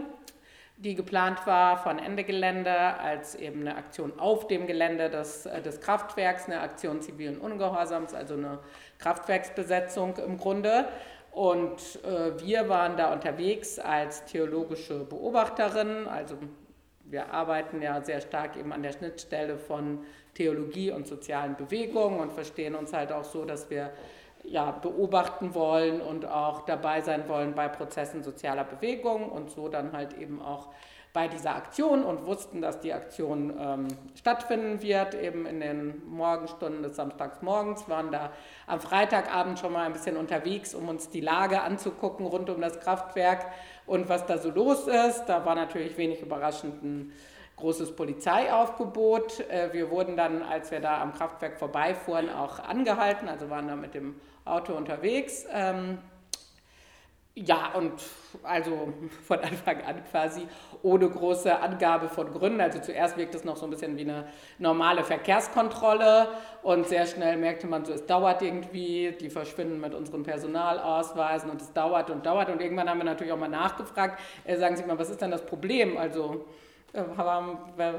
die 0.79 0.95
geplant 0.95 1.45
war 1.45 1.77
von 1.77 1.99
Ende 1.99 2.23
Gelände 2.23 2.71
als 2.71 3.35
eben 3.35 3.61
eine 3.61 3.75
Aktion 3.75 4.17
auf 4.17 4.47
dem 4.47 4.65
Gelände 4.65 5.09
des, 5.09 5.45
äh, 5.45 5.61
des 5.61 5.81
Kraftwerks, 5.81 6.45
eine 6.45 6.61
Aktion 6.61 7.01
zivilen 7.01 7.37
Ungehorsams, 7.37 8.13
also 8.13 8.35
eine 8.35 8.59
Kraftwerksbesetzung 8.97 10.15
im 10.17 10.37
Grunde. 10.37 10.87
Und 11.31 11.99
äh, 12.05 12.39
wir 12.41 12.69
waren 12.69 12.95
da 12.95 13.11
unterwegs 13.11 13.77
als 13.77 14.23
theologische 14.25 15.03
Beobachterin, 15.03 16.07
also 16.07 16.35
wir 17.09 17.33
arbeiten 17.33 17.81
ja 17.81 18.01
sehr 18.01 18.21
stark 18.21 18.55
eben 18.55 18.71
an 18.71 18.83
der 18.83 18.93
Schnittstelle 18.93 19.57
von 19.57 20.05
Theologie 20.35 20.91
und 20.91 21.07
sozialen 21.07 21.55
Bewegungen 21.55 22.19
und 22.19 22.31
verstehen 22.31 22.75
uns 22.75 22.93
halt 22.93 23.11
auch 23.11 23.23
so, 23.23 23.45
dass 23.45 23.69
wir 23.69 23.91
ja, 24.43 24.71
beobachten 24.71 25.53
wollen 25.53 26.01
und 26.01 26.25
auch 26.25 26.61
dabei 26.61 27.01
sein 27.01 27.27
wollen 27.27 27.55
bei 27.55 27.67
Prozessen 27.67 28.23
sozialer 28.23 28.63
Bewegung 28.63 29.29
und 29.29 29.51
so 29.51 29.67
dann 29.67 29.91
halt 29.91 30.17
eben 30.17 30.41
auch 30.41 30.69
bei 31.11 31.27
dieser 31.27 31.55
Aktion 31.55 32.03
und 32.03 32.27
wussten, 32.27 32.61
dass 32.61 32.79
die 32.81 32.93
Aktion 32.93 33.51
ähm, 33.59 33.87
stattfinden 34.13 34.81
wird, 34.83 35.15
eben 35.15 35.47
in 35.47 35.59
den 35.59 36.07
Morgenstunden 36.07 36.83
des 36.83 36.95
Samstagsmorgens, 36.95 37.89
waren 37.89 38.11
da 38.11 38.31
am 38.67 38.79
Freitagabend 38.79 39.57
schon 39.57 39.73
mal 39.73 39.87
ein 39.87 39.93
bisschen 39.93 40.17
unterwegs, 40.17 40.75
um 40.75 40.87
uns 40.87 41.09
die 41.09 41.21
Lage 41.21 41.61
anzugucken 41.61 42.27
rund 42.27 42.49
um 42.51 42.61
das 42.61 42.79
Kraftwerk 42.79 43.47
und 43.89 44.07
was 44.07 44.25
da 44.27 44.37
so 44.37 44.51
los 44.51 44.87
ist. 44.87 45.25
Da 45.25 45.43
war 45.45 45.55
natürlich 45.55 45.97
wenig 45.97 46.21
überraschend 46.21 46.83
ein 46.83 47.11
großes 47.55 47.95
Polizeiaufgebot. 47.95 49.39
Äh, 49.49 49.73
wir 49.73 49.89
wurden 49.89 50.15
dann, 50.15 50.43
als 50.43 50.69
wir 50.71 50.79
da 50.79 51.01
am 51.01 51.13
Kraftwerk 51.13 51.57
vorbeifuhren, 51.57 52.29
auch 52.29 52.59
angehalten, 52.59 53.27
also 53.27 53.49
waren 53.49 53.67
da 53.67 53.75
mit 53.75 53.95
dem 53.95 54.15
Auto 54.45 54.73
unterwegs. 54.73 55.45
Ja, 57.45 57.71
und 57.73 57.93
also 58.43 58.91
von 59.25 59.39
Anfang 59.39 59.81
an 59.83 60.03
quasi 60.11 60.45
ohne 60.83 61.09
große 61.09 61.57
Angabe 61.57 62.09
von 62.09 62.33
Gründen. 62.33 62.59
Also 62.59 62.79
zuerst 62.79 63.15
wirkt 63.15 63.33
es 63.33 63.45
noch 63.45 63.55
so 63.55 63.65
ein 63.65 63.69
bisschen 63.69 63.95
wie 63.97 64.01
eine 64.01 64.27
normale 64.57 65.05
Verkehrskontrolle 65.05 66.27
und 66.63 66.85
sehr 66.89 67.05
schnell 67.05 67.37
merkte 67.37 67.65
man 67.65 67.85
so, 67.85 67.93
es 67.93 68.05
dauert 68.05 68.41
irgendwie, 68.41 69.15
die 69.21 69.29
verschwinden 69.29 69.79
mit 69.79 69.93
unseren 69.93 70.23
Personalausweisen 70.23 71.49
und 71.49 71.61
es 71.61 71.71
dauert 71.71 72.09
und 72.09 72.25
dauert. 72.25 72.49
Und 72.49 72.61
irgendwann 72.61 72.89
haben 72.89 72.97
wir 72.97 73.05
natürlich 73.05 73.31
auch 73.31 73.39
mal 73.39 73.47
nachgefragt, 73.47 74.19
äh, 74.43 74.57
sagen 74.57 74.75
Sie 74.75 74.83
mal, 74.83 74.99
was 74.99 75.09
ist 75.09 75.21
denn 75.21 75.31
das 75.31 75.45
Problem? 75.45 75.95
Also 75.95 76.45
äh, 76.91 77.03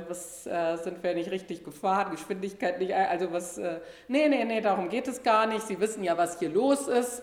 was 0.06 0.46
äh, 0.46 0.76
sind 0.76 1.02
wir 1.02 1.14
nicht 1.14 1.30
richtig 1.30 1.64
gefahren, 1.64 2.10
Geschwindigkeit 2.10 2.78
nicht, 2.78 2.92
also 2.92 3.32
was, 3.32 3.56
äh, 3.56 3.80
nee, 4.06 4.28
nee, 4.28 4.44
nee, 4.44 4.60
darum 4.60 4.90
geht 4.90 5.08
es 5.08 5.22
gar 5.22 5.46
nicht. 5.46 5.66
Sie 5.66 5.80
wissen 5.80 6.04
ja, 6.04 6.18
was 6.18 6.38
hier 6.38 6.50
los 6.50 6.88
ist. 6.88 7.22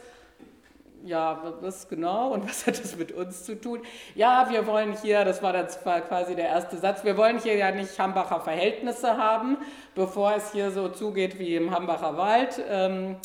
Ja, 1.07 1.41
was 1.61 1.87
genau 1.87 2.33
und 2.33 2.43
was 2.49 2.67
hat 2.67 2.83
das 2.83 2.97
mit 2.97 3.13
uns 3.13 3.45
zu 3.45 3.59
tun? 3.59 3.79
Ja, 4.13 4.49
wir 4.49 4.67
wollen 4.67 4.93
hier, 5.01 5.23
das 5.23 5.41
war 5.41 5.53
dann 5.53 5.67
quasi 6.05 6.35
der 6.35 6.49
erste 6.49 6.75
Satz, 6.75 7.05
wir 7.05 7.15
wollen 7.15 7.39
hier 7.39 7.55
ja 7.55 7.71
nicht 7.71 7.97
Hambacher 7.97 8.41
Verhältnisse 8.41 9.15
haben, 9.15 9.57
bevor 9.95 10.35
es 10.35 10.51
hier 10.51 10.69
so 10.69 10.89
zugeht 10.89 11.39
wie 11.39 11.55
im 11.55 11.73
Hambacher 11.73 12.17
Wald. 12.17 12.61
Ähm, 12.69 13.15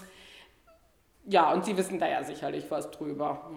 ja, 1.25 1.53
und 1.53 1.65
Sie 1.65 1.77
wissen 1.77 2.01
da 2.01 2.09
ja 2.09 2.25
sicherlich 2.25 2.69
was 2.69 2.91
drüber. 2.91 3.49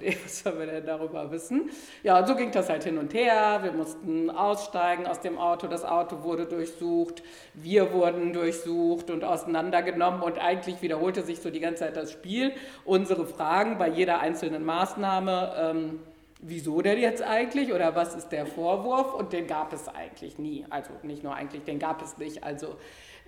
Nee, 0.00 0.16
was 0.24 0.40
sollen 0.40 0.58
wir 0.58 0.66
denn 0.66 0.86
darüber 0.86 1.30
wissen? 1.30 1.70
Ja, 2.02 2.18
und 2.18 2.26
so 2.26 2.34
ging 2.34 2.50
das 2.50 2.70
halt 2.70 2.84
hin 2.84 2.96
und 2.96 3.12
her. 3.12 3.60
Wir 3.62 3.72
mussten 3.72 4.30
aussteigen 4.30 5.06
aus 5.06 5.20
dem 5.20 5.36
Auto. 5.36 5.66
Das 5.66 5.84
Auto 5.84 6.22
wurde 6.22 6.46
durchsucht. 6.46 7.22
Wir 7.52 7.92
wurden 7.92 8.32
durchsucht 8.32 9.10
und 9.10 9.22
auseinandergenommen. 9.22 10.22
Und 10.22 10.38
eigentlich 10.38 10.80
wiederholte 10.80 11.22
sich 11.22 11.40
so 11.40 11.50
die 11.50 11.60
ganze 11.60 11.84
Zeit 11.84 11.96
das 11.96 12.10
Spiel. 12.10 12.52
Unsere 12.86 13.26
Fragen 13.26 13.76
bei 13.76 13.88
jeder 13.88 14.20
einzelnen 14.20 14.64
Maßnahme. 14.64 15.54
Ähm, 15.58 16.00
wieso 16.40 16.80
denn 16.80 16.98
jetzt 16.98 17.22
eigentlich 17.22 17.74
oder 17.74 17.94
was 17.94 18.14
ist 18.14 18.28
der 18.28 18.46
Vorwurf? 18.46 19.12
Und 19.12 19.34
den 19.34 19.46
gab 19.46 19.74
es 19.74 19.88
eigentlich 19.88 20.38
nie. 20.38 20.64
Also 20.70 20.90
nicht 21.02 21.22
nur 21.22 21.34
eigentlich, 21.34 21.64
den 21.64 21.78
gab 21.78 22.00
es 22.00 22.16
nicht. 22.16 22.44
Also 22.44 22.76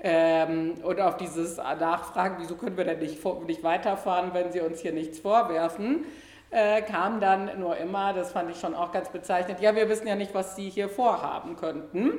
ähm, 0.03 0.75
und 0.83 1.01
auf 1.01 1.17
dieses 1.17 1.57
Nachfragen, 1.57 2.37
wieso 2.39 2.57
können 2.57 2.77
wir 2.77 2.85
denn 2.85 2.99
nicht, 2.99 3.25
nicht 3.47 3.63
weiterfahren, 3.63 4.35
wenn 4.35 4.53
Sie 4.53 4.61
uns 4.61 4.81
hier 4.81 4.93
nichts 4.93 5.19
vorwerfen, 5.19 6.05
äh, 6.51 6.83
kam 6.83 7.21
dann 7.21 7.59
nur 7.59 7.77
immer, 7.77 8.13
das 8.13 8.33
fand 8.33 8.51
ich 8.51 8.61
schon 8.61 8.75
auch 8.75 8.93
ganz 8.93 9.09
bezeichnend, 9.09 9.61
ja, 9.61 9.75
wir 9.75 9.89
wissen 9.89 10.07
ja 10.07 10.15
nicht, 10.15 10.35
was 10.35 10.57
Sie 10.57 10.69
hier 10.69 10.89
vorhaben 10.89 11.57
könnten. 11.57 12.13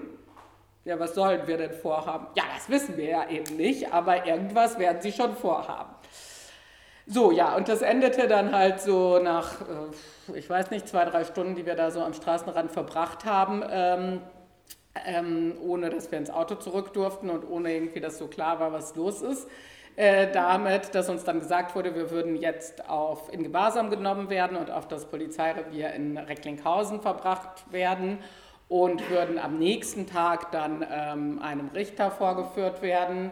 Ja, 0.85 0.97
was 0.99 1.15
sollen 1.15 1.45
wir 1.47 1.57
denn 1.57 1.73
vorhaben? 1.73 2.27
Ja, 2.35 2.43
das 2.55 2.69
wissen 2.69 2.95
wir 2.95 3.05
ja 3.05 3.29
eben 3.29 3.57
nicht, 3.57 3.93
aber 3.93 4.25
irgendwas 4.25 4.79
werden 4.79 5.01
Sie 5.01 5.11
schon 5.11 5.35
vorhaben. 5.35 5.93
So, 7.05 7.31
ja, 7.31 7.55
und 7.55 7.69
das 7.69 7.81
endete 7.81 8.27
dann 8.27 8.53
halt 8.53 8.81
so 8.81 9.19
nach, 9.19 9.61
äh, 9.61 10.37
ich 10.37 10.49
weiß 10.49 10.71
nicht, 10.71 10.87
zwei, 10.87 11.05
drei 11.05 11.23
Stunden, 11.23 11.55
die 11.55 11.65
wir 11.65 11.75
da 11.75 11.89
so 11.89 12.01
am 12.01 12.13
Straßenrand 12.13 12.71
verbracht 12.71 13.23
haben. 13.23 13.63
Ähm, 13.69 14.21
ähm, 15.05 15.55
ohne 15.61 15.89
dass 15.89 16.11
wir 16.11 16.17
ins 16.17 16.29
Auto 16.29 16.55
zurück 16.55 16.93
durften 16.93 17.29
und 17.29 17.49
ohne 17.49 17.73
irgendwie, 17.73 17.99
dass 17.99 18.17
so 18.17 18.27
klar 18.27 18.59
war, 18.59 18.71
was 18.71 18.95
los 18.95 19.21
ist. 19.21 19.47
Äh, 19.97 20.31
damit, 20.31 20.93
dass 20.93 21.09
uns 21.09 21.23
dann 21.23 21.39
gesagt 21.39 21.73
wurde, 21.75 21.95
wir 21.95 22.11
würden 22.11 22.35
jetzt 22.35 22.87
auf, 22.87 23.33
in 23.33 23.41
Gewahrsam 23.41 23.89
genommen 23.89 24.29
werden 24.29 24.55
und 24.55 24.69
auf 24.69 24.87
das 24.87 25.05
Polizeirevier 25.05 25.91
in 25.93 26.19
Recklinghausen 26.19 27.01
verbracht 27.01 27.71
werden 27.71 28.19
und 28.69 29.09
würden 29.09 29.39
am 29.39 29.57
nächsten 29.57 30.05
Tag 30.05 30.51
dann 30.51 30.85
ähm, 30.91 31.41
einem 31.41 31.69
Richter 31.69 32.11
vorgeführt 32.11 32.83
werden. 32.83 33.31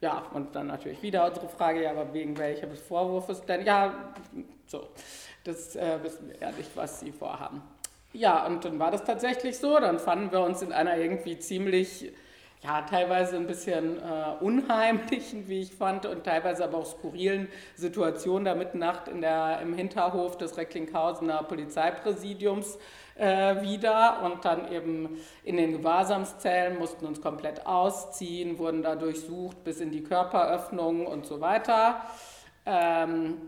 Ja, 0.00 0.24
und 0.34 0.56
dann 0.56 0.66
natürlich 0.66 1.00
wieder 1.02 1.24
unsere 1.24 1.48
Frage, 1.48 1.84
ja, 1.84 1.92
aber 1.92 2.12
wegen 2.12 2.36
welches 2.36 2.80
Vorwurfs 2.80 3.42
denn? 3.46 3.64
Ja, 3.64 3.94
so, 4.66 4.88
das 5.44 5.76
äh, 5.76 6.02
wissen 6.02 6.28
wir 6.28 6.36
ja 6.40 6.50
nicht, 6.50 6.70
was 6.74 6.98
Sie 6.98 7.12
vorhaben. 7.12 7.62
Ja, 8.12 8.46
und 8.46 8.64
dann 8.64 8.78
war 8.78 8.90
das 8.90 9.04
tatsächlich 9.04 9.58
so. 9.58 9.78
Dann 9.78 9.98
fanden 9.98 10.32
wir 10.32 10.40
uns 10.40 10.62
in 10.62 10.72
einer 10.72 10.96
irgendwie 10.96 11.38
ziemlich 11.38 12.12
ja, 12.62 12.82
teilweise 12.82 13.36
ein 13.36 13.46
bisschen 13.48 13.98
äh, 13.98 14.34
unheimlichen, 14.40 15.48
wie 15.48 15.62
ich 15.62 15.74
fand, 15.74 16.06
und 16.06 16.22
teilweise 16.22 16.62
aber 16.62 16.78
auch 16.78 16.86
skurrilen 16.86 17.48
Situationen 17.74 18.44
da 18.44 18.54
mitten 18.54 18.78
Nacht 18.78 19.08
in 19.08 19.20
der, 19.20 19.60
im 19.62 19.74
Hinterhof 19.74 20.38
des 20.38 20.56
Recklinghausener 20.56 21.42
Polizeipräsidiums 21.42 22.78
äh, 23.16 23.62
wieder 23.62 24.22
und 24.22 24.44
dann 24.44 24.70
eben 24.70 25.18
in 25.42 25.56
den 25.56 25.72
Gewahrsamszellen, 25.72 26.78
mussten 26.78 27.04
uns 27.04 27.20
komplett 27.20 27.66
ausziehen, 27.66 28.58
wurden 28.58 28.82
da 28.82 28.94
durchsucht 28.94 29.64
bis 29.64 29.80
in 29.80 29.90
die 29.90 30.04
Körperöffnungen 30.04 31.06
und 31.06 31.26
so 31.26 31.40
weiter. 31.40 32.02
Ähm, 32.64 33.38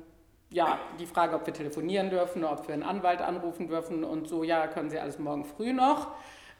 ja, 0.54 0.78
die 0.98 1.06
Frage, 1.06 1.34
ob 1.34 1.46
wir 1.46 1.52
telefonieren 1.52 2.10
dürfen, 2.10 2.44
ob 2.44 2.66
wir 2.68 2.74
einen 2.74 2.84
Anwalt 2.84 3.20
anrufen 3.20 3.68
dürfen 3.68 4.04
und 4.04 4.28
so, 4.28 4.44
ja, 4.44 4.66
können 4.68 4.88
Sie 4.88 4.98
alles 4.98 5.18
morgen 5.18 5.44
früh 5.44 5.72
noch. 5.72 6.08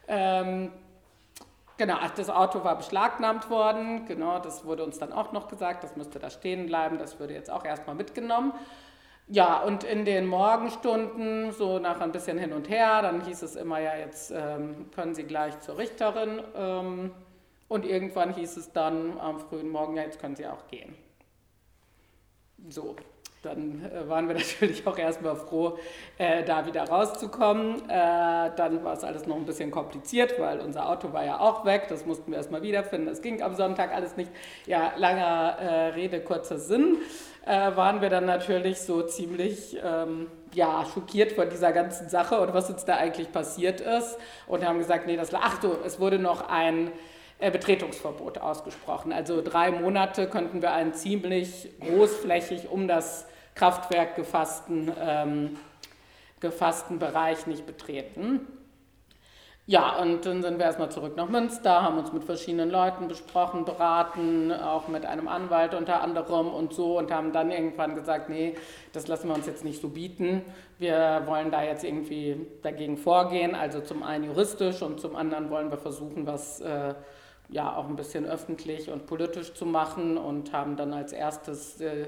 Ähm, 0.07 0.71
Genau, 1.77 1.97
das 2.15 2.29
Auto 2.29 2.63
war 2.63 2.77
beschlagnahmt 2.77 3.49
worden, 3.49 4.05
genau, 4.05 4.39
das 4.39 4.63
wurde 4.63 4.85
uns 4.85 4.97
dann 4.97 5.11
auch 5.11 5.33
noch 5.33 5.49
gesagt, 5.49 5.83
das 5.83 5.97
müsste 5.97 6.19
da 6.19 6.29
stehen 6.29 6.67
bleiben, 6.67 6.97
das 6.97 7.19
würde 7.19 7.33
jetzt 7.33 7.51
auch 7.51 7.65
erstmal 7.65 7.97
mitgenommen. 7.97 8.53
Ja, 9.27 9.61
und 9.61 9.83
in 9.83 10.05
den 10.05 10.25
Morgenstunden, 10.25 11.51
so 11.51 11.79
nach 11.79 11.99
ein 11.99 12.13
bisschen 12.13 12.37
hin 12.37 12.53
und 12.53 12.69
her, 12.69 13.01
dann 13.01 13.25
hieß 13.25 13.41
es 13.41 13.57
immer, 13.57 13.79
ja, 13.79 13.95
jetzt 13.97 14.31
ähm, 14.31 14.89
können 14.95 15.15
Sie 15.15 15.23
gleich 15.23 15.59
zur 15.59 15.77
Richterin. 15.77 16.41
Ähm, 16.55 17.11
und 17.67 17.85
irgendwann 17.85 18.33
hieß 18.33 18.55
es 18.55 18.71
dann 18.71 19.19
am 19.19 19.39
frühen 19.39 19.69
Morgen, 19.69 19.97
ja, 19.97 20.03
jetzt 20.03 20.19
können 20.21 20.35
Sie 20.37 20.47
auch 20.47 20.67
gehen. 20.67 20.95
So, 22.69 22.95
dann 23.45 23.85
äh, 23.85 24.09
waren 24.09 24.27
wir 24.27 24.35
natürlich 24.35 24.85
auch 24.85 24.97
erstmal 24.97 25.35
froh, 25.35 25.77
äh, 26.17 26.43
da 26.43 26.65
wieder 26.65 26.83
rauszukommen. 26.83 27.89
Äh, 27.89 28.51
dann 28.55 28.83
war 28.83 28.93
es 28.93 29.03
alles 29.03 29.27
noch 29.27 29.35
ein 29.35 29.45
bisschen 29.45 29.71
kompliziert, 29.71 30.39
weil 30.39 30.59
unser 30.59 30.89
Auto 30.89 31.13
war 31.13 31.23
ja 31.23 31.39
auch 31.39 31.65
weg. 31.65 31.85
Das 31.89 32.05
mussten 32.05 32.31
wir 32.31 32.37
erstmal 32.37 32.61
wiederfinden. 32.61 33.07
Das 33.07 33.21
ging 33.21 33.41
am 33.41 33.55
Sonntag 33.55 33.93
alles 33.93 34.17
nicht. 34.17 34.31
Ja, 34.65 34.93
langer 34.97 35.57
äh, 35.59 35.87
Rede, 35.89 36.21
kurzer 36.21 36.57
Sinn. 36.57 36.97
Äh, 37.45 37.75
waren 37.75 38.01
wir 38.01 38.09
dann 38.09 38.25
natürlich 38.25 38.81
so 38.81 39.03
ziemlich 39.03 39.77
ähm, 39.83 40.27
ja, 40.53 40.83
schockiert 40.91 41.33
von 41.33 41.47
dieser 41.49 41.71
ganzen 41.73 42.09
Sache 42.09 42.39
und 42.39 42.53
was 42.55 42.71
uns 42.71 42.85
da 42.85 42.95
eigentlich 42.95 43.31
passiert 43.31 43.81
ist. 43.81 44.17
Und 44.47 44.65
haben 44.65 44.79
gesagt, 44.79 45.05
nee, 45.05 45.15
das, 45.15 45.31
ach 45.33 45.61
so, 45.61 45.77
es 45.85 45.99
wurde 45.99 46.17
noch 46.17 46.49
ein 46.49 46.91
äh, 47.37 47.51
Betretungsverbot 47.51 48.37
ausgesprochen. 48.37 49.11
Also 49.11 49.41
drei 49.41 49.69
Monate 49.69 50.27
könnten 50.27 50.61
wir 50.61 50.71
einen 50.73 50.93
ziemlich 50.93 51.69
großflächig 51.81 52.69
um 52.69 52.87
das 52.87 53.27
Kraftwerk 53.55 54.15
gefassten, 54.15 54.91
ähm, 54.99 55.57
gefassten 56.39 56.99
Bereich 56.99 57.47
nicht 57.47 57.65
betreten. 57.65 58.47
Ja, 59.67 59.99
und 59.99 60.27
dann 60.27 60.43
sind 60.43 60.59
wir 60.59 60.65
erstmal 60.65 60.91
zurück 60.91 61.17
nach 61.17 61.27
Münster, 61.27 61.81
haben 61.81 61.97
uns 61.97 62.13
mit 62.13 62.23
verschiedenen 62.23 62.69
Leuten 62.69 63.07
besprochen, 63.07 63.65
beraten, 63.65 64.51
auch 64.51 64.87
mit 64.87 65.07
einem 65.07 65.27
Anwalt 65.27 65.73
unter 65.73 66.03
anderem 66.03 66.49
und 66.49 66.71
so 66.71 66.99
und 66.99 67.11
haben 67.11 67.31
dann 67.31 67.49
irgendwann 67.49 67.95
gesagt, 67.95 68.29
nee, 68.29 68.53
das 68.93 69.07
lassen 69.07 69.27
wir 69.27 69.33
uns 69.33 69.47
jetzt 69.47 69.65
nicht 69.65 69.81
so 69.81 69.89
bieten. 69.89 70.43
Wir 70.77 71.23
wollen 71.25 71.49
da 71.49 71.63
jetzt 71.63 71.83
irgendwie 71.83 72.45
dagegen 72.61 72.95
vorgehen, 72.95 73.55
also 73.55 73.79
zum 73.79 74.03
einen 74.03 74.25
juristisch 74.25 74.83
und 74.83 74.99
zum 75.01 75.15
anderen 75.15 75.49
wollen 75.49 75.71
wir 75.71 75.79
versuchen, 75.79 76.27
was 76.27 76.61
äh, 76.61 76.93
ja 77.49 77.75
auch 77.75 77.89
ein 77.89 77.95
bisschen 77.95 78.27
öffentlich 78.27 78.91
und 78.91 79.07
politisch 79.07 79.55
zu 79.55 79.65
machen 79.65 80.19
und 80.19 80.53
haben 80.53 80.75
dann 80.75 80.93
als 80.93 81.11
erstes 81.11 81.81
äh, 81.81 82.05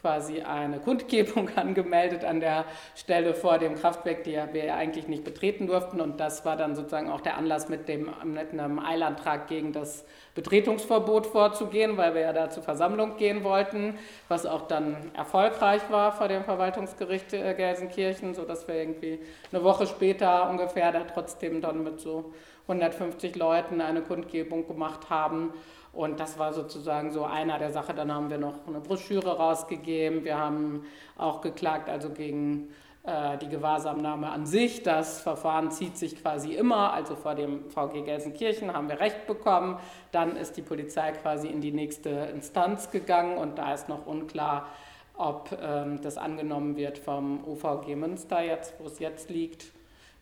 quasi 0.00 0.42
eine 0.42 0.78
Kundgebung 0.78 1.50
angemeldet 1.56 2.24
an 2.24 2.40
der 2.40 2.64
Stelle 2.94 3.34
vor 3.34 3.58
dem 3.58 3.74
Kraftwerk, 3.74 4.24
die 4.24 4.38
wir 4.52 4.74
eigentlich 4.74 5.08
nicht 5.08 5.24
betreten 5.24 5.66
durften. 5.66 6.00
Und 6.00 6.20
das 6.20 6.44
war 6.44 6.56
dann 6.56 6.74
sozusagen 6.74 7.10
auch 7.10 7.20
der 7.20 7.36
Anlass, 7.36 7.68
mit, 7.68 7.88
dem, 7.88 8.10
mit 8.24 8.52
einem 8.52 8.78
Eilantrag 8.78 9.48
gegen 9.48 9.72
das 9.72 10.04
Betretungsverbot 10.34 11.26
vorzugehen, 11.26 11.96
weil 11.96 12.14
wir 12.14 12.22
ja 12.22 12.32
da 12.32 12.50
zur 12.50 12.62
Versammlung 12.62 13.16
gehen 13.16 13.42
wollten, 13.42 13.98
was 14.28 14.46
auch 14.46 14.68
dann 14.68 14.96
erfolgreich 15.14 15.82
war 15.90 16.12
vor 16.12 16.28
dem 16.28 16.44
Verwaltungsgericht 16.44 17.32
äh, 17.32 17.54
Gelsenkirchen, 17.54 18.34
sodass 18.34 18.68
wir 18.68 18.76
irgendwie 18.76 19.18
eine 19.52 19.64
Woche 19.64 19.86
später 19.86 20.48
ungefähr 20.48 20.92
da 20.92 21.04
trotzdem 21.04 21.60
dann 21.60 21.82
mit 21.82 22.00
so 22.00 22.32
150 22.68 23.34
Leuten 23.34 23.80
eine 23.80 24.02
Kundgebung 24.02 24.66
gemacht 24.68 25.10
haben 25.10 25.52
und 25.98 26.20
das 26.20 26.38
war 26.38 26.52
sozusagen 26.52 27.10
so 27.10 27.24
einer 27.24 27.58
der 27.58 27.72
Sachen. 27.72 27.96
Dann 27.96 28.14
haben 28.14 28.30
wir 28.30 28.38
noch 28.38 28.68
eine 28.68 28.78
Broschüre 28.78 29.36
rausgegeben. 29.36 30.22
Wir 30.22 30.38
haben 30.38 30.86
auch 31.16 31.40
geklagt, 31.40 31.88
also 31.88 32.10
gegen 32.10 32.68
äh, 33.02 33.36
die 33.38 33.48
Gewahrsamnahme 33.48 34.30
an 34.30 34.46
sich. 34.46 34.84
Das 34.84 35.20
Verfahren 35.20 35.72
zieht 35.72 35.96
sich 35.96 36.22
quasi 36.22 36.54
immer. 36.54 36.92
Also 36.92 37.16
vor 37.16 37.34
dem 37.34 37.68
VG 37.68 38.04
Gelsenkirchen 38.04 38.72
haben 38.72 38.88
wir 38.88 39.00
Recht 39.00 39.26
bekommen. 39.26 39.76
Dann 40.12 40.36
ist 40.36 40.56
die 40.56 40.62
Polizei 40.62 41.10
quasi 41.10 41.48
in 41.48 41.60
die 41.60 41.72
nächste 41.72 42.10
Instanz 42.32 42.92
gegangen 42.92 43.36
und 43.36 43.58
da 43.58 43.74
ist 43.74 43.88
noch 43.88 44.06
unklar, 44.06 44.68
ob 45.16 45.50
ähm, 45.60 46.00
das 46.00 46.16
angenommen 46.16 46.76
wird 46.76 46.98
vom 46.98 47.42
OVG 47.44 47.96
Münster 47.96 48.40
jetzt, 48.40 48.74
wo 48.78 48.86
es 48.86 49.00
jetzt 49.00 49.30
liegt. 49.30 49.72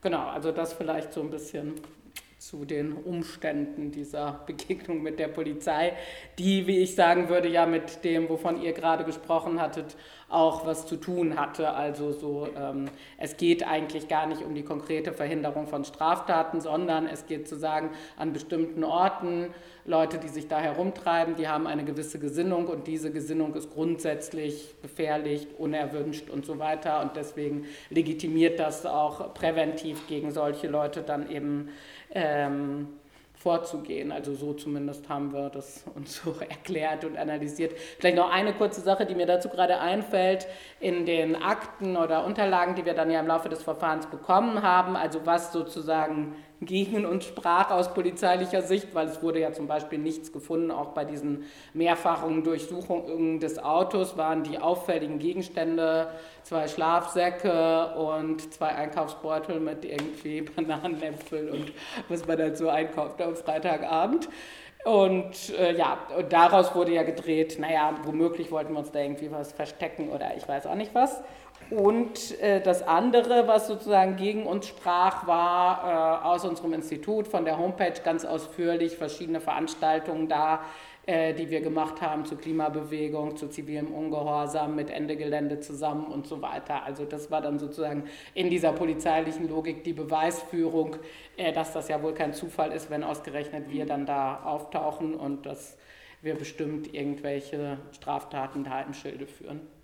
Genau, 0.00 0.26
also 0.28 0.52
das 0.52 0.72
vielleicht 0.72 1.12
so 1.12 1.20
ein 1.20 1.28
bisschen 1.28 1.74
zu 2.46 2.64
den 2.64 2.92
Umständen 2.92 3.90
dieser 3.90 4.44
Begegnung 4.46 5.02
mit 5.02 5.18
der 5.18 5.26
Polizei, 5.26 5.94
die, 6.38 6.68
wie 6.68 6.78
ich 6.78 6.94
sagen 6.94 7.28
würde, 7.28 7.48
ja 7.48 7.66
mit 7.66 8.04
dem, 8.04 8.28
wovon 8.28 8.62
ihr 8.62 8.72
gerade 8.72 9.02
gesprochen 9.02 9.61
hattet, 9.61 9.96
auch 10.28 10.66
was 10.66 10.86
zu 10.86 10.96
tun 10.96 11.38
hatte. 11.38 11.74
Also 11.74 12.12
so, 12.12 12.48
ähm, 12.56 12.86
es 13.18 13.36
geht 13.36 13.66
eigentlich 13.66 14.08
gar 14.08 14.26
nicht 14.26 14.42
um 14.42 14.54
die 14.54 14.64
konkrete 14.64 15.12
Verhinderung 15.12 15.68
von 15.68 15.84
Straftaten, 15.84 16.60
sondern 16.60 17.06
es 17.06 17.26
geht 17.26 17.48
zu 17.48 17.56
sagen, 17.56 17.90
an 18.16 18.32
bestimmten 18.32 18.82
Orten, 18.82 19.54
Leute, 19.84 20.18
die 20.18 20.28
sich 20.28 20.48
da 20.48 20.58
herumtreiben, 20.58 21.36
die 21.36 21.46
haben 21.46 21.68
eine 21.68 21.84
gewisse 21.84 22.18
Gesinnung 22.18 22.66
und 22.66 22.88
diese 22.88 23.12
Gesinnung 23.12 23.54
ist 23.54 23.72
grundsätzlich 23.72 24.74
gefährlich, 24.82 25.46
unerwünscht 25.58 26.28
und 26.28 26.44
so 26.44 26.58
weiter. 26.58 27.00
Und 27.02 27.14
deswegen 27.14 27.66
legitimiert 27.90 28.58
das 28.58 28.84
auch 28.84 29.32
präventiv 29.32 30.08
gegen 30.08 30.32
solche 30.32 30.66
Leute 30.66 31.02
dann 31.02 31.30
eben 31.30 31.68
ähm, 32.12 32.88
vorzugehen. 33.37 34.12
Also 34.12 34.35
so 34.35 34.55
zumindest 34.55 35.09
haben 35.09 35.33
wir 35.33 35.51
das 35.51 35.85
uns 35.94 36.22
so 36.22 36.35
erklärt 36.40 37.05
und 37.05 37.16
analysiert. 37.16 37.79
Vielleicht 37.99 38.16
noch 38.16 38.31
eine 38.31 38.55
kurze 38.55 38.81
Sache, 38.81 39.07
die 39.07 39.14
mir 39.14 39.27
dazu 39.27 39.49
gerade 39.49 39.79
einfällt. 39.79 40.46
In 40.81 41.07
den 41.07 41.37
Akten 41.37 41.96
oder 41.96 42.25
Unterlagen, 42.25 42.75
die 42.75 42.85
wir 42.85 42.94
dann 42.94 43.11
ja 43.11 43.20
im 43.20 43.27
Laufe 43.27 43.49
des 43.49 43.62
Verfahrens 43.62 44.07
bekommen 44.07 44.62
haben, 44.62 44.96
also 44.96 45.25
was 45.25 45.53
sozusagen 45.53 46.35
gegen 46.62 47.05
uns 47.05 47.27
sprach 47.27 47.71
aus 47.71 47.92
polizeilicher 47.92 48.62
Sicht, 48.62 48.95
weil 48.95 49.09
es 49.09 49.23
wurde 49.23 49.40
ja 49.40 49.53
zum 49.53 49.66
Beispiel 49.66 49.99
nichts 49.99 50.33
gefunden, 50.33 50.71
auch 50.71 50.88
bei 50.88 51.05
diesen 51.05 51.45
mehrfachen 51.75 52.45
Durchsuchungen 52.45 53.40
des 53.40 53.59
Autos 53.59 54.16
waren 54.16 54.42
die 54.42 54.59
auffälligen 54.59 55.19
Gegenstände 55.19 56.09
zwei 56.45 56.66
Schlafsäcke 56.66 57.95
und 57.97 58.53
zwei 58.55 58.69
Einkaufsbeutel 58.69 59.61
mit 59.61 59.85
irgendwie 59.85 60.42
Bananenäpfel 60.57 61.51
und 61.51 61.73
was 62.09 62.27
man 62.27 62.38
dann 62.38 62.57
so 62.57 62.69
einkauft 62.69 63.21
am 63.21 63.37
Freitagabend. 63.37 64.29
Und 64.87 65.53
äh, 65.59 65.77
ja, 65.77 65.99
und 66.16 66.33
daraus 66.33 66.73
wurde 66.77 66.92
ja 66.92 67.03
gedreht, 67.03 67.59
naja, 67.59 67.92
womöglich 68.05 68.53
wollten 68.53 68.73
wir 68.73 68.79
uns 68.79 68.92
da 68.92 69.01
irgendwie 69.01 69.33
was 69.33 69.53
verstecken 69.53 70.11
oder 70.11 70.37
ich 70.37 70.47
weiß 70.47 70.69
auch 70.69 70.77
nicht 70.77 70.95
was. 70.95 71.23
Und 71.70 72.40
äh, 72.40 72.61
das 72.61 72.87
andere, 72.87 73.48
was 73.48 73.66
sozusagen 73.66 74.16
gegen 74.16 74.46
uns 74.46 74.68
sprach, 74.68 75.26
war 75.26 76.22
äh, 76.22 76.26
aus 76.26 76.44
unserem 76.44 76.72
Institut 76.72 77.26
von 77.26 77.44
der 77.44 77.59
Homepage 77.59 78.00
ganz 78.05 78.24
ausführlich 78.24 78.96
verschiedene 78.96 79.40
Veranstaltungen 79.40 80.29
da, 80.29 80.61
äh, 81.07 81.35
die 81.35 81.50
wir 81.50 81.61
gemacht 81.61 82.00
haben 82.00 82.24
zur 82.24 82.38
Klimabewegung, 82.38 83.37
zu 83.37 83.48
zivilem 83.48 83.92
Ungehorsam 83.92 84.76
mit 84.76 84.90
Ende 84.90 85.16
Gelände 85.16 85.59
zusammen 85.59 86.07
und 86.07 86.29
so 86.29 86.40
weiter. 86.40 86.85
Also 86.85 87.05
das 87.05 87.31
war 87.33 87.40
dann 87.40 87.59
sozusagen 87.59 88.05
in 88.35 88.48
dieser 88.48 88.72
polizeilichen 88.72 89.48
Logik 89.48 89.83
die 89.83 89.92
Beweisführung, 89.92 90.96
äh, 91.37 91.52
dass 91.52 91.72
das 91.72 91.88
ja 91.88 92.00
wohl 92.00 92.14
kein 92.14 92.33
Zufall 92.33 92.70
ist, 92.70 92.90
wenn 92.90 93.02
ausgerechnet 93.02 93.70
wir 93.70 93.87
dann 93.87 94.07
da 94.07 94.42
auftauchen 94.44 95.14
und 95.14 95.46
dass 95.46 95.76
wir 96.22 96.37
bestimmt 96.37 96.94
irgendwelche 96.94 97.79
Straftaten 97.92 98.62
da 98.62 98.83
im 98.83 98.94
Schilde 98.94 99.26
führen. 99.26 99.75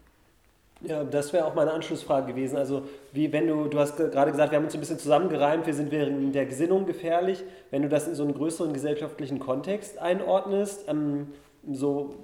Ja, 0.84 1.04
das 1.04 1.32
wäre 1.32 1.44
auch 1.44 1.54
meine 1.54 1.72
Anschlussfrage 1.72 2.32
gewesen. 2.32 2.56
Also, 2.56 2.82
wie 3.12 3.32
wenn 3.32 3.46
du, 3.46 3.66
du 3.66 3.78
hast 3.78 3.96
gerade 3.96 4.30
gesagt, 4.32 4.50
wir 4.50 4.56
haben 4.56 4.64
uns 4.64 4.74
ein 4.74 4.80
bisschen 4.80 4.98
zusammengereimt, 4.98 5.66
wir 5.66 5.74
sind 5.74 5.92
während 5.92 6.34
der 6.34 6.46
Gesinnung 6.46 6.86
gefährlich. 6.86 7.44
Wenn 7.70 7.82
du 7.82 7.88
das 7.88 8.08
in 8.08 8.14
so 8.14 8.24
einen 8.24 8.34
größeren 8.34 8.72
gesellschaftlichen 8.72 9.38
Kontext 9.38 9.98
einordnest, 9.98 10.88
ähm, 10.88 11.28
so, 11.70 12.14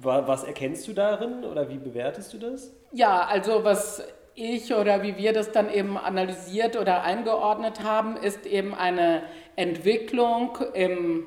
was 0.00 0.44
erkennst 0.44 0.86
du 0.88 0.92
darin 0.92 1.44
oder 1.44 1.68
wie 1.68 1.78
bewertest 1.78 2.32
du 2.32 2.38
das? 2.38 2.72
Ja, 2.92 3.26
also 3.26 3.64
was 3.64 4.02
ich 4.34 4.72
oder 4.74 5.02
wie 5.02 5.16
wir 5.16 5.32
das 5.32 5.50
dann 5.50 5.72
eben 5.72 5.96
analysiert 5.96 6.76
oder 6.76 7.02
eingeordnet 7.02 7.82
haben, 7.82 8.16
ist 8.16 8.46
eben 8.46 8.74
eine 8.74 9.22
Entwicklung 9.56 10.58
im 10.74 11.26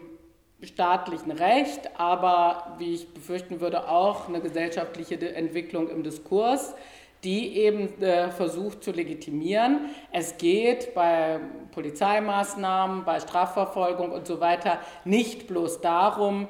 staatlichen 0.61 1.31
Recht, 1.31 1.89
aber 1.97 2.75
wie 2.77 2.93
ich 2.93 3.13
befürchten 3.13 3.61
würde, 3.61 3.89
auch 3.89 4.27
eine 4.27 4.41
gesellschaftliche 4.41 5.33
Entwicklung 5.33 5.89
im 5.89 6.03
Diskurs, 6.03 6.75
die 7.23 7.57
eben 7.57 8.01
äh, 8.01 8.29
versucht 8.29 8.83
zu 8.83 8.91
legitimieren. 8.91 9.89
Es 10.11 10.37
geht 10.37 10.93
bei 10.93 11.39
Polizeimaßnahmen, 11.71 13.03
bei 13.03 13.19
Strafverfolgung 13.19 14.11
und 14.11 14.25
so 14.25 14.39
weiter 14.39 14.79
nicht 15.03 15.47
bloß 15.47 15.81
darum, 15.81 16.47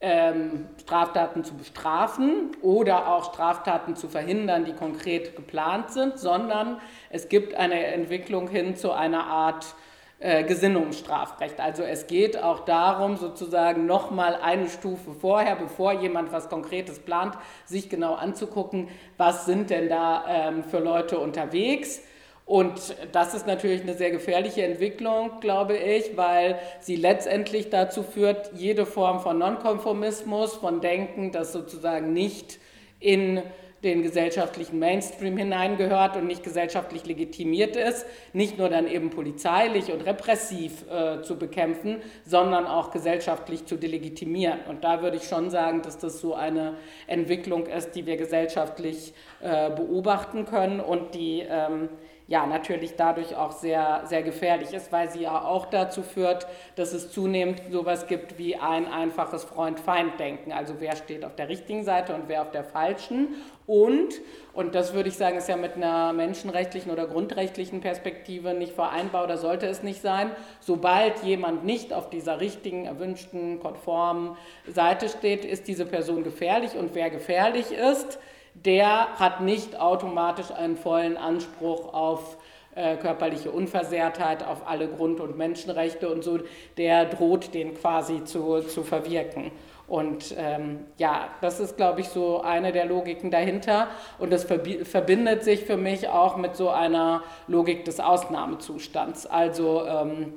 ähm, 0.00 0.68
Straftaten 0.80 1.44
zu 1.44 1.54
bestrafen 1.54 2.56
oder 2.60 3.08
auch 3.08 3.32
Straftaten 3.32 3.96
zu 3.96 4.08
verhindern, 4.08 4.64
die 4.64 4.74
konkret 4.74 5.34
geplant 5.34 5.90
sind, 5.90 6.18
sondern 6.18 6.80
es 7.10 7.28
gibt 7.28 7.54
eine 7.54 7.86
Entwicklung 7.86 8.48
hin 8.48 8.76
zu 8.76 8.92
einer 8.92 9.26
Art 9.26 9.74
Gesinnungsstrafrecht. 10.20 11.60
Also 11.60 11.82
es 11.82 12.06
geht 12.06 12.42
auch 12.42 12.60
darum, 12.60 13.16
sozusagen 13.16 13.84
nochmal 13.84 14.38
eine 14.40 14.68
Stufe 14.68 15.12
vorher, 15.12 15.56
bevor 15.56 15.92
jemand 15.92 16.32
was 16.32 16.48
Konkretes 16.48 16.98
plant, 17.00 17.36
sich 17.66 17.90
genau 17.90 18.14
anzugucken, 18.14 18.88
was 19.18 19.44
sind 19.44 19.70
denn 19.70 19.88
da 19.88 20.24
ähm, 20.28 20.64
für 20.64 20.78
Leute 20.78 21.18
unterwegs. 21.18 22.00
Und 22.46 22.94
das 23.12 23.34
ist 23.34 23.46
natürlich 23.46 23.82
eine 23.82 23.94
sehr 23.94 24.10
gefährliche 24.10 24.64
Entwicklung, 24.64 25.40
glaube 25.40 25.76
ich, 25.76 26.16
weil 26.16 26.58
sie 26.78 26.96
letztendlich 26.96 27.70
dazu 27.70 28.02
führt, 28.02 28.50
jede 28.54 28.84
Form 28.84 29.20
von 29.20 29.38
Nonkonformismus, 29.38 30.54
von 30.54 30.80
Denken, 30.80 31.32
das 31.32 31.52
sozusagen 31.52 32.12
nicht 32.12 32.58
in 33.00 33.42
den 33.84 34.02
gesellschaftlichen 34.02 34.78
Mainstream 34.78 35.36
hineingehört 35.36 36.16
und 36.16 36.26
nicht 36.26 36.42
gesellschaftlich 36.42 37.04
legitimiert 37.04 37.76
ist, 37.76 38.06
nicht 38.32 38.58
nur 38.58 38.68
dann 38.68 38.88
eben 38.88 39.10
polizeilich 39.10 39.92
und 39.92 40.00
repressiv 40.04 40.84
äh, 40.90 41.22
zu 41.22 41.38
bekämpfen, 41.38 42.02
sondern 42.24 42.66
auch 42.66 42.90
gesellschaftlich 42.90 43.66
zu 43.66 43.76
delegitimieren. 43.76 44.60
Und 44.68 44.82
da 44.82 45.02
würde 45.02 45.18
ich 45.18 45.24
schon 45.24 45.50
sagen, 45.50 45.82
dass 45.82 45.98
das 45.98 46.20
so 46.20 46.34
eine 46.34 46.74
Entwicklung 47.06 47.66
ist, 47.66 47.92
die 47.92 48.06
wir 48.06 48.16
gesellschaftlich 48.16 49.12
äh, 49.40 49.70
beobachten 49.70 50.46
können 50.46 50.80
und 50.80 51.14
die 51.14 51.44
ähm, 51.48 51.90
ja 52.26 52.46
natürlich 52.46 52.96
dadurch 52.96 53.36
auch 53.36 53.52
sehr, 53.52 54.02
sehr 54.06 54.22
gefährlich 54.22 54.72
ist, 54.72 54.90
weil 54.92 55.10
sie 55.10 55.22
ja 55.22 55.44
auch 55.44 55.66
dazu 55.66 56.02
führt, 56.02 56.46
dass 56.76 56.92
es 56.92 57.12
zunehmend 57.12 57.60
sowas 57.70 58.06
gibt 58.06 58.38
wie 58.38 58.56
ein 58.56 58.86
einfaches 58.86 59.44
Freund-Feind-Denken. 59.44 60.52
Also 60.52 60.76
wer 60.78 60.96
steht 60.96 61.24
auf 61.24 61.34
der 61.36 61.48
richtigen 61.48 61.84
Seite 61.84 62.14
und 62.14 62.24
wer 62.28 62.42
auf 62.42 62.50
der 62.50 62.64
falschen. 62.64 63.28
Und, 63.66 64.20
und 64.54 64.74
das 64.74 64.94
würde 64.94 65.08
ich 65.08 65.16
sagen, 65.16 65.36
ist 65.36 65.48
ja 65.48 65.56
mit 65.56 65.76
einer 65.76 66.12
menschenrechtlichen 66.12 66.90
oder 66.90 67.06
grundrechtlichen 67.06 67.80
Perspektive 67.80 68.54
nicht 68.54 68.74
vereinbar 68.74 69.24
oder 69.24 69.36
sollte 69.36 69.66
es 69.66 69.82
nicht 69.82 70.00
sein, 70.00 70.30
sobald 70.60 71.22
jemand 71.22 71.64
nicht 71.64 71.92
auf 71.92 72.10
dieser 72.10 72.40
richtigen, 72.40 72.86
erwünschten, 72.86 73.60
konformen 73.60 74.36
Seite 74.66 75.08
steht, 75.08 75.44
ist 75.44 75.68
diese 75.68 75.84
Person 75.86 76.24
gefährlich. 76.24 76.74
Und 76.74 76.94
wer 76.94 77.10
gefährlich 77.10 77.72
ist, 77.72 78.18
der 78.54 79.18
hat 79.18 79.40
nicht 79.40 79.78
automatisch 79.78 80.50
einen 80.50 80.76
vollen 80.76 81.16
Anspruch 81.16 81.92
auf 81.92 82.38
äh, 82.74 82.96
körperliche 82.96 83.50
Unversehrtheit, 83.50 84.44
auf 84.44 84.66
alle 84.66 84.88
Grund- 84.88 85.20
und 85.20 85.36
Menschenrechte 85.36 86.08
und 86.08 86.24
so, 86.24 86.38
der 86.76 87.04
droht 87.04 87.54
den 87.54 87.74
quasi 87.74 88.24
zu, 88.24 88.60
zu 88.62 88.82
verwirken. 88.82 89.52
Und 89.86 90.34
ähm, 90.38 90.86
ja, 90.96 91.28
das 91.40 91.60
ist, 91.60 91.76
glaube 91.76 92.00
ich, 92.00 92.08
so 92.08 92.40
eine 92.40 92.72
der 92.72 92.86
Logiken 92.86 93.30
dahinter. 93.30 93.88
Und 94.18 94.32
das 94.32 94.44
verbindet 94.44 95.44
sich 95.44 95.64
für 95.64 95.76
mich 95.76 96.08
auch 96.08 96.36
mit 96.36 96.56
so 96.56 96.70
einer 96.70 97.22
Logik 97.48 97.84
des 97.84 98.00
Ausnahmezustands. 98.00 99.26
Also, 99.26 99.84
ähm, 99.86 100.32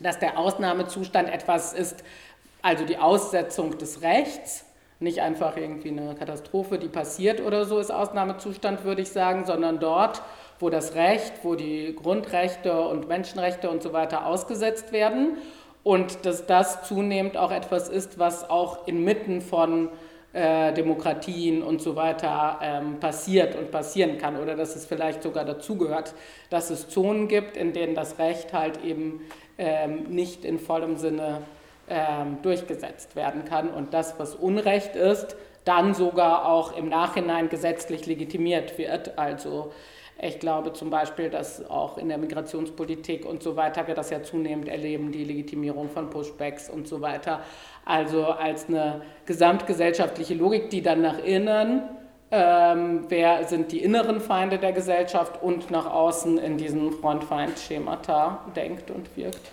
dass 0.00 0.18
der 0.18 0.38
Ausnahmezustand 0.38 1.28
etwas 1.28 1.74
ist, 1.74 2.02
also 2.62 2.84
die 2.84 2.98
Aussetzung 2.98 3.76
des 3.76 4.02
Rechts, 4.02 4.64
nicht 5.00 5.20
einfach 5.20 5.56
irgendwie 5.56 5.90
eine 5.90 6.14
Katastrophe, 6.14 6.78
die 6.78 6.88
passiert 6.88 7.40
oder 7.40 7.64
so 7.64 7.78
ist 7.78 7.90
Ausnahmezustand, 7.90 8.84
würde 8.84 9.02
ich 9.02 9.10
sagen, 9.10 9.44
sondern 9.44 9.78
dort, 9.78 10.22
wo 10.58 10.70
das 10.70 10.94
Recht, 10.94 11.32
wo 11.42 11.54
die 11.54 11.94
Grundrechte 11.94 12.80
und 12.80 13.08
Menschenrechte 13.08 13.70
und 13.70 13.82
so 13.82 13.92
weiter 13.92 14.26
ausgesetzt 14.26 14.92
werden 14.92 15.38
und 15.84 16.26
dass 16.26 16.46
das 16.46 16.82
zunehmend 16.82 17.36
auch 17.36 17.52
etwas 17.52 17.88
ist, 17.88 18.18
was 18.18 18.50
auch 18.50 18.88
inmitten 18.88 19.40
von 19.40 19.90
äh, 20.32 20.72
Demokratien 20.72 21.62
und 21.62 21.80
so 21.80 21.96
weiter 21.96 22.58
ähm, 22.60 23.00
passiert 23.00 23.56
und 23.56 23.70
passieren 23.70 24.18
kann 24.18 24.36
oder 24.36 24.56
dass 24.56 24.76
es 24.76 24.84
vielleicht 24.84 25.22
sogar 25.22 25.44
dazugehört, 25.44 26.14
dass 26.50 26.70
es 26.70 26.88
Zonen 26.88 27.28
gibt, 27.28 27.56
in 27.56 27.72
denen 27.72 27.94
das 27.94 28.18
Recht 28.18 28.52
halt 28.52 28.84
eben 28.84 29.20
ähm, 29.58 30.04
nicht 30.10 30.44
in 30.44 30.58
vollem 30.58 30.96
Sinne 30.96 31.42
ähm, 31.90 32.38
durchgesetzt 32.42 33.16
werden 33.16 33.44
kann 33.44 33.70
und 33.70 33.94
das, 33.94 34.18
was 34.18 34.34
Unrecht 34.34 34.96
ist, 34.96 35.36
dann 35.64 35.94
sogar 35.94 36.46
auch 36.46 36.76
im 36.76 36.88
Nachhinein 36.88 37.48
gesetzlich 37.48 38.06
legitimiert 38.06 38.78
wird. 38.78 39.18
Also 39.18 39.72
ich 40.20 40.40
glaube 40.40 40.72
zum 40.72 40.90
Beispiel, 40.90 41.30
dass 41.30 41.68
auch 41.70 41.98
in 41.98 42.08
der 42.08 42.18
Migrationspolitik 42.18 43.24
und 43.24 43.42
so 43.42 43.54
weiter 43.54 43.86
wir 43.86 43.94
das 43.94 44.10
ja 44.10 44.22
zunehmend 44.22 44.68
erleben, 44.68 45.12
die 45.12 45.24
Legitimierung 45.24 45.90
von 45.90 46.10
Pushbacks 46.10 46.68
und 46.68 46.88
so 46.88 47.00
weiter. 47.00 47.40
Also 47.84 48.24
als 48.24 48.68
eine 48.68 49.02
gesamtgesellschaftliche 49.26 50.34
Logik, 50.34 50.70
die 50.70 50.82
dann 50.82 51.02
nach 51.02 51.18
innen, 51.18 51.82
ähm, 52.30 53.04
wer 53.08 53.44
sind 53.44 53.72
die 53.72 53.82
inneren 53.82 54.20
Feinde 54.20 54.58
der 54.58 54.72
Gesellschaft 54.72 55.42
und 55.42 55.70
nach 55.70 55.86
außen 55.86 56.36
in 56.38 56.58
diesen 56.58 56.92
Freund-Feind-Schemata 56.92 58.44
denkt 58.56 58.90
und 58.90 59.16
wirkt. 59.16 59.52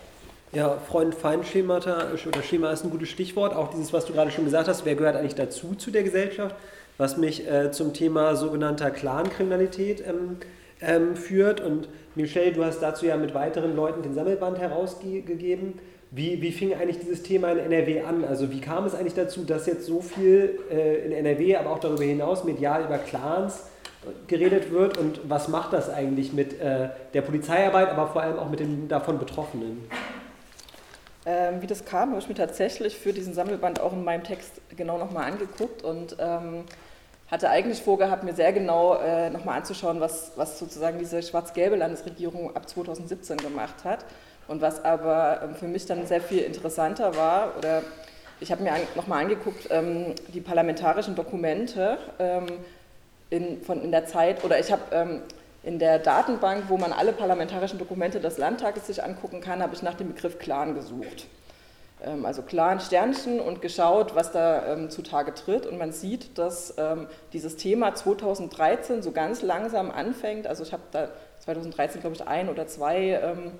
Ja, 0.56 0.78
Freund-Feind-Schemata 0.78 2.12
oder 2.26 2.42
Schema 2.42 2.70
ist 2.70 2.82
ein 2.82 2.88
gutes 2.88 3.10
Stichwort. 3.10 3.54
Auch 3.54 3.68
dieses, 3.68 3.92
was 3.92 4.06
du 4.06 4.14
gerade 4.14 4.30
schon 4.30 4.46
gesagt 4.46 4.68
hast, 4.68 4.86
wer 4.86 4.94
gehört 4.94 5.14
eigentlich 5.14 5.34
dazu 5.34 5.74
zu 5.74 5.90
der 5.90 6.02
Gesellschaft? 6.02 6.56
Was 6.96 7.18
mich 7.18 7.46
äh, 7.46 7.72
zum 7.72 7.92
Thema 7.92 8.36
sogenannter 8.36 8.90
Clan-Kriminalität 8.90 10.02
ähm, 10.08 10.38
ähm, 10.80 11.14
führt. 11.14 11.60
Und 11.60 11.90
Michelle, 12.14 12.52
du 12.52 12.64
hast 12.64 12.80
dazu 12.80 13.04
ja 13.04 13.18
mit 13.18 13.34
weiteren 13.34 13.76
Leuten 13.76 14.02
den 14.02 14.14
Sammelband 14.14 14.58
herausgegeben. 14.58 15.74
Wie, 16.10 16.40
wie 16.40 16.52
fing 16.52 16.72
eigentlich 16.72 17.00
dieses 17.00 17.22
Thema 17.22 17.52
in 17.52 17.58
NRW 17.58 18.00
an? 18.00 18.24
Also 18.24 18.50
wie 18.50 18.62
kam 18.62 18.86
es 18.86 18.94
eigentlich 18.94 19.12
dazu, 19.12 19.44
dass 19.44 19.66
jetzt 19.66 19.84
so 19.84 20.00
viel 20.00 20.58
äh, 20.70 21.04
in 21.04 21.12
NRW, 21.12 21.56
aber 21.56 21.68
auch 21.68 21.80
darüber 21.80 22.04
hinaus 22.04 22.44
medial 22.44 22.82
über 22.82 22.96
Clans 22.96 23.64
geredet 24.26 24.72
wird 24.72 24.96
und 24.96 25.20
was 25.28 25.48
macht 25.48 25.74
das 25.74 25.90
eigentlich 25.90 26.32
mit 26.32 26.58
äh, 26.60 26.88
der 27.12 27.20
Polizeiarbeit, 27.20 27.90
aber 27.90 28.06
vor 28.06 28.22
allem 28.22 28.38
auch 28.38 28.48
mit 28.48 28.60
den 28.60 28.88
davon 28.88 29.18
Betroffenen? 29.18 29.84
Ähm, 31.26 31.60
wie 31.60 31.66
das 31.66 31.84
kam, 31.84 32.10
habe 32.10 32.20
ich 32.20 32.28
mir 32.28 32.36
tatsächlich 32.36 32.96
für 32.96 33.12
diesen 33.12 33.34
Sammelband 33.34 33.80
auch 33.80 33.92
in 33.92 34.04
meinem 34.04 34.22
Text 34.22 34.60
genau 34.76 34.96
nochmal 34.96 35.24
angeguckt 35.24 35.82
und 35.82 36.16
ähm, 36.20 36.64
hatte 37.28 37.50
eigentlich 37.50 37.82
vorgehabt, 37.82 38.22
mir 38.22 38.32
sehr 38.32 38.52
genau 38.52 38.94
äh, 38.94 39.28
nochmal 39.30 39.58
anzuschauen, 39.58 40.00
was, 40.00 40.32
was 40.36 40.60
sozusagen 40.60 41.00
diese 41.00 41.20
schwarz-gelbe 41.24 41.74
Landesregierung 41.74 42.54
ab 42.54 42.68
2017 42.68 43.38
gemacht 43.38 43.82
hat. 43.82 44.04
Und 44.46 44.60
was 44.60 44.84
aber 44.84 45.40
ähm, 45.42 45.56
für 45.56 45.66
mich 45.66 45.86
dann 45.86 46.06
sehr 46.06 46.20
viel 46.20 46.42
interessanter 46.42 47.16
war 47.16 47.54
oder 47.58 47.82
ich 48.38 48.52
habe 48.52 48.62
mir 48.62 48.72
an, 48.72 48.80
nochmal 48.94 49.22
angeguckt, 49.22 49.66
ähm, 49.70 50.14
die 50.32 50.40
parlamentarischen 50.40 51.16
Dokumente 51.16 51.98
ähm, 52.20 52.46
in, 53.30 53.60
von, 53.62 53.82
in 53.82 53.90
der 53.90 54.06
Zeit 54.06 54.44
oder 54.44 54.60
ich 54.60 54.70
habe 54.70 54.82
ähm, 54.92 55.22
in 55.66 55.80
der 55.80 55.98
Datenbank, 55.98 56.68
wo 56.68 56.78
man 56.78 56.92
alle 56.92 57.12
parlamentarischen 57.12 57.80
Dokumente 57.80 58.20
des 58.20 58.38
Landtages 58.38 58.86
sich 58.86 59.02
angucken 59.02 59.40
kann, 59.40 59.60
habe 59.60 59.74
ich 59.74 59.82
nach 59.82 59.94
dem 59.94 60.14
Begriff 60.14 60.38
Clan 60.38 60.76
gesucht. 60.76 61.26
Ähm, 62.04 62.24
also 62.24 62.42
Clan 62.42 62.78
Sternchen 62.78 63.40
und 63.40 63.60
geschaut, 63.62 64.14
was 64.14 64.30
da 64.30 64.72
ähm, 64.72 64.90
zutage 64.90 65.34
tritt. 65.34 65.66
Und 65.66 65.76
man 65.76 65.90
sieht, 65.90 66.38
dass 66.38 66.74
ähm, 66.78 67.08
dieses 67.32 67.56
Thema 67.56 67.96
2013 67.96 69.02
so 69.02 69.10
ganz 69.10 69.42
langsam 69.42 69.90
anfängt. 69.90 70.46
Also 70.46 70.62
ich 70.62 70.72
habe 70.72 70.84
da 70.92 71.08
2013, 71.40 72.00
glaube 72.00 72.14
ich, 72.14 72.24
ein 72.24 72.48
oder 72.48 72.68
zwei 72.68 73.20
ähm, 73.20 73.50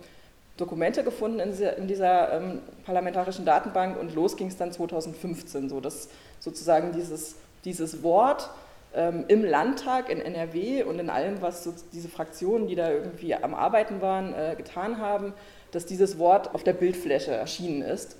Dokumente 0.56 1.02
gefunden 1.02 1.40
in 1.40 1.50
dieser, 1.50 1.76
in 1.76 1.88
dieser 1.88 2.34
ähm, 2.34 2.60
parlamentarischen 2.84 3.44
Datenbank 3.44 3.98
und 3.98 4.14
los 4.14 4.36
ging 4.36 4.46
es 4.46 4.56
dann 4.56 4.70
2015, 4.70 5.68
so 5.68 5.80
dass 5.80 6.08
sozusagen 6.38 6.92
dieses, 6.92 7.34
dieses 7.64 8.04
Wort 8.04 8.48
im 9.28 9.44
Landtag, 9.44 10.08
in 10.08 10.20
NRW 10.20 10.82
und 10.84 10.98
in 10.98 11.10
allem, 11.10 11.42
was 11.42 11.64
so 11.64 11.74
diese 11.92 12.08
Fraktionen, 12.08 12.66
die 12.66 12.74
da 12.74 12.90
irgendwie 12.90 13.34
am 13.34 13.54
Arbeiten 13.54 14.00
waren, 14.00 14.32
äh, 14.32 14.54
getan 14.56 14.98
haben, 14.98 15.34
dass 15.70 15.84
dieses 15.84 16.18
Wort 16.18 16.54
auf 16.54 16.64
der 16.64 16.72
Bildfläche 16.72 17.32
erschienen 17.32 17.82
ist. 17.82 18.16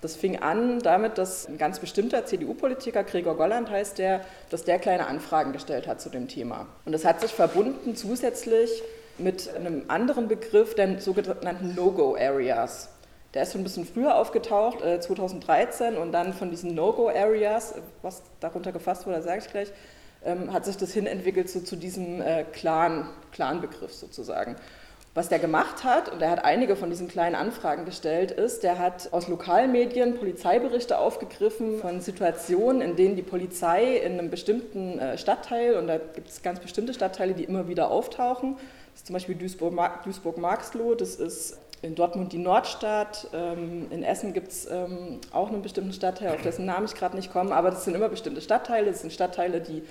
Das 0.00 0.14
fing 0.14 0.36
an 0.38 0.78
damit, 0.80 1.18
dass 1.18 1.48
ein 1.48 1.58
ganz 1.58 1.80
bestimmter 1.80 2.24
CDU-Politiker, 2.24 3.02
Gregor 3.02 3.36
Golland 3.36 3.70
heißt 3.70 3.98
der, 3.98 4.20
dass 4.50 4.64
der 4.64 4.78
kleine 4.78 5.06
Anfragen 5.08 5.52
gestellt 5.52 5.88
hat 5.88 6.00
zu 6.00 6.08
dem 6.08 6.28
Thema. 6.28 6.66
Und 6.84 6.92
das 6.92 7.04
hat 7.04 7.20
sich 7.20 7.32
verbunden 7.32 7.96
zusätzlich 7.96 8.70
mit 9.18 9.52
einem 9.56 9.84
anderen 9.88 10.28
Begriff, 10.28 10.74
den 10.74 11.00
sogenannten 11.00 11.74
No-Go-Areas. 11.74 12.90
Der 13.34 13.42
ist 13.42 13.52
schon 13.52 13.62
ein 13.62 13.64
bisschen 13.64 13.86
früher 13.86 14.14
aufgetaucht, 14.14 14.80
2013, 14.80 15.94
äh, 15.94 15.98
und 15.98 16.12
dann 16.12 16.32
von 16.32 16.50
diesen 16.50 16.74
No-Go-Areas, 16.74 17.74
was 18.02 18.22
darunter 18.40 18.72
gefasst 18.72 19.06
wurde, 19.06 19.20
sage 19.22 19.40
ich 19.44 19.50
gleich, 19.50 19.72
ähm, 20.24 20.52
hat 20.52 20.64
sich 20.64 20.76
das 20.76 20.92
hinentwickelt 20.92 21.48
so 21.48 21.60
zu 21.60 21.76
diesem 21.76 22.20
äh, 22.20 22.44
Clan, 22.44 23.08
Clan-Begriff 23.32 23.92
sozusagen. 23.92 24.56
Was 25.14 25.28
der 25.28 25.40
gemacht 25.40 25.82
hat, 25.82 26.12
und 26.12 26.22
er 26.22 26.30
hat 26.30 26.44
einige 26.44 26.76
von 26.76 26.90
diesen 26.90 27.08
kleinen 27.08 27.34
Anfragen 27.34 27.84
gestellt, 27.84 28.30
ist, 28.30 28.62
der 28.62 28.78
hat 28.78 29.12
aus 29.12 29.26
Lokalmedien 29.26 30.16
Polizeiberichte 30.16 30.98
aufgegriffen 30.98 31.80
von 31.80 32.00
Situationen, 32.00 32.82
in 32.82 32.94
denen 32.94 33.16
die 33.16 33.22
Polizei 33.22 33.96
in 33.96 34.12
einem 34.12 34.30
bestimmten 34.30 34.98
äh, 34.98 35.18
Stadtteil, 35.18 35.74
und 35.74 35.88
da 35.88 35.98
gibt 35.98 36.28
es 36.28 36.42
ganz 36.42 36.60
bestimmte 36.60 36.94
Stadtteile, 36.94 37.34
die 37.34 37.44
immer 37.44 37.66
wieder 37.66 37.90
auftauchen, 37.90 38.56
das 38.92 39.00
ist 39.00 39.06
zum 39.06 39.14
Beispiel 39.14 39.34
Duisburg-Marxloh, 39.34 40.94
das 40.94 41.16
ist 41.16 41.58
in 41.82 41.94
Dortmund 41.94 42.32
die 42.32 42.38
Nordstadt, 42.38 43.28
ähm, 43.32 43.86
in 43.90 44.02
Essen 44.02 44.32
gibt 44.32 44.52
es 44.52 44.70
ähm, 44.70 45.20
auch 45.32 45.48
einen 45.48 45.62
bestimmten 45.62 45.92
Stadtteil, 45.92 46.34
auf 46.34 46.42
dessen 46.42 46.64
Namen 46.64 46.86
ich 46.86 46.94
gerade 46.94 47.16
nicht 47.16 47.32
komme, 47.32 47.54
aber 47.54 47.70
das 47.70 47.84
sind 47.84 47.94
immer 47.94 48.08
bestimmte 48.08 48.40
Stadtteile, 48.40 48.90
das 48.90 49.00
sind 49.00 49.12
Stadtteile, 49.12 49.60
die 49.60 49.82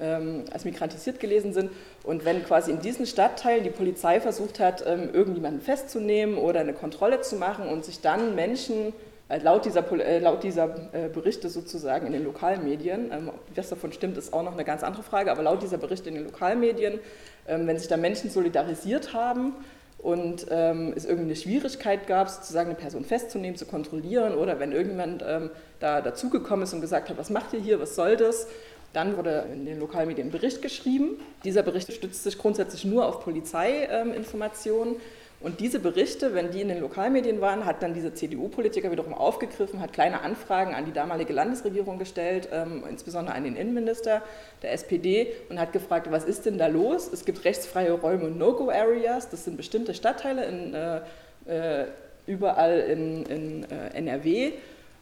ähm, 0.00 0.44
als 0.52 0.64
migrantisiert 0.64 1.20
gelesen 1.20 1.52
sind. 1.52 1.70
Und 2.02 2.24
wenn 2.24 2.44
quasi 2.44 2.70
in 2.70 2.80
diesen 2.80 3.06
Stadtteilen 3.06 3.64
die 3.64 3.70
Polizei 3.70 4.20
versucht 4.20 4.60
hat, 4.60 4.84
ähm, 4.86 5.10
irgendjemanden 5.12 5.60
festzunehmen 5.60 6.36
oder 6.36 6.60
eine 6.60 6.72
Kontrolle 6.72 7.20
zu 7.20 7.36
machen 7.36 7.68
und 7.68 7.84
sich 7.84 8.00
dann 8.00 8.34
Menschen 8.34 8.92
äh, 9.28 9.38
laut 9.38 9.64
dieser, 9.64 9.90
äh, 9.92 10.18
laut 10.18 10.42
dieser 10.42 10.74
äh, 10.92 11.08
Berichte 11.08 11.48
sozusagen 11.48 12.06
in 12.06 12.12
den 12.12 12.24
Lokalmedien, 12.24 13.12
ähm, 13.12 13.30
was 13.54 13.68
davon 13.68 13.92
stimmt, 13.92 14.16
ist 14.16 14.32
auch 14.32 14.42
noch 14.42 14.54
eine 14.54 14.64
ganz 14.64 14.82
andere 14.82 15.02
Frage, 15.02 15.30
aber 15.30 15.42
laut 15.42 15.62
dieser 15.62 15.78
Berichte 15.78 16.08
in 16.08 16.16
den 16.16 16.24
Lokalmedien, 16.24 16.98
ähm, 17.46 17.66
wenn 17.66 17.78
sich 17.78 17.88
da 17.88 17.96
Menschen 17.96 18.30
solidarisiert 18.30 19.14
haben, 19.14 19.54
und 20.02 20.46
ähm, 20.50 20.92
es 20.96 21.04
irgendwie 21.04 21.26
eine 21.26 21.36
Schwierigkeit 21.36 22.06
gab, 22.06 22.28
sozusagen 22.28 22.70
eine 22.70 22.78
Person 22.78 23.04
festzunehmen, 23.04 23.56
zu 23.56 23.66
kontrollieren 23.66 24.34
oder 24.34 24.58
wenn 24.58 24.72
irgendjemand 24.72 25.22
ähm, 25.26 25.50
da 25.78 26.00
dazugekommen 26.00 26.62
ist 26.64 26.72
und 26.72 26.80
gesagt 26.80 27.10
hat, 27.10 27.18
was 27.18 27.30
macht 27.30 27.52
ihr 27.52 27.60
hier, 27.60 27.80
was 27.80 27.94
soll 27.94 28.16
das, 28.16 28.46
dann 28.92 29.16
wurde 29.16 29.46
in 29.52 29.66
den 29.66 29.78
Lokalmedien 29.78 30.28
ein 30.28 30.30
Bericht 30.32 30.62
geschrieben. 30.62 31.20
Dieser 31.44 31.62
Bericht 31.62 31.92
stützt 31.92 32.24
sich 32.24 32.36
grundsätzlich 32.38 32.84
nur 32.84 33.06
auf 33.06 33.22
Polizeiinformationen. 33.22 34.96
Und 35.40 35.60
diese 35.60 35.78
Berichte, 35.78 36.34
wenn 36.34 36.50
die 36.50 36.60
in 36.60 36.68
den 36.68 36.80
Lokalmedien 36.80 37.40
waren, 37.40 37.64
hat 37.64 37.82
dann 37.82 37.94
dieser 37.94 38.14
CDU-Politiker 38.14 38.92
wiederum 38.92 39.14
aufgegriffen, 39.14 39.80
hat 39.80 39.94
kleine 39.94 40.20
Anfragen 40.20 40.74
an 40.74 40.84
die 40.84 40.92
damalige 40.92 41.32
Landesregierung 41.32 41.98
gestellt, 41.98 42.50
ähm, 42.52 42.84
insbesondere 42.86 43.34
an 43.34 43.44
den 43.44 43.56
Innenminister 43.56 44.20
der 44.62 44.72
SPD 44.72 45.32
und 45.48 45.58
hat 45.58 45.72
gefragt, 45.72 46.08
was 46.10 46.24
ist 46.24 46.44
denn 46.44 46.58
da 46.58 46.66
los? 46.66 47.10
Es 47.10 47.24
gibt 47.24 47.42
rechtsfreie 47.46 47.92
Räume 47.92 48.26
und 48.26 48.36
No-Go-Areas, 48.36 49.30
das 49.30 49.46
sind 49.46 49.56
bestimmte 49.56 49.94
Stadtteile 49.94 50.44
in, 50.44 50.74
äh, 50.74 51.00
äh 51.46 51.86
überall 52.26 52.78
in, 52.80 53.24
in 53.24 53.70
äh, 53.70 53.94
NRW 53.94 54.52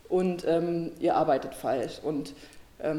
und 0.09 0.47
ähm, 0.47 0.93
ihr 1.01 1.17
arbeitet 1.17 1.53
falsch. 1.55 1.99
Und 2.03 2.33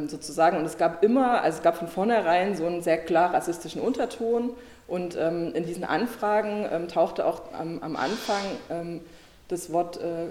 sozusagen. 0.08 0.58
Und 0.58 0.66
es 0.66 0.78
gab 0.78 1.04
immer, 1.06 1.42
also 1.42 1.60
es 1.60 1.64
gab 1.64 1.78
von 1.78 1.88
vornherein 1.88 2.56
so 2.56 2.66
einen 2.66 2.82
sehr 2.82 2.98
klar 2.98 3.34
rassistischen 3.34 3.82
Unterton. 3.82 4.52
Und 4.90 5.16
ähm, 5.16 5.54
in 5.54 5.66
diesen 5.66 5.84
Anfragen 5.84 6.68
ähm, 6.72 6.88
tauchte 6.88 7.26
auch 7.26 7.54
am, 7.54 7.80
am 7.82 7.96
Anfang 7.96 8.42
ähm, 8.70 9.02
das 9.48 9.72
Wort 9.72 10.02
äh, 10.02 10.28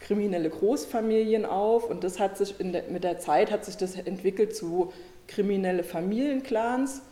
kriminelle 0.00 0.48
Großfamilien 0.48 1.44
auf. 1.44 1.88
Und 1.88 2.04
das 2.04 2.20
hat 2.20 2.38
sich 2.38 2.54
der, 2.58 2.84
mit 2.84 3.04
der 3.04 3.18
Zeit 3.18 3.50
hat 3.50 3.64
sich 3.64 3.76
das 3.76 3.96
entwickelt 3.96 4.54
zu 4.54 4.92
kriminelle 5.26 5.82
Familienclans. 5.82 7.02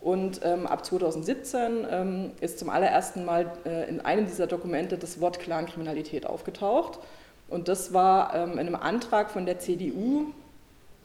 Und 0.00 0.40
ähm, 0.44 0.66
ab 0.66 0.84
2017 0.84 1.86
ähm, 1.90 2.30
ist 2.40 2.58
zum 2.58 2.70
allerersten 2.70 3.24
Mal 3.24 3.50
äh, 3.64 3.88
in 3.88 4.00
einem 4.00 4.26
dieser 4.26 4.46
Dokumente 4.46 4.98
das 4.98 5.20
Wort 5.20 5.40
Clankriminalität 5.40 6.26
aufgetaucht. 6.26 6.98
Und 7.48 7.68
das 7.68 7.92
war 7.92 8.34
ähm, 8.34 8.52
in 8.52 8.60
einem 8.60 8.76
Antrag 8.76 9.30
von 9.30 9.46
der 9.46 9.58
CDU 9.58 10.32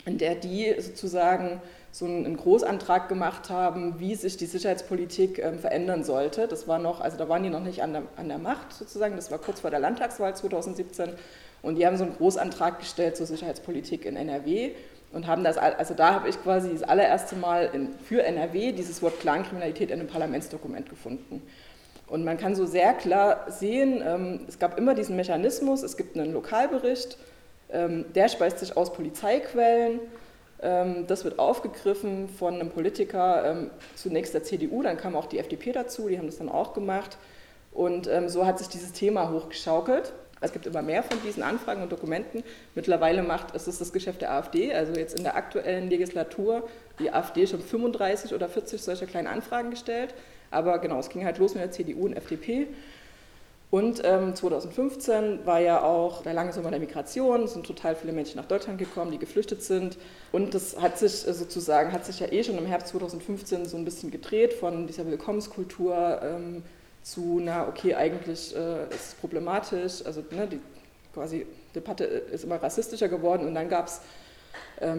in 0.06 0.18
der 0.18 0.36
die 0.36 0.74
sozusagen 0.80 1.62
so 1.92 2.06
einen 2.06 2.38
Großantrag 2.38 3.10
gemacht 3.10 3.50
haben, 3.50 4.00
wie 4.00 4.16
sich 4.16 4.38
die 4.38 4.46
Sicherheitspolitik 4.46 5.40
ähm, 5.40 5.60
verändern 5.60 6.04
sollte. 6.04 6.48
Das 6.48 6.68
war 6.68 6.80
noch, 6.80 7.02
also 7.02 7.18
da 7.18 7.28
waren 7.28 7.44
die 7.44 7.50
noch 7.50 7.64
nicht 7.64 7.84
an 7.84 7.94
der, 7.94 8.04
an 8.16 8.30
der 8.30 8.38
Macht 8.38 8.74
sozusagen, 8.74 9.16
das 9.18 9.30
war 9.30 9.40
kurz 9.40 9.60
vor 9.60 9.70
der 9.70 9.80
Landtagswahl 9.80 10.36
2017 10.36 11.10
und 11.62 11.76
die 11.76 11.86
haben 11.86 11.98
so 11.98 12.06
einen 12.06 12.16
Großantrag 12.16 12.80
gestellt 12.80 13.18
zur 13.18 13.26
Sicherheitspolitik 13.26 14.06
in 14.06 14.16
NRW 14.16 14.72
und 15.12 15.28
haben 15.28 15.44
das, 15.44 15.58
also 15.58 15.94
da 15.94 16.14
habe 16.14 16.30
ich 16.30 16.42
quasi 16.42 16.72
das 16.72 16.84
allererste 16.84 17.36
Mal 17.36 17.70
in, 17.74 17.90
für 18.08 18.24
NRW 18.24 18.72
dieses 18.72 19.02
Wort 19.02 19.20
Clankriminalität 19.20 19.92
in 19.92 20.00
einem 20.00 20.08
Parlamentsdokument 20.08 20.90
gefunden. 20.90 21.42
Und 22.08 22.24
man 22.24 22.38
kann 22.38 22.56
so 22.56 22.66
sehr 22.66 22.94
klar 22.94 23.46
sehen, 23.50 24.02
ähm, 24.06 24.42
es 24.48 24.60
gab 24.60 24.78
immer 24.78 24.96
diesen 24.96 25.16
Mechanismus, 25.16 25.84
es 25.84 25.98
gibt 25.98 26.18
einen 26.18 26.34
Lokalbericht, 26.34 27.18
der 27.72 28.28
speist 28.28 28.60
sich 28.60 28.76
aus 28.76 28.92
Polizeiquellen. 28.92 30.02
Ähm, 30.62 31.08
das 31.08 31.24
wird 31.24 31.40
aufgegriffen 31.40 32.28
von 32.28 32.56
einem 32.56 32.70
Politiker, 32.70 33.46
ähm, 33.46 33.72
zunächst 33.96 34.34
der 34.34 34.44
CDU, 34.44 34.84
dann 34.84 34.98
kam 34.98 35.16
auch 35.16 35.26
die 35.26 35.40
FDP 35.40 35.72
dazu, 35.72 36.10
die 36.10 36.18
haben 36.18 36.28
das 36.28 36.38
dann 36.38 36.50
auch 36.50 36.74
gemacht. 36.74 37.18
Und 37.72 38.10
so 38.28 38.46
hat 38.46 38.60
sich 38.60 38.68
dieses 38.68 38.92
Thema 38.92 39.32
hochgeschaukelt. 39.32 40.12
Es 40.42 40.52
gibt 40.52 40.66
immer 40.66 40.82
mehr 40.82 41.04
von 41.04 41.22
diesen 41.24 41.44
Anfragen 41.44 41.84
und 41.84 41.92
Dokumenten. 41.92 42.44
Mittlerweile 42.74 43.22
macht 43.22 43.54
es 43.56 43.68
ist 43.68 43.80
das 43.80 43.94
Geschäft 43.94 44.22
der 44.22 44.34
AfD, 44.34 44.74
also 44.74 44.94
jetzt 44.94 45.16
in 45.16 45.24
der 45.24 45.36
aktuellen 45.36 45.90
Legislatur, 45.90 46.68
die 47.00 47.14
AfD 47.14 47.46
schon 47.46 47.62
35 47.62 48.34
oder 48.34 48.50
40 48.50 48.82
solcher 48.82 49.06
kleinen 49.06 49.28
Anfragen 49.28 49.70
gestellt. 49.70 50.16
Aber 50.50 50.80
genau, 50.80 51.00
es 51.00 51.10
ging 51.10 51.24
halt 51.24 51.38
los 51.38 51.54
mit 51.54 51.64
der 51.64 51.72
CDU 51.72 52.06
und 52.06 52.14
FDP. 52.14 52.68
Und 53.72 54.02
ähm, 54.04 54.36
2015 54.36 55.46
war 55.46 55.62
ja 55.62 55.82
auch 55.82 56.24
der 56.24 56.34
lange 56.34 56.52
Sommer 56.52 56.72
der 56.72 56.80
Migration, 56.82 57.44
es 57.44 57.54
sind 57.54 57.66
total 57.66 57.96
viele 57.96 58.12
Menschen 58.12 58.36
nach 58.36 58.46
Deutschland 58.46 58.78
gekommen, 58.78 59.12
die 59.12 59.18
geflüchtet 59.18 59.64
sind. 59.64 59.98
Und 60.34 60.54
das 60.54 60.80
hat 60.80 61.00
sich 61.00 61.26
äh, 61.26 61.34
sozusagen, 61.34 61.94
hat 61.94 62.06
sich 62.06 62.20
ja 62.20 62.30
eh 62.30 62.44
schon 62.44 62.58
im 62.58 62.66
Herbst 62.66 62.90
2015 62.90 63.66
so 63.66 63.78
ein 63.78 63.86
bisschen 63.86 64.12
gedreht 64.12 64.52
von 64.52 64.88
dieser 64.88 65.08
Willkommenskultur 65.08 66.20
ähm, 66.22 66.64
zu, 67.02 67.40
na 67.42 67.66
okay, 67.66 67.96
eigentlich 67.96 68.54
äh, 68.54 68.90
ist 68.90 69.08
es 69.08 69.14
problematisch, 69.16 70.06
also 70.06 70.22
ne, 70.32 70.48
die 70.48 70.60
quasi 71.14 71.48
Debatte 71.74 72.04
ist 72.04 72.44
immer 72.44 72.62
rassistischer 72.62 73.08
geworden. 73.08 73.48
Und 73.48 73.56
dann 73.56 73.70
gab 73.70 73.88
es 73.88 74.02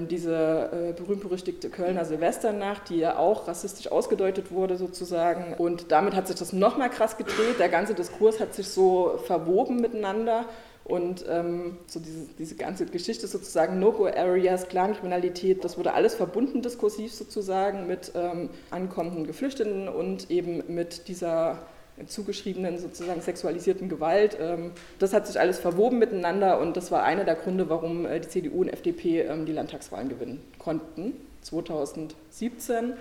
diese 0.09 0.71
äh, 0.73 0.93
berühmt-berüchtigte 0.93 1.69
Kölner 1.69 2.05
Silvesternacht, 2.05 2.89
die 2.89 2.99
ja 2.99 3.17
auch 3.17 3.49
rassistisch 3.49 3.91
ausgedeutet 3.91 4.53
wurde 4.53 4.77
sozusagen. 4.77 5.55
Und 5.59 5.91
damit 5.91 6.15
hat 6.15 6.29
sich 6.29 6.37
das 6.37 6.53
nochmal 6.53 6.91
krass 6.91 7.17
gedreht. 7.17 7.59
Der 7.59 7.69
ganze 7.69 7.95
Diskurs 7.95 8.41
hat 8.41 8.55
sich 8.55 8.69
so 8.69 9.19
verwoben 9.27 9.81
miteinander. 9.81 10.47
Und 10.85 11.25
ähm, 11.29 11.79
so 11.87 12.01
diese, 12.01 12.27
diese 12.39 12.57
ganze 12.57 12.87
Geschichte 12.87 13.27
sozusagen, 13.27 13.79
No-Go-Areas, 13.79 14.69
Clankriminalität, 14.69 15.65
das 15.65 15.79
wurde 15.79 15.95
alles 15.95 16.15
verbunden 16.15 16.61
diskursiv 16.61 17.13
sozusagen 17.13 17.87
mit 17.87 18.13
ähm, 18.17 18.51
ankommenden 18.71 19.27
Geflüchteten 19.27 19.89
und 19.89 20.31
eben 20.31 20.63
mit 20.69 21.07
dieser 21.07 21.59
zugeschriebenen 22.07 22.79
sozusagen 22.79 23.21
sexualisierten 23.21 23.89
Gewalt. 23.89 24.37
Ähm, 24.41 24.73
das 24.99 25.13
hat 25.13 25.27
sich 25.27 25.39
alles 25.39 25.59
verwoben 25.59 25.99
miteinander 25.99 26.61
und 26.61 26.77
das 26.77 26.91
war 26.91 27.03
einer 27.03 27.25
der 27.25 27.35
Gründe, 27.35 27.69
warum 27.69 28.07
äh, 28.07 28.21
die 28.21 28.29
CDU 28.29 28.63
und 28.63 28.69
FDP 28.69 29.23
ähm, 29.23 29.47
die 29.47 29.53
Landtagswahlen 29.53 30.09
gewinnen 30.09 30.43
konnten 30.59 31.15
2017. 31.43 32.95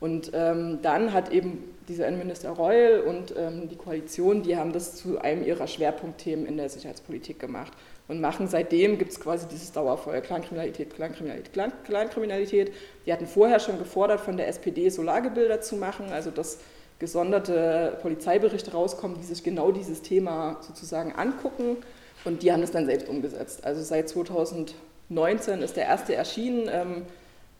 Und 0.00 0.32
ähm, 0.34 0.80
dann 0.82 1.12
hat 1.12 1.30
eben 1.30 1.64
dieser 1.88 2.08
Innenminister 2.08 2.50
Reul 2.50 3.04
und 3.06 3.34
die 3.70 3.76
Koalition, 3.76 4.42
die 4.42 4.56
haben 4.56 4.72
das 4.72 4.96
zu 4.96 5.18
einem 5.18 5.44
ihrer 5.44 5.66
Schwerpunktthemen 5.66 6.46
in 6.46 6.56
der 6.56 6.68
Sicherheitspolitik 6.70 7.38
gemacht 7.38 7.72
und 8.06 8.20
machen 8.20 8.48
seitdem 8.48 8.98
gibt 8.98 9.12
es 9.12 9.20
quasi 9.20 9.46
dieses 9.48 9.72
Dauerfeuer 9.72 10.20
Clankriminalität, 10.20 10.94
Clankriminalität, 10.94 11.52
Clankriminalität. 11.84 12.72
Die 13.06 13.12
hatten 13.12 13.26
vorher 13.26 13.60
schon 13.60 13.78
gefordert, 13.78 14.20
von 14.20 14.36
der 14.36 14.48
SPD 14.48 14.90
Solargebilder 14.90 15.60
zu 15.60 15.76
machen, 15.76 16.06
also 16.10 16.30
das 16.30 16.58
gesonderte 16.98 17.98
Polizeiberichte 18.02 18.72
rauskommen, 18.72 19.16
die 19.18 19.26
sich 19.26 19.42
genau 19.42 19.72
dieses 19.72 20.02
Thema 20.02 20.58
sozusagen 20.60 21.12
angucken. 21.12 21.76
Und 22.24 22.42
die 22.42 22.52
haben 22.52 22.62
es 22.62 22.70
dann 22.70 22.86
selbst 22.86 23.08
umgesetzt. 23.08 23.64
Also 23.64 23.82
seit 23.82 24.08
2019 24.08 25.62
ist 25.62 25.76
der 25.76 25.86
erste 25.86 26.14
erschienen, 26.14 26.68
ähm, 26.72 27.02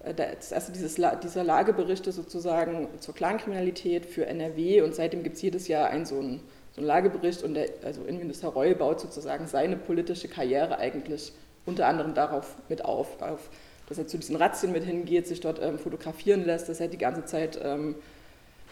äh, 0.05 0.15
das 0.15 0.53
erste 0.53 0.73
dieses, 0.73 0.95
dieser 0.95 1.45
Lageberichte 1.45 2.13
sozusagen 2.13 2.89
zur 3.01 3.15
Clankriminalität 3.15 4.07
für 4.07 4.27
NRW 4.27 4.83
und 4.83 4.95
seitdem 4.95 5.23
gibt 5.23 5.37
es 5.37 5.43
jedes 5.43 5.69
Jahr 5.69 5.91
einen 5.91 6.07
so 6.07 6.19
einen, 6.19 6.41
so 6.73 6.81
einen 6.81 6.87
Lagebericht 6.87 7.43
und 7.43 7.55
der, 7.55 7.69
also 7.85 8.03
Innenminister 8.05 8.49
Reul 8.49 8.75
baut 8.75 9.01
sozusagen 9.01 9.47
seine 9.47 9.77
politische 9.77 10.29
Karriere 10.29 10.79
eigentlich 10.79 11.33
unter 11.67 11.87
anderem 11.87 12.15
darauf 12.15 12.57
mit 12.69 12.85
auf, 12.85 13.21
auf 13.23 13.51
dass 13.87 13.99
er 13.99 14.07
zu 14.07 14.17
diesen 14.17 14.37
Razzien 14.37 14.73
mit 14.73 14.85
hingeht, 14.85 15.27
sich 15.27 15.41
dort 15.41 15.61
ähm, 15.63 15.79
fotografieren 15.79 16.45
lässt, 16.45 16.71
dass 16.71 16.81
er 16.81 16.89
die 16.89 16.99
ganze 16.99 17.27
Zeit 17.27 17.61
ähm, 17.63 17.97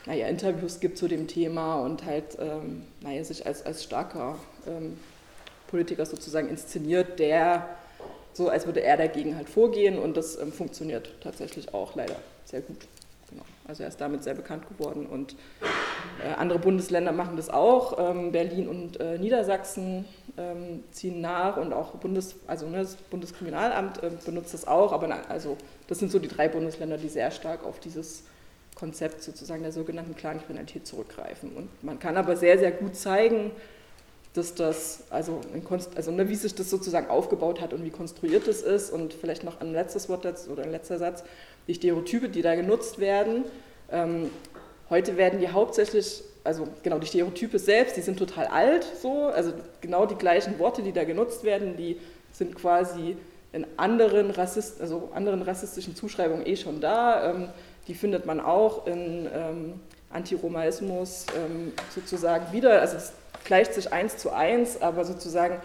naja, 0.07 0.27
Interviews 0.27 0.81
gibt 0.81 0.99
zu 0.99 1.09
dem 1.09 1.29
Thema 1.29 1.81
und 1.81 2.05
halt 2.05 2.37
ähm, 2.41 2.83
naja, 3.01 3.23
sich 3.25 3.47
als, 3.47 3.65
als 3.65 3.85
starker 3.85 4.37
ähm, 4.67 4.99
Politiker 5.69 6.05
sozusagen 6.07 6.49
inszeniert, 6.49 7.19
der 7.19 7.69
so, 8.35 8.49
als 8.49 8.67
würde 8.67 8.83
er 8.83 8.97
dagegen 8.97 9.37
halt 9.37 9.49
vorgehen 9.49 9.99
und 9.99 10.17
das 10.17 10.39
ähm, 10.39 10.53
funktioniert 10.53 11.11
tatsächlich 11.21 11.75
auch 11.75 11.95
leider 11.95 12.17
sehr 12.45 12.63
gut. 12.63 12.79
Genau. 13.31 13.45
Also 13.67 13.83
er 13.83 13.89
ist 13.89 14.01
damit 14.01 14.25
sehr 14.25 14.35
bekannt 14.35 14.65
geworden 14.69 15.07
und 15.07 15.37
äh, 16.23 16.35
andere 16.37 16.59
Bundesländer 16.59 17.13
machen 17.13 17.37
das 17.37 17.49
auch. 17.49 17.99
Ähm, 17.99 18.33
Berlin 18.33 18.69
und 18.69 19.01
äh, 19.01 19.19
Niedersachsen 19.19 20.07
ähm, 20.37 20.83
ziehen 20.93 21.21
nach 21.21 21.57
und 21.57 21.73
auch 21.73 21.95
Bundes, 21.97 22.37
also, 22.47 22.69
ne, 22.69 22.79
das 22.79 22.97
Bundeskriminalamt 22.97 24.03
äh, 24.03 24.11
benutzt 24.25 24.53
das 24.53 24.67
auch, 24.67 24.93
aber 24.93 25.07
na, 25.07 25.23
also 25.29 25.57
das 25.89 25.99
sind 25.99 26.11
so 26.11 26.19
die 26.19 26.29
drei 26.29 26.49
Bundesländer, 26.49 26.99
die 26.99 27.09
sehr 27.09 27.31
stark 27.31 27.65
auf 27.65 27.81
dieses 27.81 28.25
Konzept 28.83 29.23
sozusagen 29.23 29.63
der 29.63 29.71
sogenannten 29.71 30.17
Clankriminalität 30.17 30.89
zurückgreifen. 30.89 31.53
Und 31.55 31.85
man 31.85 32.01
kann 32.01 32.17
aber 32.17 32.35
sehr, 32.35 32.59
sehr 32.59 32.73
gut 32.73 32.97
zeigen, 32.97 33.53
dass 34.35 34.57
das, 34.57 35.05
also, 35.09 35.41
also 35.95 36.11
ne, 36.11 36.29
wie 36.29 36.35
sich 36.35 36.53
das 36.57 36.69
sozusagen 36.69 37.09
aufgebaut 37.09 37.61
hat 37.61 37.73
und 37.73 37.85
wie 37.85 37.91
konstruiert 37.91 38.49
es 38.49 38.61
ist. 38.61 38.91
Und 38.91 39.15
vielleicht 39.15 39.45
noch 39.45 39.61
ein 39.61 39.73
letztes 39.73 40.09
Wort 40.09 40.25
dazu, 40.25 40.51
oder 40.51 40.65
ein 40.65 40.73
letzter 40.73 40.99
Satz, 40.99 41.23
die 41.69 41.75
Stereotype, 41.75 42.29
die 42.29 42.43
da 42.43 42.57
genutzt 42.57 42.99
werden. 42.99 43.45
Ähm, 43.89 44.31
heute 44.91 45.17
werden 45.17 45.39
die 45.39 45.51
hauptsächlich, 45.51 46.25
also 46.43 46.67
genau, 46.83 46.99
die 46.99 47.07
Stereotype 47.07 47.61
selbst, 47.61 47.97
die 47.97 48.01
sind 48.01 48.19
total 48.19 48.49
alt, 48.49 48.85
so, 49.01 49.27
also 49.27 49.53
genau 49.81 50.07
die 50.07 50.17
gleichen 50.17 50.59
Worte, 50.59 50.83
die 50.83 50.93
da 50.93 51.05
genutzt 51.05 51.45
werden, 51.45 51.77
die 51.77 52.01
sind 52.33 52.57
quasi 52.57 53.17
in 53.53 53.65
anderen, 53.77 54.33
Rassist, 54.33 54.81
also 54.81 55.11
anderen 55.15 55.43
rassistischen 55.43 55.95
Zuschreibungen 55.95 56.45
eh 56.45 56.57
schon 56.57 56.81
da. 56.81 57.31
Ähm, 57.31 57.49
die 57.89 57.95
findet 57.95 58.27
man 58.27 58.41
auch 58.41 58.87
in 58.87 59.29
ähm, 59.33 59.81
Antiromaismus 60.11 61.27
ähm, 61.37 61.73
sozusagen 61.95 62.53
wieder. 62.53 62.81
Also 62.81 62.97
es 62.97 63.13
gleicht 63.45 63.75
sich 63.75 63.93
eins 63.93 64.17
zu 64.17 64.31
eins, 64.31 64.81
aber 64.81 65.05
sozusagen 65.05 65.59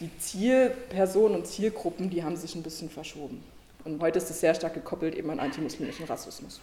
die 0.00 0.10
Zielpersonen 0.18 1.38
und 1.38 1.46
Zielgruppen, 1.46 2.10
die 2.10 2.22
haben 2.22 2.36
sich 2.36 2.54
ein 2.54 2.62
bisschen 2.62 2.90
verschoben. 2.90 3.42
Und 3.84 4.00
heute 4.00 4.18
ist 4.18 4.30
es 4.30 4.40
sehr 4.40 4.54
stark 4.54 4.74
gekoppelt 4.74 5.14
eben 5.14 5.30
an 5.30 5.40
antimuslimischen 5.40 6.06
Rassismus. 6.06 6.60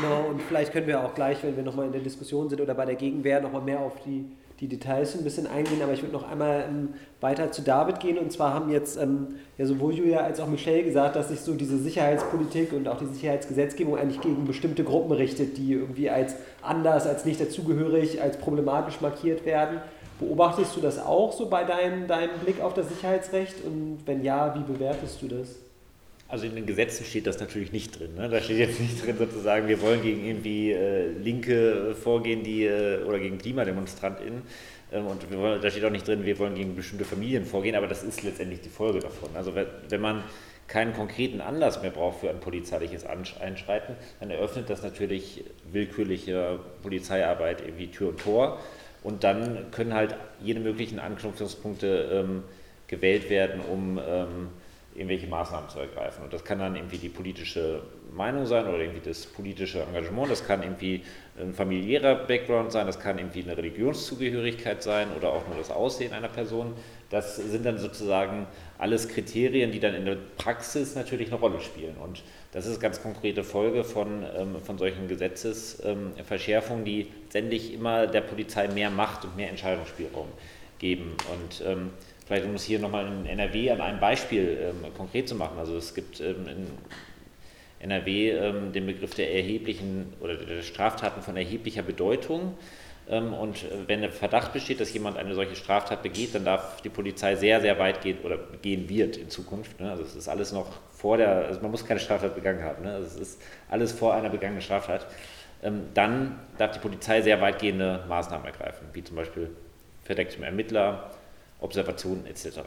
Genau, 0.00 0.28
und 0.28 0.40
vielleicht 0.42 0.72
können 0.72 0.86
wir 0.86 1.00
auch 1.00 1.14
gleich, 1.14 1.42
wenn 1.42 1.56
wir 1.56 1.62
nochmal 1.62 1.86
in 1.86 1.92
der 1.92 2.00
Diskussion 2.00 2.48
sind 2.48 2.60
oder 2.60 2.74
bei 2.74 2.84
der 2.84 2.94
Gegenwehr, 2.94 3.40
nochmal 3.40 3.62
mehr 3.62 3.80
auf 3.80 3.94
die, 4.04 4.24
die 4.64 4.76
Details 4.76 5.14
ein 5.14 5.24
bisschen 5.24 5.46
eingehen. 5.46 5.82
Aber 5.82 5.92
ich 5.92 6.02
würde 6.02 6.12
noch 6.12 6.28
einmal 6.28 6.64
ähm, 6.68 6.94
weiter 7.20 7.52
zu 7.52 7.62
David 7.62 8.00
gehen. 8.00 8.18
Und 8.18 8.32
zwar 8.32 8.54
haben 8.54 8.70
jetzt 8.70 8.96
ähm, 8.96 9.36
ja 9.58 9.66
sowohl 9.66 9.94
Julia 9.94 10.20
als 10.20 10.40
auch 10.40 10.48
Michelle 10.48 10.82
gesagt, 10.82 11.16
dass 11.16 11.28
sich 11.28 11.40
so 11.40 11.54
diese 11.54 11.78
Sicherheitspolitik 11.78 12.72
und 12.72 12.88
auch 12.88 12.98
die 12.98 13.06
Sicherheitsgesetzgebung 13.06 13.96
eigentlich 13.96 14.20
gegen 14.20 14.44
bestimmte 14.46 14.84
Gruppen 14.84 15.12
richtet, 15.12 15.58
die 15.58 15.72
irgendwie 15.72 16.08
als 16.08 16.36
anders, 16.62 17.06
als 17.06 17.24
nicht 17.24 17.40
dazugehörig, 17.40 18.22
als 18.22 18.38
problematisch 18.38 19.00
markiert 19.00 19.44
werden. 19.44 19.80
Beobachtest 20.18 20.76
du 20.76 20.80
das 20.80 20.98
auch 20.98 21.32
so 21.32 21.48
bei 21.48 21.64
deinem, 21.64 22.06
deinem 22.06 22.38
Blick 22.42 22.60
auf 22.60 22.72
das 22.72 22.88
Sicherheitsrecht? 22.88 23.64
Und 23.64 23.98
wenn 24.06 24.22
ja, 24.22 24.54
wie 24.54 24.72
bewertest 24.72 25.20
du 25.20 25.28
das? 25.28 25.63
Also 26.34 26.46
in 26.46 26.56
den 26.56 26.66
Gesetzen 26.66 27.04
steht 27.04 27.28
das 27.28 27.38
natürlich 27.38 27.70
nicht 27.70 27.96
drin. 27.96 28.16
Ne? 28.16 28.28
Da 28.28 28.40
steht 28.40 28.58
jetzt 28.58 28.80
nicht 28.80 29.06
drin, 29.06 29.16
sozusagen, 29.16 29.68
wir 29.68 29.80
wollen 29.80 30.02
gegen 30.02 30.26
irgendwie 30.26 30.72
äh, 30.72 31.06
Linke 31.12 31.94
vorgehen, 31.94 32.42
die 32.42 32.64
äh, 32.64 33.04
oder 33.04 33.20
gegen 33.20 33.38
KlimademonstrantInnen. 33.38 34.42
Ähm, 34.92 35.06
und 35.06 35.30
wollen, 35.32 35.62
da 35.62 35.70
steht 35.70 35.84
auch 35.84 35.92
nicht 35.92 36.08
drin, 36.08 36.24
wir 36.24 36.36
wollen 36.40 36.56
gegen 36.56 36.74
bestimmte 36.74 37.04
Familien 37.04 37.44
vorgehen, 37.44 37.76
aber 37.76 37.86
das 37.86 38.02
ist 38.02 38.24
letztendlich 38.24 38.62
die 38.62 38.68
Folge 38.68 38.98
davon. 38.98 39.28
Also 39.34 39.52
wenn 39.54 40.00
man 40.00 40.24
keinen 40.66 40.92
konkreten 40.92 41.40
Anlass 41.40 41.80
mehr 41.82 41.92
braucht 41.92 42.18
für 42.18 42.30
ein 42.30 42.40
polizeiliches 42.40 43.06
Einschreiten, 43.06 43.94
dann 44.18 44.32
eröffnet 44.32 44.68
das 44.68 44.82
natürlich 44.82 45.44
willkürliche 45.70 46.58
Polizeiarbeit 46.82 47.60
irgendwie 47.60 47.86
Tür 47.92 48.08
und 48.08 48.18
Tor. 48.18 48.58
Und 49.04 49.22
dann 49.22 49.70
können 49.70 49.94
halt 49.94 50.16
jede 50.42 50.58
möglichen 50.58 50.98
Anknüpfungspunkte 50.98 52.08
ähm, 52.12 52.42
gewählt 52.88 53.30
werden, 53.30 53.60
um 53.60 54.00
ähm, 54.04 54.48
irgendwelche 54.94 55.26
Maßnahmen 55.26 55.68
zu 55.68 55.80
ergreifen. 55.80 56.24
Und 56.24 56.32
das 56.32 56.44
kann 56.44 56.58
dann 56.60 56.76
irgendwie 56.76 56.98
die 56.98 57.08
politische 57.08 57.82
Meinung 58.12 58.46
sein 58.46 58.66
oder 58.66 58.78
irgendwie 58.78 59.06
das 59.06 59.26
politische 59.26 59.82
Engagement, 59.82 60.30
das 60.30 60.46
kann 60.46 60.62
irgendwie 60.62 61.02
ein 61.36 61.52
familiärer 61.52 62.14
Background 62.14 62.70
sein, 62.70 62.86
das 62.86 63.00
kann 63.00 63.18
irgendwie 63.18 63.42
eine 63.42 63.56
Religionszugehörigkeit 63.56 64.82
sein 64.82 65.08
oder 65.16 65.32
auch 65.32 65.48
nur 65.48 65.58
das 65.58 65.70
Aussehen 65.70 66.12
einer 66.12 66.28
Person. 66.28 66.74
Das 67.10 67.36
sind 67.36 67.66
dann 67.66 67.78
sozusagen 67.78 68.46
alles 68.78 69.08
Kriterien, 69.08 69.72
die 69.72 69.80
dann 69.80 69.94
in 69.94 70.04
der 70.04 70.16
Praxis 70.36 70.94
natürlich 70.94 71.28
eine 71.28 71.40
Rolle 71.40 71.60
spielen. 71.60 71.96
Und 71.96 72.22
das 72.52 72.66
ist 72.66 72.80
ganz 72.80 73.02
konkrete 73.02 73.42
Folge 73.42 73.82
von, 73.82 74.24
ähm, 74.36 74.56
von 74.62 74.78
solchen 74.78 75.08
Gesetzesverschärfungen, 75.08 76.84
die 76.84 77.08
letztendlich 77.24 77.74
immer 77.74 78.06
der 78.06 78.20
Polizei 78.20 78.68
mehr 78.68 78.90
Macht 78.90 79.24
und 79.24 79.36
mehr 79.36 79.50
Entscheidungsspielraum 79.50 80.28
geben. 80.78 81.16
Und 81.32 81.66
ähm, 81.66 81.90
Vielleicht 82.26 82.46
um 82.46 82.54
es 82.54 82.64
hier 82.64 82.78
nochmal 82.78 83.06
in 83.06 83.26
NRW 83.26 83.70
an 83.70 83.80
einem 83.80 84.00
Beispiel 84.00 84.58
ähm, 84.60 84.94
konkret 84.94 85.28
zu 85.28 85.34
machen. 85.34 85.58
Also 85.58 85.76
es 85.76 85.94
gibt 85.94 86.20
ähm, 86.20 86.46
in 86.48 86.66
NRW 87.80 88.30
ähm, 88.30 88.72
den 88.72 88.86
Begriff 88.86 89.14
der 89.14 89.34
erheblichen 89.34 90.14
oder 90.20 90.36
der 90.36 90.62
Straftaten 90.62 91.20
von 91.20 91.36
erheblicher 91.36 91.82
Bedeutung. 91.82 92.56
Ähm, 93.10 93.34
und 93.34 93.66
wenn 93.86 94.00
der 94.00 94.10
Verdacht 94.10 94.54
besteht, 94.54 94.80
dass 94.80 94.92
jemand 94.94 95.18
eine 95.18 95.34
solche 95.34 95.54
Straftat 95.54 96.02
begeht, 96.02 96.34
dann 96.34 96.46
darf 96.46 96.80
die 96.80 96.88
Polizei 96.88 97.36
sehr, 97.36 97.60
sehr 97.60 97.78
weit 97.78 98.00
gehen 98.00 98.18
oder 98.24 98.38
gehen 98.62 98.88
wird 98.88 99.18
in 99.18 99.28
Zukunft. 99.28 99.78
Ne? 99.78 99.90
Also 99.90 100.04
es 100.04 100.16
ist 100.16 100.28
alles 100.28 100.52
noch 100.52 100.68
vor 100.92 101.18
der, 101.18 101.46
also 101.46 101.60
man 101.60 101.70
muss 101.70 101.84
keine 101.84 102.00
Straftat 102.00 102.34
begangen 102.34 102.62
haben. 102.62 102.84
Ne? 102.84 102.94
Also 102.94 103.06
es 103.06 103.16
ist 103.16 103.42
alles 103.68 103.92
vor 103.92 104.14
einer 104.14 104.30
begangenen 104.30 104.62
Straftat. 104.62 105.06
Ähm, 105.62 105.82
dann 105.92 106.40
darf 106.56 106.72
die 106.72 106.78
Polizei 106.78 107.20
sehr 107.20 107.40
weitgehende 107.42 108.04
Maßnahmen 108.08 108.46
ergreifen, 108.46 108.88
wie 108.94 109.04
zum 109.04 109.16
Beispiel 109.16 109.50
verdecktem 110.04 110.42
Ermittler, 110.42 111.10
Observationen 111.64 112.26
etc. 112.26 112.60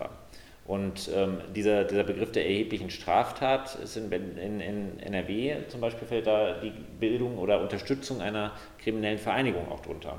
Und 0.68 1.10
ähm, 1.16 1.38
dieser, 1.56 1.86
dieser 1.86 2.04
Begriff 2.04 2.34
der 2.34 2.46
erheblichen 2.46 2.90
Straftat 2.90 3.76
ist 3.76 3.96
in, 3.96 4.12
in, 4.12 4.60
in, 4.60 5.00
NRW 5.00 5.56
zum 5.70 5.80
Beispiel 5.80 6.06
fällt 6.06 6.28
da 6.28 6.60
die 6.60 6.74
Bildung 7.00 7.38
oder 7.38 7.62
Unterstützung 7.62 8.22
einer 8.22 8.52
kriminellen 8.84 9.18
Vereinigung 9.18 9.72
auch 9.72 9.80
drunter. 9.80 10.18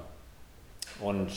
Und 1.00 1.30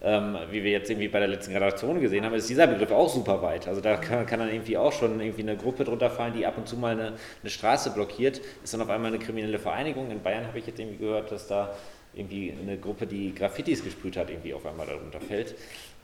ähm, 0.00 0.36
wie 0.50 0.62
wir 0.62 0.70
jetzt 0.70 0.90
irgendwie 0.90 1.08
bei 1.08 1.18
der 1.18 1.28
letzten 1.28 1.52
Generation 1.52 2.00
gesehen 2.00 2.24
haben, 2.24 2.34
ist 2.34 2.48
dieser 2.48 2.68
Begriff 2.68 2.92
auch 2.92 3.08
super 3.08 3.42
weit. 3.42 3.66
Also 3.66 3.80
da 3.80 3.96
kann, 3.96 4.26
kann, 4.26 4.38
dann 4.38 4.50
irgendwie 4.50 4.76
auch 4.76 4.92
schon 4.92 5.20
irgendwie 5.20 5.42
eine 5.42 5.56
Gruppe 5.56 5.82
drunter 5.82 6.10
fallen, 6.10 6.34
die 6.34 6.46
ab 6.46 6.56
und 6.56 6.68
zu 6.68 6.76
mal 6.76 6.92
eine, 6.92 7.14
eine 7.40 7.50
Straße 7.50 7.90
blockiert, 7.90 8.40
ist 8.62 8.74
dann 8.74 8.80
auf 8.80 8.90
einmal 8.90 9.12
eine 9.12 9.18
kriminelle 9.18 9.58
Vereinigung. 9.58 10.10
In 10.12 10.22
Bayern 10.22 10.46
habe 10.46 10.60
ich 10.60 10.66
jetzt 10.68 10.78
irgendwie 10.78 10.98
gehört, 10.98 11.32
dass 11.32 11.48
da 11.48 11.74
irgendwie 12.14 12.52
eine 12.60 12.76
Gruppe, 12.76 13.06
die 13.06 13.34
Graffitis 13.34 13.82
gesprüht 13.82 14.16
hat, 14.16 14.30
irgendwie 14.30 14.54
auf 14.54 14.66
einmal 14.66 14.86
darunter 14.86 15.20
fällt. 15.20 15.54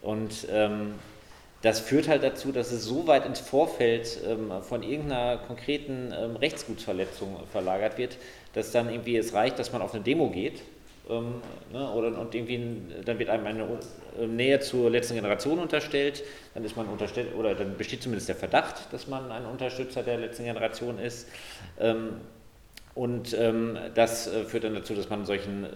Und 0.01 0.47
ähm, 0.51 0.95
das 1.61 1.79
führt 1.79 2.07
halt 2.07 2.23
dazu, 2.23 2.51
dass 2.51 2.71
es 2.71 2.85
so 2.85 3.07
weit 3.07 3.25
ins 3.25 3.39
Vorfeld 3.39 4.19
ähm, 4.25 4.51
von 4.61 4.81
irgendeiner 4.81 5.37
konkreten 5.37 6.13
ähm, 6.17 6.35
Rechtsgutsverletzung 6.37 7.37
verlagert 7.51 7.97
wird, 7.97 8.17
dass 8.53 8.71
dann 8.71 8.89
irgendwie 8.89 9.17
es 9.17 9.33
reicht, 9.33 9.59
dass 9.59 9.73
man 9.73 9.81
auf 9.81 9.93
eine 9.93 10.03
Demo 10.03 10.29
geht 10.29 10.61
ähm, 11.09 11.41
ne, 11.73 11.91
oder, 11.91 12.17
und 12.19 12.35
irgendwie 12.35 12.77
dann 13.03 13.17
wird 13.17 13.29
einem 13.29 13.47
eine 13.47 13.63
äh, 14.19 14.27
Nähe 14.27 14.59
zur 14.59 14.89
letzten 14.89 15.15
Generation 15.15 15.59
unterstellt, 15.59 16.23
dann 16.53 16.63
ist 16.63 16.77
man 16.77 16.87
unterstellt 16.87 17.33
oder 17.35 17.55
dann 17.55 17.77
besteht 17.77 18.03
zumindest 18.03 18.29
der 18.29 18.35
Verdacht, 18.35 18.93
dass 18.93 19.07
man 19.07 19.31
ein 19.31 19.45
Unterstützer 19.45 20.03
der 20.03 20.17
letzten 20.17 20.43
Generation 20.43 20.99
ist. 20.99 21.27
Ähm, 21.79 22.21
und 22.93 23.33
ähm, 23.33 23.77
das 23.95 24.27
äh, 24.27 24.45
führt 24.45 24.65
dann 24.65 24.75
dazu, 24.75 24.93
dass 24.93 25.09
man 25.09 25.25
solchen 25.25 25.67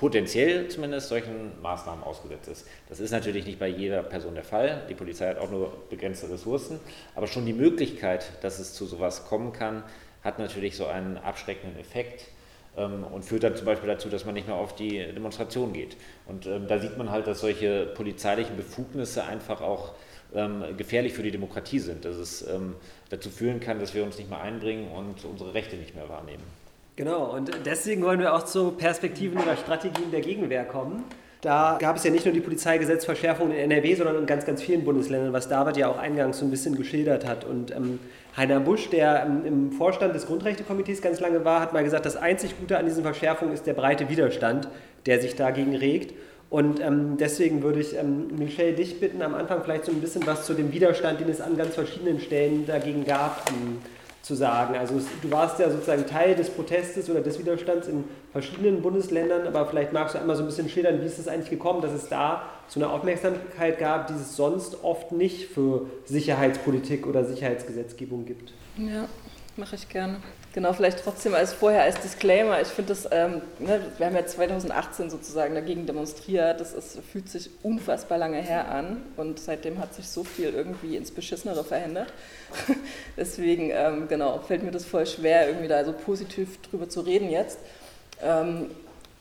potenziell 0.00 0.66
zumindest 0.68 1.10
solchen 1.10 1.60
Maßnahmen 1.60 2.02
ausgesetzt 2.02 2.48
ist. 2.48 2.66
Das 2.88 3.00
ist 3.00 3.10
natürlich 3.10 3.44
nicht 3.44 3.58
bei 3.58 3.68
jeder 3.68 4.02
Person 4.02 4.34
der 4.34 4.44
Fall. 4.44 4.86
Die 4.88 4.94
Polizei 4.94 5.28
hat 5.28 5.38
auch 5.38 5.50
nur 5.50 5.74
begrenzte 5.90 6.30
Ressourcen, 6.30 6.80
aber 7.14 7.26
schon 7.26 7.44
die 7.44 7.52
Möglichkeit, 7.52 8.24
dass 8.40 8.58
es 8.60 8.72
zu 8.72 8.86
sowas 8.86 9.26
kommen 9.26 9.52
kann, 9.52 9.82
hat 10.24 10.38
natürlich 10.38 10.74
so 10.74 10.86
einen 10.86 11.18
abschreckenden 11.18 11.78
Effekt 11.78 12.28
ähm, 12.78 13.04
und 13.12 13.26
führt 13.26 13.42
dann 13.42 13.56
zum 13.56 13.66
Beispiel 13.66 13.90
dazu, 13.90 14.08
dass 14.08 14.24
man 14.24 14.32
nicht 14.32 14.46
mehr 14.46 14.56
auf 14.56 14.74
die 14.74 15.04
Demonstration 15.12 15.74
geht. 15.74 15.98
Und 16.24 16.46
ähm, 16.46 16.66
da 16.66 16.78
sieht 16.78 16.96
man 16.96 17.10
halt, 17.10 17.26
dass 17.26 17.40
solche 17.42 17.84
polizeilichen 17.94 18.56
Befugnisse 18.56 19.24
einfach 19.24 19.60
auch 19.60 19.92
ähm, 20.34 20.64
gefährlich 20.78 21.12
für 21.12 21.22
die 21.22 21.30
Demokratie 21.30 21.78
sind, 21.78 22.06
dass 22.06 22.16
es 22.16 22.48
ähm, 22.48 22.74
dazu 23.10 23.28
führen 23.28 23.60
kann, 23.60 23.78
dass 23.78 23.92
wir 23.92 24.02
uns 24.02 24.16
nicht 24.16 24.30
mehr 24.30 24.40
einbringen 24.40 24.90
und 24.90 25.26
unsere 25.26 25.52
Rechte 25.52 25.76
nicht 25.76 25.94
mehr 25.94 26.08
wahrnehmen. 26.08 26.59
Genau, 27.00 27.34
und 27.34 27.50
deswegen 27.64 28.02
wollen 28.02 28.20
wir 28.20 28.34
auch 28.34 28.44
zu 28.44 28.72
Perspektiven 28.72 29.38
oder 29.38 29.56
Strategien 29.56 30.10
der 30.10 30.20
Gegenwehr 30.20 30.64
kommen. 30.64 31.04
Da 31.40 31.78
gab 31.80 31.96
es 31.96 32.04
ja 32.04 32.10
nicht 32.10 32.26
nur 32.26 32.34
die 32.34 32.42
Polizeigesetzverschärfung 32.42 33.52
in 33.52 33.56
NRW, 33.70 33.94
sondern 33.94 34.18
in 34.18 34.26
ganz, 34.26 34.44
ganz 34.44 34.60
vielen 34.60 34.84
Bundesländern, 34.84 35.32
was 35.32 35.48
David 35.48 35.78
ja 35.78 35.88
auch 35.88 35.96
eingangs 35.96 36.40
so 36.40 36.44
ein 36.44 36.50
bisschen 36.50 36.76
geschildert 36.76 37.26
hat. 37.26 37.46
Und 37.46 37.74
ähm, 37.74 38.00
Heiner 38.36 38.60
Busch, 38.60 38.90
der 38.90 39.24
ähm, 39.24 39.46
im 39.46 39.72
Vorstand 39.72 40.14
des 40.14 40.26
Grundrechtekomitees 40.26 41.00
ganz 41.00 41.20
lange 41.20 41.42
war, 41.42 41.60
hat 41.62 41.72
mal 41.72 41.82
gesagt, 41.82 42.04
das 42.04 42.18
einzig 42.18 42.58
Gute 42.60 42.76
an 42.76 42.84
diesen 42.84 43.02
Verschärfungen 43.02 43.54
ist 43.54 43.66
der 43.66 43.72
breite 43.72 44.10
Widerstand, 44.10 44.68
der 45.06 45.22
sich 45.22 45.36
dagegen 45.36 45.74
regt. 45.74 46.12
Und 46.50 46.80
ähm, 46.82 47.16
deswegen 47.18 47.62
würde 47.62 47.80
ich 47.80 47.96
ähm, 47.96 48.26
Michelle 48.36 48.74
dich 48.74 49.00
bitten, 49.00 49.22
am 49.22 49.34
Anfang 49.34 49.62
vielleicht 49.64 49.86
so 49.86 49.92
ein 49.92 50.02
bisschen 50.02 50.26
was 50.26 50.44
zu 50.44 50.52
dem 50.52 50.70
Widerstand, 50.70 51.18
den 51.20 51.30
es 51.30 51.40
an 51.40 51.56
ganz 51.56 51.76
verschiedenen 51.76 52.20
Stellen 52.20 52.66
dagegen 52.66 53.06
gab, 53.06 53.48
ähm, 53.48 53.78
zu 54.30 54.36
sagen. 54.36 54.76
Also 54.76 55.00
du 55.22 55.30
warst 55.32 55.58
ja 55.58 55.68
sozusagen 55.68 56.06
Teil 56.06 56.36
des 56.36 56.50
Protestes 56.50 57.10
oder 57.10 57.20
des 57.20 57.36
Widerstands 57.40 57.88
in 57.88 58.04
verschiedenen 58.30 58.80
Bundesländern, 58.80 59.44
aber 59.44 59.66
vielleicht 59.66 59.92
magst 59.92 60.14
du 60.14 60.20
einmal 60.20 60.36
so 60.36 60.44
ein 60.44 60.46
bisschen 60.46 60.68
schildern, 60.68 61.00
wie 61.02 61.06
ist 61.06 61.18
es 61.18 61.26
eigentlich 61.26 61.50
gekommen, 61.50 61.82
dass 61.82 61.92
es 61.92 62.08
da 62.08 62.42
so 62.68 62.78
eine 62.78 62.88
Aufmerksamkeit 62.90 63.80
gab, 63.80 64.06
die 64.06 64.14
es 64.14 64.36
sonst 64.36 64.84
oft 64.84 65.10
nicht 65.10 65.48
für 65.48 65.86
Sicherheitspolitik 66.04 67.08
oder 67.08 67.24
Sicherheitsgesetzgebung 67.24 68.24
gibt. 68.24 68.52
Ja, 68.76 69.08
mache 69.56 69.74
ich 69.74 69.88
gerne. 69.88 70.18
Genau, 70.52 70.72
vielleicht 70.72 71.04
trotzdem 71.04 71.34
als 71.34 71.52
vorher 71.52 71.84
als 71.84 72.00
Disclaimer. 72.00 72.60
Ich 72.60 72.66
finde 72.66 72.88
das, 72.88 73.08
ähm, 73.12 73.40
ne, 73.60 73.80
wir 73.98 74.06
haben 74.06 74.16
ja 74.16 74.26
2018 74.26 75.08
sozusagen 75.08 75.54
dagegen 75.54 75.86
demonstriert. 75.86 76.60
Das 76.60 76.72
ist, 76.72 76.98
fühlt 77.12 77.28
sich 77.28 77.50
unfassbar 77.62 78.18
lange 78.18 78.38
her 78.38 78.68
an 78.68 79.00
und 79.16 79.38
seitdem 79.38 79.78
hat 79.78 79.94
sich 79.94 80.08
so 80.08 80.24
viel 80.24 80.48
irgendwie 80.52 80.96
ins 80.96 81.12
Beschissenere 81.12 81.62
verändert. 81.62 82.12
Deswegen, 83.16 83.70
ähm, 83.70 84.08
genau, 84.08 84.40
fällt 84.40 84.64
mir 84.64 84.72
das 84.72 84.84
voll 84.84 85.06
schwer, 85.06 85.46
irgendwie 85.46 85.68
da 85.68 85.84
so 85.84 85.92
positiv 85.92 86.60
drüber 86.62 86.88
zu 86.88 87.02
reden 87.02 87.30
jetzt. 87.30 87.58
Ähm, 88.20 88.72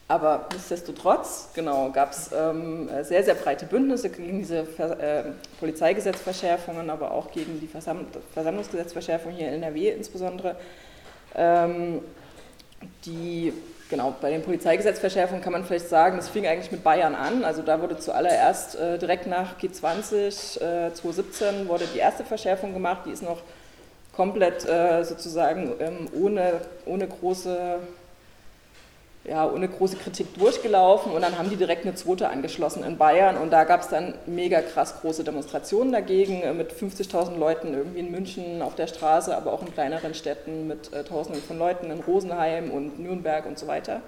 aber 0.08 0.50
nichtsdestotrotz, 0.52 1.50
genau, 1.54 1.92
gab 1.92 2.14
es 2.14 2.32
ähm, 2.36 2.90
sehr, 3.04 3.24
sehr 3.24 3.36
breite 3.36 3.68
Bündnisse 3.68 4.10
gegen 4.10 4.40
diese 4.40 4.66
Ver 4.66 5.00
äh, 5.00 5.24
Polizeigesetzverschärfungen, 5.60 6.90
aber 6.90 7.12
auch 7.12 7.32
gegen 7.32 7.60
die 7.60 7.68
Versam 7.68 8.08
Versammlungsgesetzverschärfung 8.34 9.32
hier 9.32 9.50
in 9.50 9.62
NRW 9.62 9.92
insbesondere. 9.92 10.56
Ähm, 11.36 12.02
die, 13.06 13.54
genau, 13.90 14.14
bei 14.22 14.32
den 14.32 14.42
Polizeigesetzverschärfungen 14.42 15.44
kann 15.44 15.54
man 15.54 15.66
vielleicht 15.66 15.90
sagen, 15.90 16.18
das 16.18 16.30
fing 16.30 16.48
eigentlich 16.48 16.72
mit 16.72 16.84
Bayern 16.84 17.16
an. 17.16 17.44
Also 17.44 17.62
da 17.62 17.82
wurde 17.82 17.98
zuallererst 17.98 18.76
äh, 18.76 18.98
direkt 18.98 19.28
nach 19.28 19.60
G20 19.60 20.62
äh, 20.62 20.94
2017 20.94 21.68
wurde 21.68 21.86
die 21.94 22.00
erste 22.00 22.24
Verschärfung 22.24 22.74
gemacht. 22.74 23.02
Die 23.06 23.12
ist 23.12 23.24
noch 23.24 23.42
komplett 24.16 24.68
äh, 24.68 25.04
sozusagen 25.04 25.74
ähm, 25.80 26.10
ohne, 26.14 26.62
ohne 26.86 27.08
große 27.08 27.80
ja, 29.30 29.50
ohne 29.50 29.68
große 29.68 29.98
Kritik 29.98 30.34
durchgelaufen 30.38 31.12
und 31.12 31.22
dann 31.22 31.38
haben 31.38 31.50
die 31.50 31.56
direkt 31.56 31.86
eine 31.86 31.94
zweite 31.94 32.30
angeschlossen 32.30 32.84
in 32.84 32.98
Bayern 32.98 33.38
und 33.38 33.52
da 33.52 33.64
gab 33.64 33.82
es 33.82 33.90
dann 33.90 34.16
mega 34.26 34.62
krass 34.62 35.02
große 35.02 35.24
Demonstrationen 35.24 35.92
dagegen 35.92 36.42
äh, 36.42 36.54
mit 36.54 36.74
50.000 36.74 37.38
Leuten 37.38 37.74
irgendwie 37.74 38.00
in 38.00 38.12
München 38.12 38.62
auf 38.62 38.76
der 38.76 38.88
Straße, 38.88 39.36
aber 39.36 39.54
auch 39.54 39.62
in 39.62 39.72
kleineren 39.74 40.16
Städten 40.16 40.68
mit 40.68 40.92
äh, 40.94 41.04
Tausenden 41.04 41.44
von 41.44 41.60
Leuten 41.60 41.92
in 41.92 42.00
Rosenheim 42.00 42.72
und 42.72 43.00
Nürnberg 43.00 43.46
und 43.46 43.60
so 43.60 43.68
weiter. 43.68 44.02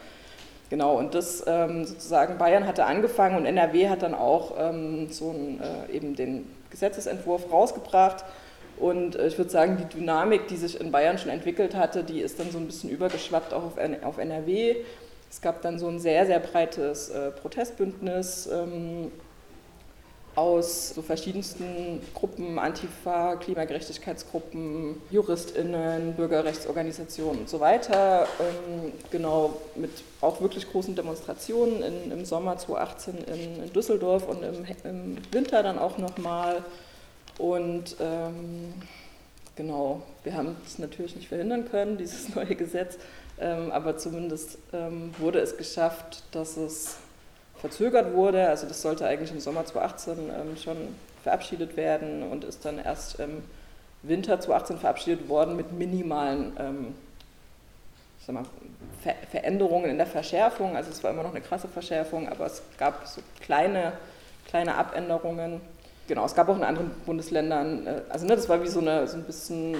Genau, 0.71 0.97
und 0.97 1.13
das 1.13 1.43
ähm, 1.45 1.85
sozusagen 1.85 2.37
Bayern 2.37 2.65
hatte 2.65 2.85
angefangen 2.85 3.35
und 3.35 3.45
NRW 3.45 3.89
hat 3.89 4.03
dann 4.03 4.15
auch 4.15 4.53
ähm, 4.57 5.09
so 5.11 5.31
ein, 5.31 5.59
äh, 5.61 5.95
eben 5.95 6.15
den 6.15 6.49
Gesetzesentwurf 6.69 7.51
rausgebracht. 7.51 8.23
Und 8.79 9.17
äh, 9.17 9.27
ich 9.27 9.37
würde 9.37 9.51
sagen, 9.51 9.77
die 9.77 9.97
Dynamik, 9.99 10.47
die 10.47 10.55
sich 10.55 10.79
in 10.79 10.91
Bayern 10.91 11.17
schon 11.17 11.29
entwickelt 11.29 11.75
hatte, 11.75 12.03
die 12.03 12.21
ist 12.21 12.39
dann 12.39 12.49
so 12.51 12.57
ein 12.57 12.65
bisschen 12.65 12.89
übergeschwappt 12.89 13.53
auch 13.53 13.63
auf 13.63 14.17
NRW. 14.17 14.77
Es 15.31 15.39
gab 15.39 15.61
dann 15.61 15.79
so 15.79 15.87
ein 15.87 15.97
sehr, 15.97 16.25
sehr 16.25 16.39
breites 16.39 17.07
äh, 17.07 17.31
Protestbündnis 17.31 18.49
ähm, 18.51 19.09
aus 20.35 20.89
so 20.89 21.01
verschiedensten 21.01 22.01
Gruppen, 22.13 22.59
Antifa, 22.59 23.37
Klimagerechtigkeitsgruppen, 23.37 25.01
JuristInnen, 25.09 26.15
Bürgerrechtsorganisationen 26.15 27.41
und 27.41 27.49
so 27.49 27.61
weiter. 27.61 28.27
Ähm, 28.41 28.91
genau, 29.09 29.57
mit 29.75 29.91
auch 30.19 30.41
wirklich 30.41 30.69
großen 30.69 30.97
Demonstrationen 30.97 31.81
in, 31.81 32.11
im 32.11 32.25
Sommer 32.25 32.57
2018 32.57 33.17
in, 33.19 33.63
in 33.63 33.73
Düsseldorf 33.73 34.27
und 34.27 34.43
im, 34.43 34.65
im, 34.83 35.17
Winter 35.31 35.63
dann 35.63 35.79
auch 35.79 35.97
nochmal. 35.97 36.61
Und 37.37 37.95
ähm, 38.01 38.73
genau, 39.55 40.01
wir 40.25 40.33
haben 40.33 40.57
es 40.65 40.77
natürlich 40.77 41.15
nicht 41.15 41.29
verhindern 41.29 41.69
können, 41.69 41.97
dieses 41.97 42.27
neue 42.35 42.55
Gesetz. 42.55 42.97
Ähm, 43.41 43.71
aber 43.71 43.97
zumindest 43.97 44.59
ähm, 44.71 45.13
wurde 45.17 45.39
es 45.39 45.57
geschafft, 45.57 46.23
dass 46.31 46.57
es 46.57 46.97
verzögert 47.59 48.13
wurde. 48.13 48.47
Also 48.47 48.67
das 48.67 48.81
sollte 48.81 49.07
eigentlich 49.07 49.31
im 49.31 49.39
Sommer 49.39 49.65
2018 49.65 50.29
ähm, 50.29 50.57
schon 50.57 50.77
verabschiedet 51.23 51.75
werden 51.75 52.23
und 52.31 52.43
ist 52.43 52.63
dann 52.65 52.77
erst 52.77 53.19
im 53.19 53.43
Winter 54.03 54.39
2018 54.39 54.77
verabschiedet 54.77 55.29
worden 55.29 55.55
mit 55.55 55.71
minimalen 55.71 56.53
mal, 58.27 58.43
Ver 59.01 59.15
Veränderungen 59.31 59.89
in 59.89 59.97
der 59.97 60.07
Verschärfung. 60.07 60.75
Also 60.75 60.91
es 60.91 61.03
war 61.03 61.11
immer 61.11 61.23
noch 61.23 61.31
eine 61.31 61.41
krasse 61.41 61.67
Verschärfung, 61.67 62.29
aber 62.29 62.45
es 62.45 62.61
gab 62.77 63.07
so 63.07 63.21
kleine, 63.39 63.93
kleine 64.47 64.75
Abänderungen. 64.75 65.61
Genau, 66.07 66.25
es 66.25 66.35
gab 66.35 66.49
auch 66.49 66.57
in 66.57 66.63
anderen 66.63 66.91
Bundesländern, 67.05 67.87
äh, 67.87 68.01
also 68.09 68.25
ne, 68.25 68.35
das 68.35 68.49
war 68.49 68.61
wie 68.61 68.67
so, 68.67 68.79
eine, 68.79 69.07
so 69.07 69.17
ein 69.17 69.23
bisschen 69.23 69.75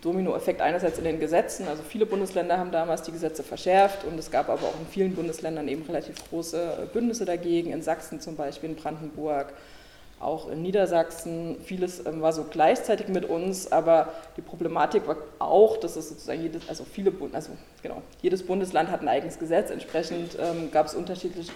Dominoeffekt 0.00 0.62
einerseits 0.62 0.96
in 0.98 1.04
den 1.04 1.20
Gesetzen, 1.20 1.68
also 1.68 1.82
viele 1.82 2.06
Bundesländer 2.06 2.56
haben 2.58 2.72
damals 2.72 3.02
die 3.02 3.12
Gesetze 3.12 3.42
verschärft 3.42 4.04
und 4.04 4.18
es 4.18 4.30
gab 4.30 4.48
aber 4.48 4.62
auch 4.62 4.80
in 4.80 4.86
vielen 4.86 5.14
Bundesländern 5.14 5.68
eben 5.68 5.82
relativ 5.82 6.16
große 6.30 6.88
Bündnisse 6.94 7.26
dagegen, 7.26 7.72
in 7.72 7.82
Sachsen 7.82 8.20
zum 8.20 8.36
Beispiel, 8.36 8.70
in 8.70 8.76
Brandenburg, 8.76 9.52
auch 10.18 10.48
in 10.48 10.62
Niedersachsen. 10.62 11.56
Vieles 11.62 12.04
ähm, 12.06 12.22
war 12.22 12.32
so 12.32 12.44
gleichzeitig 12.44 13.08
mit 13.08 13.26
uns, 13.26 13.70
aber 13.70 14.14
die 14.38 14.42
Problematik 14.42 15.06
war 15.06 15.16
auch, 15.38 15.76
dass 15.76 15.96
es 15.96 16.08
sozusagen 16.08 16.40
jedes, 16.40 16.66
also 16.70 16.84
viele, 16.84 17.12
also 17.32 17.50
genau, 17.82 18.02
jedes 18.22 18.46
Bundesland 18.46 18.90
hat 18.90 19.02
ein 19.02 19.08
eigenes 19.08 19.38
Gesetz, 19.38 19.70
entsprechend 19.70 20.38
ähm, 20.40 20.70
gab 20.70 20.86
es 20.86 20.94
unterschiedliche 20.94 21.52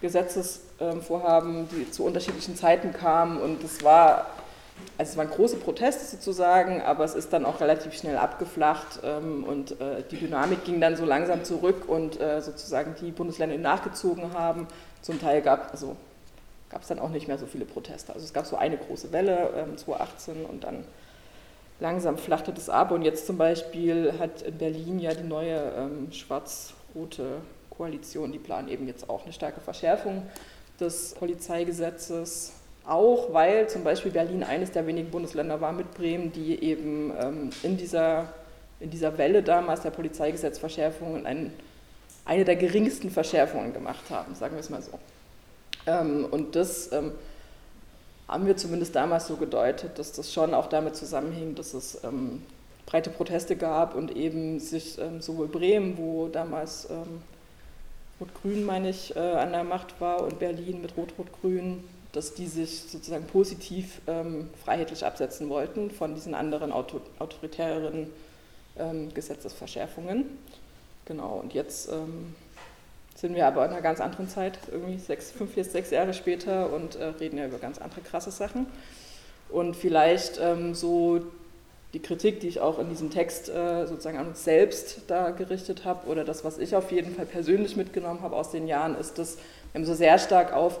Gesetzesvorhaben, 0.00 1.68
die 1.70 1.90
zu 1.90 2.04
unterschiedlichen 2.04 2.56
Zeiten 2.56 2.92
kamen 2.92 3.40
und 3.40 3.62
es 3.62 3.82
war 3.82 4.26
also 4.96 5.10
es 5.10 5.16
waren 5.16 5.30
große 5.30 5.56
Proteste 5.56 6.04
sozusagen, 6.04 6.80
aber 6.80 7.04
es 7.04 7.14
ist 7.14 7.32
dann 7.32 7.44
auch 7.44 7.60
relativ 7.60 7.94
schnell 7.94 8.16
abgeflacht 8.16 9.00
ähm, 9.02 9.44
und 9.44 9.80
äh, 9.80 10.04
die 10.08 10.16
Dynamik 10.16 10.64
ging 10.64 10.80
dann 10.80 10.96
so 10.96 11.04
langsam 11.04 11.42
zurück 11.44 11.88
und 11.88 12.20
äh, 12.20 12.40
sozusagen 12.40 12.94
die 13.00 13.10
Bundesländer 13.10 13.58
nachgezogen 13.58 14.32
haben. 14.34 14.68
Zum 15.02 15.20
Teil 15.20 15.42
gab 15.42 15.72
also 15.72 15.96
es 16.80 16.88
dann 16.88 16.98
auch 16.98 17.10
nicht 17.10 17.28
mehr 17.28 17.38
so 17.38 17.46
viele 17.46 17.64
Proteste. 17.64 18.12
Also 18.12 18.24
es 18.24 18.32
gab 18.32 18.46
so 18.46 18.56
eine 18.56 18.76
große 18.76 19.12
Welle 19.12 19.50
ähm, 19.56 19.76
2018 19.76 20.44
und 20.44 20.64
dann 20.64 20.84
langsam 21.80 22.18
flachte 22.18 22.52
das 22.52 22.68
ab. 22.68 22.90
Und 22.90 23.02
jetzt 23.02 23.26
zum 23.26 23.38
Beispiel 23.38 24.14
hat 24.18 24.42
in 24.42 24.58
Berlin 24.58 24.98
ja 24.98 25.14
die 25.14 25.22
neue 25.22 25.72
ähm, 25.76 26.12
schwarz-rote 26.12 27.38
Koalition, 27.70 28.32
die 28.32 28.38
planen 28.38 28.68
eben 28.68 28.86
jetzt 28.86 29.08
auch 29.08 29.24
eine 29.24 29.32
starke 29.32 29.60
Verschärfung 29.60 30.22
des 30.80 31.14
Polizeigesetzes 31.14 32.52
auch 32.86 33.32
weil 33.32 33.68
zum 33.68 33.82
Beispiel 33.82 34.12
Berlin 34.12 34.42
eines 34.42 34.72
der 34.72 34.86
wenigen 34.86 35.10
Bundesländer 35.10 35.60
war 35.60 35.72
mit 35.72 35.94
Bremen, 35.94 36.32
die 36.32 36.62
eben 36.62 37.12
ähm, 37.18 37.50
in, 37.62 37.76
dieser, 37.76 38.28
in 38.80 38.90
dieser 38.90 39.16
Welle 39.16 39.42
damals 39.42 39.80
der 39.80 39.90
Polizeigesetzverschärfungen 39.90 41.26
ein, 41.26 41.52
eine 42.24 42.44
der 42.44 42.56
geringsten 42.56 43.10
Verschärfungen 43.10 43.72
gemacht 43.72 44.04
haben, 44.10 44.34
sagen 44.34 44.54
wir 44.54 44.60
es 44.60 44.70
mal 44.70 44.82
so. 44.82 44.98
Ähm, 45.86 46.26
und 46.30 46.56
das 46.56 46.92
ähm, 46.92 47.12
haben 48.28 48.46
wir 48.46 48.56
zumindest 48.56 48.94
damals 48.94 49.26
so 49.26 49.36
gedeutet, 49.36 49.98
dass 49.98 50.12
das 50.12 50.32
schon 50.32 50.54
auch 50.54 50.66
damit 50.66 50.96
zusammenhing, 50.96 51.54
dass 51.54 51.74
es 51.74 52.02
ähm, 52.04 52.42
breite 52.86 53.10
Proteste 53.10 53.56
gab 53.56 53.94
und 53.94 54.14
eben 54.14 54.60
sich 54.60 54.98
ähm, 54.98 55.20
sowohl 55.20 55.48
Bremen, 55.48 55.96
wo 55.96 56.28
damals 56.28 56.88
ähm, 56.90 57.22
Rot-Grün, 58.20 58.64
meine 58.64 58.90
ich, 58.90 59.16
äh, 59.16 59.18
an 59.18 59.52
der 59.52 59.64
Macht 59.64 60.00
war 60.00 60.22
und 60.22 60.38
Berlin 60.38 60.82
mit 60.82 60.96
Rot-Rot-Grün, 60.96 61.82
dass 62.14 62.34
die 62.34 62.46
sich 62.46 62.82
sozusagen 62.88 63.26
positiv 63.26 64.00
ähm, 64.06 64.48
freiheitlich 64.64 65.04
absetzen 65.04 65.48
wollten 65.48 65.90
von 65.90 66.14
diesen 66.14 66.34
anderen 66.34 66.72
auto, 66.72 67.00
autoritäreren 67.18 68.08
ähm, 68.78 69.12
Gesetzesverschärfungen. 69.12 70.24
Genau, 71.06 71.40
und 71.42 71.52
jetzt 71.52 71.90
ähm, 71.90 72.34
sind 73.14 73.34
wir 73.34 73.46
aber 73.46 73.64
in 73.64 73.72
einer 73.72 73.82
ganz 73.82 74.00
anderen 74.00 74.28
Zeit, 74.28 74.58
irgendwie 74.70 74.98
sechs, 74.98 75.30
fünf, 75.30 75.54
vier, 75.54 75.64
sechs 75.64 75.90
Jahre 75.90 76.14
später 76.14 76.72
und 76.72 76.96
äh, 76.96 77.04
reden 77.04 77.38
ja 77.38 77.46
über 77.46 77.58
ganz 77.58 77.78
andere 77.78 78.00
krasse 78.00 78.30
Sachen. 78.30 78.66
Und 79.50 79.76
vielleicht 79.76 80.40
ähm, 80.40 80.74
so 80.74 81.20
die 81.92 82.00
Kritik, 82.00 82.40
die 82.40 82.48
ich 82.48 82.60
auch 82.60 82.78
in 82.78 82.88
diesem 82.88 83.10
Text 83.10 83.48
äh, 83.48 83.86
sozusagen 83.86 84.18
an 84.18 84.28
uns 84.28 84.42
selbst 84.42 85.02
da 85.06 85.30
gerichtet 85.30 85.84
habe, 85.84 86.08
oder 86.08 86.24
das, 86.24 86.44
was 86.44 86.58
ich 86.58 86.74
auf 86.74 86.90
jeden 86.90 87.14
Fall 87.14 87.26
persönlich 87.26 87.76
mitgenommen 87.76 88.20
habe 88.22 88.34
aus 88.34 88.50
den 88.50 88.66
Jahren, 88.66 88.96
ist, 88.96 89.18
dass 89.18 89.38
wir 89.72 89.84
so 89.84 89.94
sehr 89.94 90.18
stark 90.18 90.52
auf 90.52 90.80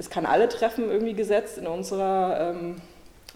es 0.00 0.08
kann 0.08 0.24
alle 0.24 0.48
treffen 0.48 0.90
irgendwie 0.90 1.12
gesetzt 1.12 1.58
in 1.58 1.66
unserer 1.66 2.54
ähm, 2.54 2.76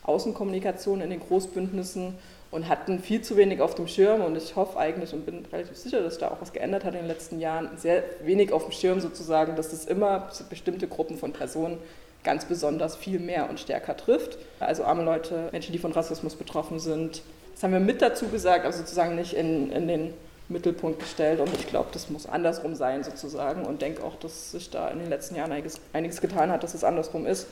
Außenkommunikation 0.02 1.02
in 1.02 1.10
den 1.10 1.20
Großbündnissen 1.20 2.14
und 2.50 2.68
hatten 2.68 3.00
viel 3.00 3.20
zu 3.20 3.36
wenig 3.36 3.60
auf 3.60 3.74
dem 3.74 3.86
Schirm 3.86 4.22
und 4.22 4.34
ich 4.36 4.56
hoffe 4.56 4.78
eigentlich 4.78 5.12
und 5.12 5.26
bin 5.26 5.44
relativ 5.52 5.76
sicher, 5.76 6.00
dass 6.00 6.16
da 6.16 6.28
auch 6.28 6.40
was 6.40 6.54
geändert 6.54 6.84
hat 6.84 6.94
in 6.94 7.00
den 7.00 7.08
letzten 7.08 7.38
Jahren, 7.38 7.68
sehr 7.76 8.02
wenig 8.24 8.50
auf 8.50 8.62
dem 8.62 8.72
Schirm 8.72 9.00
sozusagen, 9.00 9.56
dass 9.56 9.74
es 9.74 9.84
immer 9.84 10.30
bestimmte 10.48 10.88
Gruppen 10.88 11.18
von 11.18 11.34
Personen 11.34 11.76
ganz 12.22 12.46
besonders 12.46 12.96
viel 12.96 13.18
mehr 13.18 13.50
und 13.50 13.60
stärker 13.60 13.94
trifft. 13.96 14.38
Also 14.58 14.84
arme 14.84 15.04
Leute, 15.04 15.50
Menschen, 15.52 15.72
die 15.72 15.78
von 15.78 15.92
Rassismus 15.92 16.34
betroffen 16.34 16.78
sind. 16.78 17.20
Das 17.52 17.62
haben 17.62 17.72
wir 17.72 17.80
mit 17.80 18.00
dazu 18.00 18.28
gesagt, 18.28 18.64
aber 18.64 18.72
sozusagen 18.72 19.16
nicht 19.16 19.34
in, 19.34 19.70
in 19.70 19.86
den 19.86 20.14
Mittelpunkt 20.48 21.00
gestellt 21.00 21.40
und 21.40 21.52
ich 21.54 21.66
glaube, 21.66 21.88
das 21.92 22.10
muss 22.10 22.26
andersrum 22.26 22.74
sein 22.74 23.02
sozusagen 23.02 23.64
und 23.64 23.80
denke 23.80 24.04
auch, 24.04 24.16
dass 24.16 24.52
sich 24.52 24.70
da 24.70 24.88
in 24.88 24.98
den 24.98 25.08
letzten 25.08 25.36
Jahren 25.36 25.52
einiges, 25.52 25.80
einiges 25.92 26.20
getan 26.20 26.50
hat, 26.50 26.62
dass 26.62 26.74
es 26.74 26.84
andersrum 26.84 27.26
ist. 27.26 27.46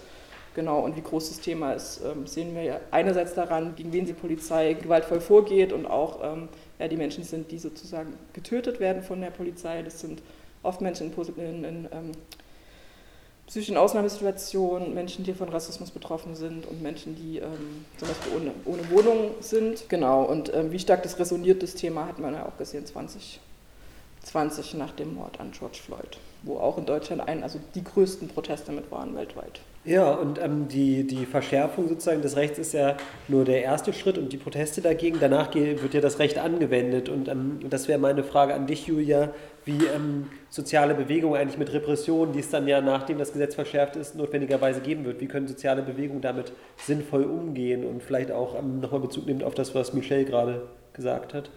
Genau, 0.54 0.80
und 0.80 0.96
wie 0.96 1.00
groß 1.00 1.30
das 1.30 1.40
Thema 1.40 1.72
ist, 1.72 2.02
ähm, 2.04 2.26
sehen 2.26 2.54
wir 2.54 2.62
ja 2.62 2.80
einerseits 2.90 3.32
daran, 3.32 3.74
gegen 3.74 3.92
wen 3.94 4.04
die 4.04 4.12
Polizei 4.12 4.74
gewaltvoll 4.74 5.20
vorgeht 5.20 5.72
und 5.72 5.86
auch 5.86 6.20
ähm, 6.22 6.50
ja, 6.78 6.88
die 6.88 6.98
Menschen 6.98 7.24
sind, 7.24 7.50
die 7.50 7.58
sozusagen 7.58 8.12
getötet 8.34 8.78
werden 8.78 9.02
von 9.02 9.22
der 9.22 9.30
Polizei. 9.30 9.82
Das 9.82 10.00
sind 10.00 10.20
oft 10.62 10.82
Menschen 10.82 11.10
in, 11.36 11.44
in, 11.44 11.64
in 11.64 11.88
ähm, 11.90 12.12
psychischen 13.46 13.76
Ausnahmesituationen, 13.76 14.94
Menschen, 14.94 15.24
die 15.24 15.34
von 15.34 15.48
Rassismus 15.48 15.90
betroffen 15.90 16.34
sind 16.34 16.66
und 16.66 16.82
Menschen, 16.82 17.16
die 17.16 17.38
ähm, 17.38 17.84
zum 17.98 18.08
Beispiel 18.08 18.32
ohne, 18.36 18.52
ohne 18.64 18.90
Wohnung 18.90 19.32
sind. 19.40 19.88
Genau, 19.88 20.22
und 20.22 20.54
ähm, 20.54 20.72
wie 20.72 20.78
stark 20.78 21.02
das 21.02 21.18
resoniert, 21.18 21.62
das 21.62 21.74
Thema, 21.74 22.06
hat 22.06 22.18
man 22.18 22.34
ja 22.34 22.46
auch 22.46 22.56
gesehen 22.56 22.86
2020 22.86 24.74
nach 24.74 24.92
dem 24.92 25.14
Mord 25.14 25.40
an 25.40 25.52
George 25.52 25.78
Floyd, 25.84 26.18
wo 26.42 26.58
auch 26.58 26.78
in 26.78 26.86
Deutschland 26.86 27.26
ein, 27.28 27.42
also 27.42 27.58
die 27.74 27.84
größten 27.84 28.28
Proteste 28.28 28.72
mit 28.72 28.90
waren 28.90 29.14
weltweit. 29.14 29.60
Ja, 29.84 30.12
und 30.12 30.40
ähm, 30.40 30.68
die, 30.68 31.04
die 31.04 31.26
Verschärfung 31.26 31.88
sozusagen 31.88 32.22
des 32.22 32.36
Rechts 32.36 32.56
ist 32.56 32.72
ja 32.72 32.96
nur 33.26 33.44
der 33.44 33.64
erste 33.64 33.92
Schritt 33.92 34.16
und 34.16 34.32
die 34.32 34.36
Proteste 34.36 34.80
dagegen. 34.80 35.18
Danach 35.18 35.52
wird 35.52 35.92
ja 35.92 36.00
das 36.00 36.20
Recht 36.20 36.38
angewendet. 36.38 37.08
Und 37.08 37.26
ähm, 37.26 37.58
das 37.68 37.88
wäre 37.88 37.98
meine 37.98 38.22
Frage 38.22 38.54
an 38.54 38.68
dich, 38.68 38.86
Julia, 38.86 39.34
wie 39.64 39.84
ähm, 39.86 40.28
soziale 40.50 40.94
Bewegungen 40.94 41.34
eigentlich 41.34 41.58
mit 41.58 41.72
Repressionen, 41.72 42.32
die 42.32 42.38
es 42.38 42.50
dann 42.50 42.68
ja, 42.68 42.80
nachdem 42.80 43.18
das 43.18 43.32
Gesetz 43.32 43.56
verschärft 43.56 43.96
ist, 43.96 44.14
notwendigerweise 44.14 44.80
geben 44.82 45.04
wird. 45.04 45.20
Wie 45.20 45.26
können 45.26 45.48
soziale 45.48 45.82
Bewegungen 45.82 46.20
damit 46.20 46.52
sinnvoll 46.76 47.24
umgehen 47.24 47.84
und 47.84 48.04
vielleicht 48.04 48.30
auch 48.30 48.56
ähm, 48.56 48.78
nochmal 48.78 49.00
Bezug 49.00 49.26
nehmen 49.26 49.42
auf 49.42 49.54
das, 49.54 49.74
was 49.74 49.94
Michelle 49.94 50.24
gerade 50.24 50.68
gesagt 50.92 51.34
hat? 51.34 51.50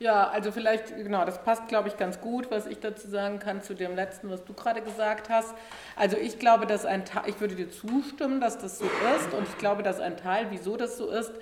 Ja, 0.00 0.28
also 0.28 0.52
vielleicht, 0.52 0.94
genau, 0.94 1.24
das 1.24 1.42
passt, 1.42 1.66
glaube 1.66 1.88
ich, 1.88 1.96
ganz 1.96 2.20
gut, 2.20 2.52
was 2.52 2.66
ich 2.66 2.78
dazu 2.78 3.08
sagen 3.08 3.40
kann 3.40 3.62
zu 3.62 3.74
dem 3.74 3.96
letzten, 3.96 4.30
was 4.30 4.44
du 4.44 4.52
gerade 4.52 4.80
gesagt 4.80 5.28
hast. 5.28 5.52
Also 5.96 6.16
ich 6.16 6.38
glaube, 6.38 6.66
dass 6.66 6.86
ein 6.86 7.04
Teil, 7.04 7.24
ich 7.26 7.40
würde 7.40 7.56
dir 7.56 7.68
zustimmen, 7.68 8.40
dass 8.40 8.58
das 8.58 8.78
so 8.78 8.84
ist 8.84 9.34
und 9.36 9.48
ich 9.48 9.58
glaube, 9.58 9.82
dass 9.82 9.98
ein 9.98 10.16
Teil, 10.16 10.46
wieso 10.50 10.76
das 10.76 10.96
so 10.96 11.10
ist, 11.10 11.32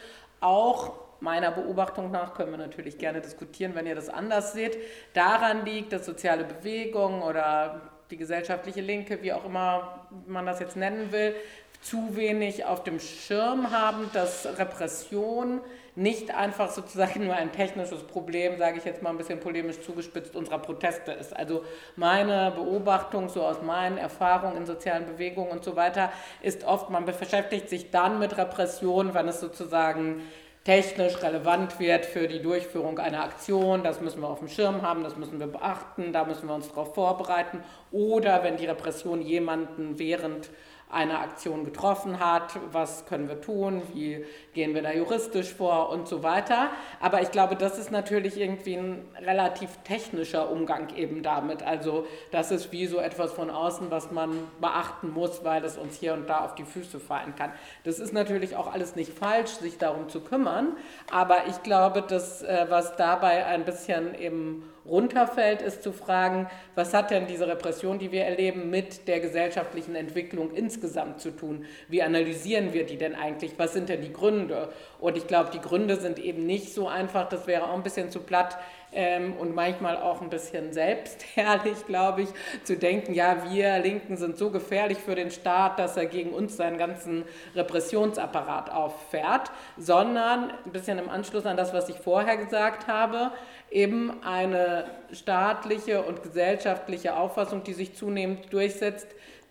auch 0.40 0.94
meiner 1.20 1.50
Beobachtung 1.50 2.10
nach, 2.10 2.32
können 2.32 2.50
wir 2.50 2.58
natürlich 2.58 2.96
gerne 2.96 3.20
diskutieren, 3.20 3.74
wenn 3.74 3.86
ihr 3.86 3.94
das 3.94 4.08
anders 4.08 4.54
seht, 4.54 4.78
daran 5.12 5.66
liegt, 5.66 5.92
dass 5.92 6.06
soziale 6.06 6.44
Bewegungen 6.44 7.22
oder 7.22 7.82
die 8.10 8.16
gesellschaftliche 8.16 8.80
Linke, 8.80 9.22
wie 9.22 9.34
auch 9.34 9.44
immer 9.44 10.06
man 10.26 10.46
das 10.46 10.60
jetzt 10.60 10.76
nennen 10.76 11.12
will, 11.12 11.34
zu 11.82 12.16
wenig 12.16 12.64
auf 12.64 12.84
dem 12.84 13.00
Schirm 13.00 13.70
haben, 13.70 14.08
dass 14.14 14.46
Repression 14.58 15.60
nicht 15.96 16.34
einfach 16.34 16.70
sozusagen 16.70 17.24
nur 17.24 17.34
ein 17.34 17.52
technisches 17.52 18.02
Problem, 18.02 18.58
sage 18.58 18.78
ich 18.78 18.84
jetzt 18.84 19.02
mal 19.02 19.10
ein 19.10 19.16
bisschen 19.16 19.40
polemisch 19.40 19.80
zugespitzt, 19.80 20.36
unserer 20.36 20.58
Proteste 20.58 21.10
ist. 21.12 21.34
Also 21.34 21.64
meine 21.96 22.52
Beobachtung 22.54 23.30
so 23.30 23.42
aus 23.42 23.62
meinen 23.62 23.96
Erfahrungen 23.96 24.58
in 24.58 24.66
sozialen 24.66 25.06
Bewegungen 25.06 25.50
und 25.50 25.64
so 25.64 25.74
weiter 25.74 26.12
ist 26.42 26.64
oft, 26.64 26.90
man 26.90 27.06
beschäftigt 27.06 27.70
sich 27.70 27.90
dann 27.90 28.18
mit 28.18 28.36
Repression, 28.36 29.14
wenn 29.14 29.26
es 29.26 29.40
sozusagen 29.40 30.22
technisch 30.64 31.22
relevant 31.22 31.78
wird 31.78 32.04
für 32.04 32.26
die 32.26 32.42
Durchführung 32.42 32.98
einer 32.98 33.22
Aktion. 33.22 33.84
Das 33.84 34.00
müssen 34.00 34.20
wir 34.20 34.28
auf 34.28 34.40
dem 34.40 34.48
Schirm 34.48 34.82
haben, 34.82 35.04
das 35.04 35.16
müssen 35.16 35.38
wir 35.38 35.46
beachten, 35.46 36.12
da 36.12 36.24
müssen 36.24 36.48
wir 36.48 36.56
uns 36.56 36.68
darauf 36.68 36.92
vorbereiten. 36.92 37.62
Oder 37.92 38.42
wenn 38.42 38.56
die 38.56 38.66
Repression 38.66 39.22
jemanden 39.22 40.00
während 40.00 40.50
eine 40.88 41.18
Aktion 41.18 41.64
getroffen 41.64 42.20
hat, 42.20 42.58
was 42.70 43.06
können 43.06 43.28
wir 43.28 43.40
tun, 43.40 43.82
wie 43.92 44.24
gehen 44.54 44.72
wir 44.72 44.82
da 44.82 44.92
juristisch 44.92 45.52
vor 45.52 45.90
und 45.90 46.06
so 46.06 46.22
weiter. 46.22 46.70
Aber 47.00 47.22
ich 47.22 47.32
glaube, 47.32 47.56
das 47.56 47.76
ist 47.78 47.90
natürlich 47.90 48.40
irgendwie 48.40 48.76
ein 48.76 49.04
relativ 49.20 49.70
technischer 49.82 50.48
Umgang 50.48 50.94
eben 50.94 51.24
damit. 51.24 51.64
Also 51.64 52.06
das 52.30 52.52
ist 52.52 52.70
wie 52.70 52.86
so 52.86 52.98
etwas 52.98 53.32
von 53.32 53.50
außen, 53.50 53.90
was 53.90 54.12
man 54.12 54.30
beachten 54.60 55.10
muss, 55.10 55.42
weil 55.44 55.64
es 55.64 55.76
uns 55.76 55.96
hier 55.96 56.14
und 56.14 56.28
da 56.28 56.44
auf 56.44 56.54
die 56.54 56.64
Füße 56.64 57.00
fallen 57.00 57.34
kann. 57.34 57.52
Das 57.82 57.98
ist 57.98 58.12
natürlich 58.12 58.54
auch 58.54 58.72
alles 58.72 58.94
nicht 58.94 59.12
falsch, 59.12 59.50
sich 59.50 59.78
darum 59.78 60.08
zu 60.08 60.20
kümmern, 60.20 60.76
aber 61.10 61.48
ich 61.48 61.62
glaube, 61.64 62.02
dass 62.02 62.42
äh, 62.42 62.66
was 62.68 62.96
dabei 62.96 63.44
ein 63.46 63.64
bisschen 63.64 64.14
eben 64.14 64.62
runterfällt, 64.88 65.62
ist 65.62 65.82
zu 65.82 65.92
fragen, 65.92 66.48
was 66.74 66.94
hat 66.94 67.10
denn 67.10 67.26
diese 67.26 67.46
Repression, 67.46 67.98
die 67.98 68.12
wir 68.12 68.24
erleben, 68.24 68.70
mit 68.70 69.08
der 69.08 69.20
gesellschaftlichen 69.20 69.94
Entwicklung 69.94 70.52
insgesamt 70.52 71.20
zu 71.20 71.30
tun? 71.30 71.64
Wie 71.88 72.02
analysieren 72.02 72.72
wir 72.72 72.86
die 72.86 72.96
denn 72.96 73.14
eigentlich? 73.14 73.52
Was 73.58 73.72
sind 73.72 73.88
denn 73.88 74.02
die 74.02 74.12
Gründe? 74.12 74.70
Und 74.98 75.16
ich 75.16 75.26
glaube, 75.26 75.50
die 75.52 75.60
Gründe 75.60 75.96
sind 75.96 76.18
eben 76.18 76.46
nicht 76.46 76.72
so 76.72 76.88
einfach, 76.88 77.28
das 77.28 77.46
wäre 77.46 77.64
auch 77.64 77.74
ein 77.74 77.82
bisschen 77.82 78.10
zu 78.10 78.20
platt, 78.20 78.56
ähm, 78.92 79.34
und 79.34 79.54
manchmal 79.54 79.96
auch 79.96 80.20
ein 80.22 80.30
bisschen 80.30 80.72
selbstherrlich, 80.72 81.76
glaube 81.86 82.22
ich, 82.22 82.28
zu 82.64 82.76
denken, 82.76 83.14
ja, 83.14 83.50
wir 83.50 83.78
Linken 83.78 84.16
sind 84.16 84.38
so 84.38 84.50
gefährlich 84.50 84.98
für 84.98 85.14
den 85.14 85.30
Staat, 85.30 85.78
dass 85.78 85.96
er 85.96 86.06
gegen 86.06 86.30
uns 86.30 86.56
seinen 86.56 86.78
ganzen 86.78 87.24
Repressionsapparat 87.54 88.70
auffährt, 88.70 89.50
sondern 89.76 90.50
ein 90.64 90.72
bisschen 90.72 90.98
im 90.98 91.08
Anschluss 91.08 91.46
an 91.46 91.56
das, 91.56 91.72
was 91.72 91.88
ich 91.88 91.96
vorher 91.96 92.36
gesagt 92.36 92.86
habe, 92.86 93.32
eben 93.70 94.22
eine 94.22 94.84
staatliche 95.12 96.02
und 96.02 96.22
gesellschaftliche 96.22 97.16
Auffassung, 97.16 97.62
die 97.64 97.74
sich 97.74 97.94
zunehmend 97.94 98.52
durchsetzt, 98.52 99.08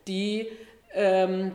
die 0.08 0.50
ähm, 0.94 1.52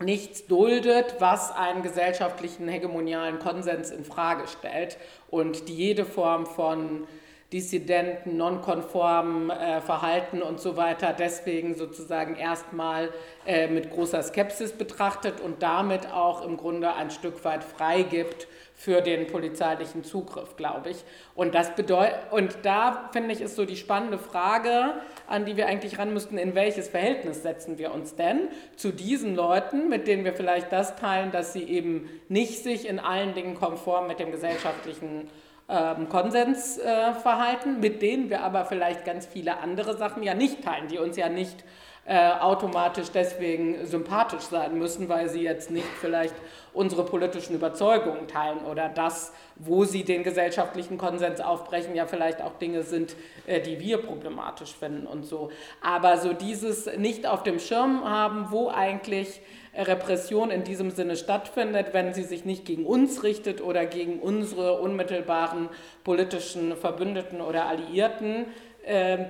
nichts 0.00 0.46
duldet, 0.46 1.16
was 1.18 1.54
einen 1.54 1.82
gesellschaftlichen 1.82 2.68
hegemonialen 2.68 3.38
Konsens 3.38 3.90
in 3.90 4.04
Frage 4.04 4.48
stellt 4.48 4.96
und 5.30 5.68
die 5.68 5.74
jede 5.74 6.04
Form 6.04 6.46
von 6.46 7.06
dissidenten, 7.52 8.36
nonkonformen 8.36 9.50
äh, 9.50 9.80
Verhalten 9.80 10.40
und 10.40 10.60
so 10.60 10.76
weiter 10.76 11.12
deswegen 11.12 11.74
sozusagen 11.74 12.36
erstmal 12.36 13.10
äh, 13.44 13.66
mit 13.66 13.90
großer 13.90 14.22
Skepsis 14.22 14.72
betrachtet 14.72 15.40
und 15.40 15.62
damit 15.62 16.12
auch 16.12 16.44
im 16.46 16.56
Grunde 16.56 16.94
ein 16.94 17.10
Stück 17.10 17.44
weit 17.44 17.64
freigibt 17.64 18.46
für 18.80 19.02
den 19.02 19.26
polizeilichen 19.26 20.04
Zugriff, 20.04 20.56
glaube 20.56 20.88
ich. 20.88 21.04
Und 21.34 21.54
das 21.54 21.74
bedeutet, 21.74 22.16
und 22.30 22.56
da 22.62 23.10
finde 23.12 23.34
ich, 23.34 23.42
ist 23.42 23.54
so 23.54 23.66
die 23.66 23.76
spannende 23.76 24.16
Frage, 24.16 24.94
an 25.26 25.44
die 25.44 25.58
wir 25.58 25.66
eigentlich 25.66 25.98
ran 25.98 26.14
müssten, 26.14 26.38
in 26.38 26.54
welches 26.54 26.88
Verhältnis 26.88 27.42
setzen 27.42 27.76
wir 27.76 27.92
uns 27.92 28.16
denn 28.16 28.48
zu 28.76 28.90
diesen 28.90 29.34
Leuten, 29.36 29.90
mit 29.90 30.06
denen 30.06 30.24
wir 30.24 30.32
vielleicht 30.32 30.72
das 30.72 30.96
teilen, 30.96 31.30
dass 31.30 31.52
sie 31.52 31.64
eben 31.64 32.08
nicht 32.30 32.62
sich 32.62 32.88
in 32.88 32.98
allen 32.98 33.34
Dingen 33.34 33.54
konform 33.54 34.06
mit 34.06 34.18
dem 34.18 34.32
gesellschaftlichen 34.32 35.28
ähm, 35.68 36.08
Konsens 36.08 36.78
äh, 36.78 37.12
verhalten, 37.12 37.80
mit 37.80 38.00
denen 38.00 38.30
wir 38.30 38.40
aber 38.40 38.64
vielleicht 38.64 39.04
ganz 39.04 39.26
viele 39.26 39.58
andere 39.58 39.94
Sachen 39.98 40.22
ja 40.22 40.32
nicht 40.32 40.64
teilen, 40.64 40.88
die 40.88 40.96
uns 40.96 41.18
ja 41.18 41.28
nicht 41.28 41.60
äh, 41.60 41.89
automatisch 42.06 43.10
deswegen 43.12 43.86
sympathisch 43.86 44.42
sein 44.42 44.78
müssen, 44.78 45.08
weil 45.08 45.28
sie 45.28 45.42
jetzt 45.42 45.70
nicht 45.70 45.86
vielleicht 46.00 46.34
unsere 46.72 47.04
politischen 47.04 47.54
Überzeugungen 47.54 48.26
teilen 48.28 48.64
oder 48.64 48.88
das, 48.88 49.32
wo 49.56 49.84
sie 49.84 50.04
den 50.04 50.22
gesellschaftlichen 50.22 50.98
Konsens 50.98 51.40
aufbrechen, 51.40 51.94
ja 51.94 52.06
vielleicht 52.06 52.40
auch 52.40 52.54
Dinge 52.58 52.82
sind, 52.82 53.14
äh, 53.46 53.60
die 53.60 53.80
wir 53.80 53.98
problematisch 53.98 54.74
finden 54.74 55.06
und 55.06 55.24
so. 55.24 55.50
Aber 55.82 56.16
so 56.16 56.32
dieses 56.32 56.86
nicht 56.96 57.26
auf 57.26 57.42
dem 57.42 57.58
Schirm 57.58 58.04
haben, 58.04 58.46
wo 58.50 58.70
eigentlich 58.70 59.40
Repression 59.74 60.50
in 60.50 60.64
diesem 60.64 60.90
Sinne 60.90 61.16
stattfindet, 61.16 61.88
wenn 61.92 62.12
sie 62.12 62.24
sich 62.24 62.44
nicht 62.44 62.64
gegen 62.64 62.84
uns 62.86 63.22
richtet 63.22 63.60
oder 63.60 63.86
gegen 63.86 64.18
unsere 64.18 64.80
unmittelbaren 64.80 65.68
politischen 66.02 66.76
Verbündeten 66.76 67.40
oder 67.40 67.66
Alliierten, 67.66 68.46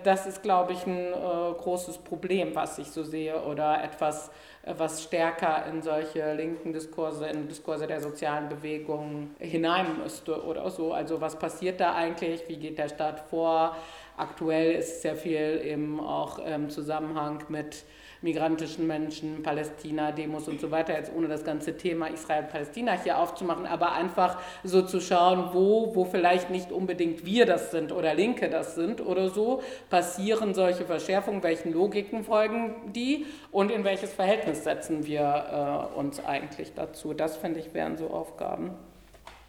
das 0.05 0.27
ist, 0.27 0.43
glaube 0.43 0.73
ich, 0.73 0.87
ein 0.87 0.97
äh, 0.97 1.13
großes 1.13 1.99
Problem, 1.99 2.55
was 2.55 2.79
ich 2.79 2.89
so 2.89 3.03
sehe 3.03 3.43
oder 3.43 3.83
etwas, 3.83 4.31
äh, 4.63 4.75
was 4.79 5.03
stärker 5.03 5.67
in 5.67 5.83
solche 5.83 6.35
linken 6.35 6.73
Diskurse, 6.73 7.27
in 7.27 7.49
Diskurse 7.49 7.87
der 7.87 8.01
sozialen 8.01 8.49
Bewegungen 8.49 9.35
hinein 9.39 9.99
müsste 10.03 10.45
oder 10.45 10.71
so. 10.71 10.93
Also 10.93 11.21
was 11.21 11.37
passiert 11.37 11.81
da 11.81 11.95
eigentlich? 11.95 12.49
Wie 12.49 12.57
geht 12.57 12.79
der 12.79 12.89
Staat 12.89 13.21
vor? 13.29 13.77
Aktuell 14.17 14.73
ist 14.73 15.03
sehr 15.03 15.17
viel 15.17 15.61
eben 15.65 15.99
auch 15.99 16.39
im 16.39 16.71
Zusammenhang 16.71 17.43
mit 17.49 17.85
migrantischen 18.23 18.87
Menschen, 18.87 19.43
Palästina, 19.43 20.13
Demos 20.13 20.49
und 20.49 20.61
so 20.61 20.71
weiter, 20.71 20.95
jetzt 20.95 21.11
ohne 21.17 21.29
das 21.29 21.45
ganze 21.45 21.77
Thema 21.77 22.09
Israel-Palästina 22.09 22.93
hier 23.03 23.19
aufzumachen, 23.19 23.67
aber 23.67 23.93
einfach 23.93 24.39
so 24.63 24.83
zu 24.83 25.01
schauen, 25.01 25.51
wo, 25.53 25.95
wo 25.95 26.05
vielleicht 26.05 26.51
nicht 26.51 26.71
unbedingt 26.71 27.25
wir 27.25 27.47
das 27.47 27.71
sind 27.71 27.93
oder 27.93 28.15
Linke 28.15 28.51
das 28.51 28.75
sind 28.75 29.01
oder 29.01 29.31
so, 29.31 29.63
passieren 29.89 30.55
solche 30.55 30.85
Verschärfungen, 30.85 31.43
welchen 31.43 31.73
Logiken 31.73 32.25
folgen 32.25 32.75
die 32.95 33.27
und 33.51 33.71
in 33.71 33.85
welches 33.85 34.13
Verhältnis 34.13 34.65
setzen 34.65 35.07
wir 35.07 35.89
äh, 35.95 35.99
uns 35.99 36.25
eigentlich 36.25 36.75
dazu. 36.75 37.15
Das, 37.15 37.37
finde 37.37 37.61
ich, 37.61 37.73
wären 37.73 37.97
so 37.97 38.09
Aufgaben. 38.09 38.73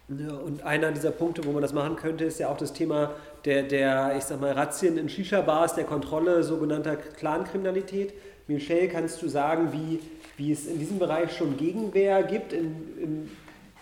Ja, 0.08 0.34
und 0.34 0.64
einer 0.64 0.90
dieser 0.92 1.10
Punkte, 1.10 1.44
wo 1.44 1.52
man 1.52 1.62
das 1.62 1.72
machen 1.72 1.96
könnte, 1.96 2.24
ist 2.24 2.38
ja 2.38 2.48
auch 2.48 2.56
das 2.56 2.72
Thema 2.72 3.12
der, 3.44 3.62
der 3.62 4.14
ich 4.16 4.24
sag 4.24 4.40
mal, 4.40 4.52
Razzien 4.52 4.98
in 4.98 5.08
Shisha-Bars, 5.08 5.74
der 5.74 5.84
Kontrolle 5.84 6.42
sogenannter 6.42 6.96
Clankriminalität. 6.96 8.12
Michelle, 8.46 8.88
kannst 8.88 9.22
du 9.22 9.28
sagen, 9.28 9.72
wie, 9.72 10.00
wie 10.36 10.52
es 10.52 10.66
in 10.66 10.78
diesem 10.78 10.98
Bereich 10.98 11.36
schon 11.36 11.56
Gegenwehr 11.56 12.22
gibt, 12.22 12.52
in, 12.52 12.98
in, 12.98 13.30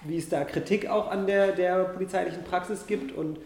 wie 0.05 0.19
es 0.19 0.29
da 0.29 0.45
Kritik 0.45 0.89
auch 0.89 1.11
an 1.11 1.27
der, 1.27 1.53
der 1.53 1.85
polizeilichen 1.85 2.45
Praxis 2.45 2.87
gibt? 2.87 3.17
Und 3.17 3.39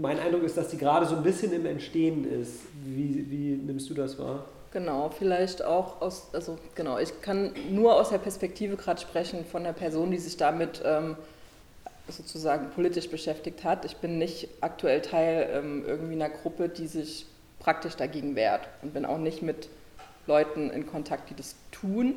mein 0.00 0.18
Eindruck 0.18 0.42
ist, 0.42 0.56
dass 0.56 0.68
die 0.68 0.78
gerade 0.78 1.06
so 1.06 1.16
ein 1.16 1.22
bisschen 1.22 1.52
im 1.52 1.66
Entstehen 1.66 2.30
ist. 2.30 2.60
Wie, 2.84 3.26
wie 3.30 3.56
nimmst 3.56 3.90
du 3.90 3.94
das 3.94 4.18
wahr? 4.18 4.46
Genau, 4.72 5.08
vielleicht 5.08 5.64
auch 5.64 6.00
aus, 6.00 6.30
also 6.32 6.58
genau, 6.74 6.98
ich 6.98 7.20
kann 7.20 7.52
nur 7.70 7.94
aus 7.94 8.08
der 8.08 8.18
Perspektive 8.18 8.76
gerade 8.76 9.00
sprechen 9.00 9.44
von 9.44 9.62
der 9.62 9.72
Person, 9.72 10.10
die 10.10 10.18
sich 10.18 10.36
damit 10.36 10.82
ähm, 10.84 11.16
sozusagen 12.08 12.70
politisch 12.70 13.08
beschäftigt 13.08 13.62
hat. 13.62 13.84
Ich 13.84 13.98
bin 13.98 14.18
nicht 14.18 14.48
aktuell 14.60 15.00
Teil 15.00 15.48
ähm, 15.52 15.84
irgendwie 15.86 16.14
einer 16.14 16.28
Gruppe, 16.28 16.68
die 16.68 16.88
sich 16.88 17.26
praktisch 17.60 17.94
dagegen 17.94 18.34
wehrt 18.34 18.68
und 18.82 18.92
bin 18.92 19.04
auch 19.04 19.18
nicht 19.18 19.42
mit 19.42 19.68
Leuten 20.26 20.70
in 20.70 20.86
Kontakt, 20.86 21.30
die 21.30 21.34
das 21.34 21.54
tun, 21.70 22.14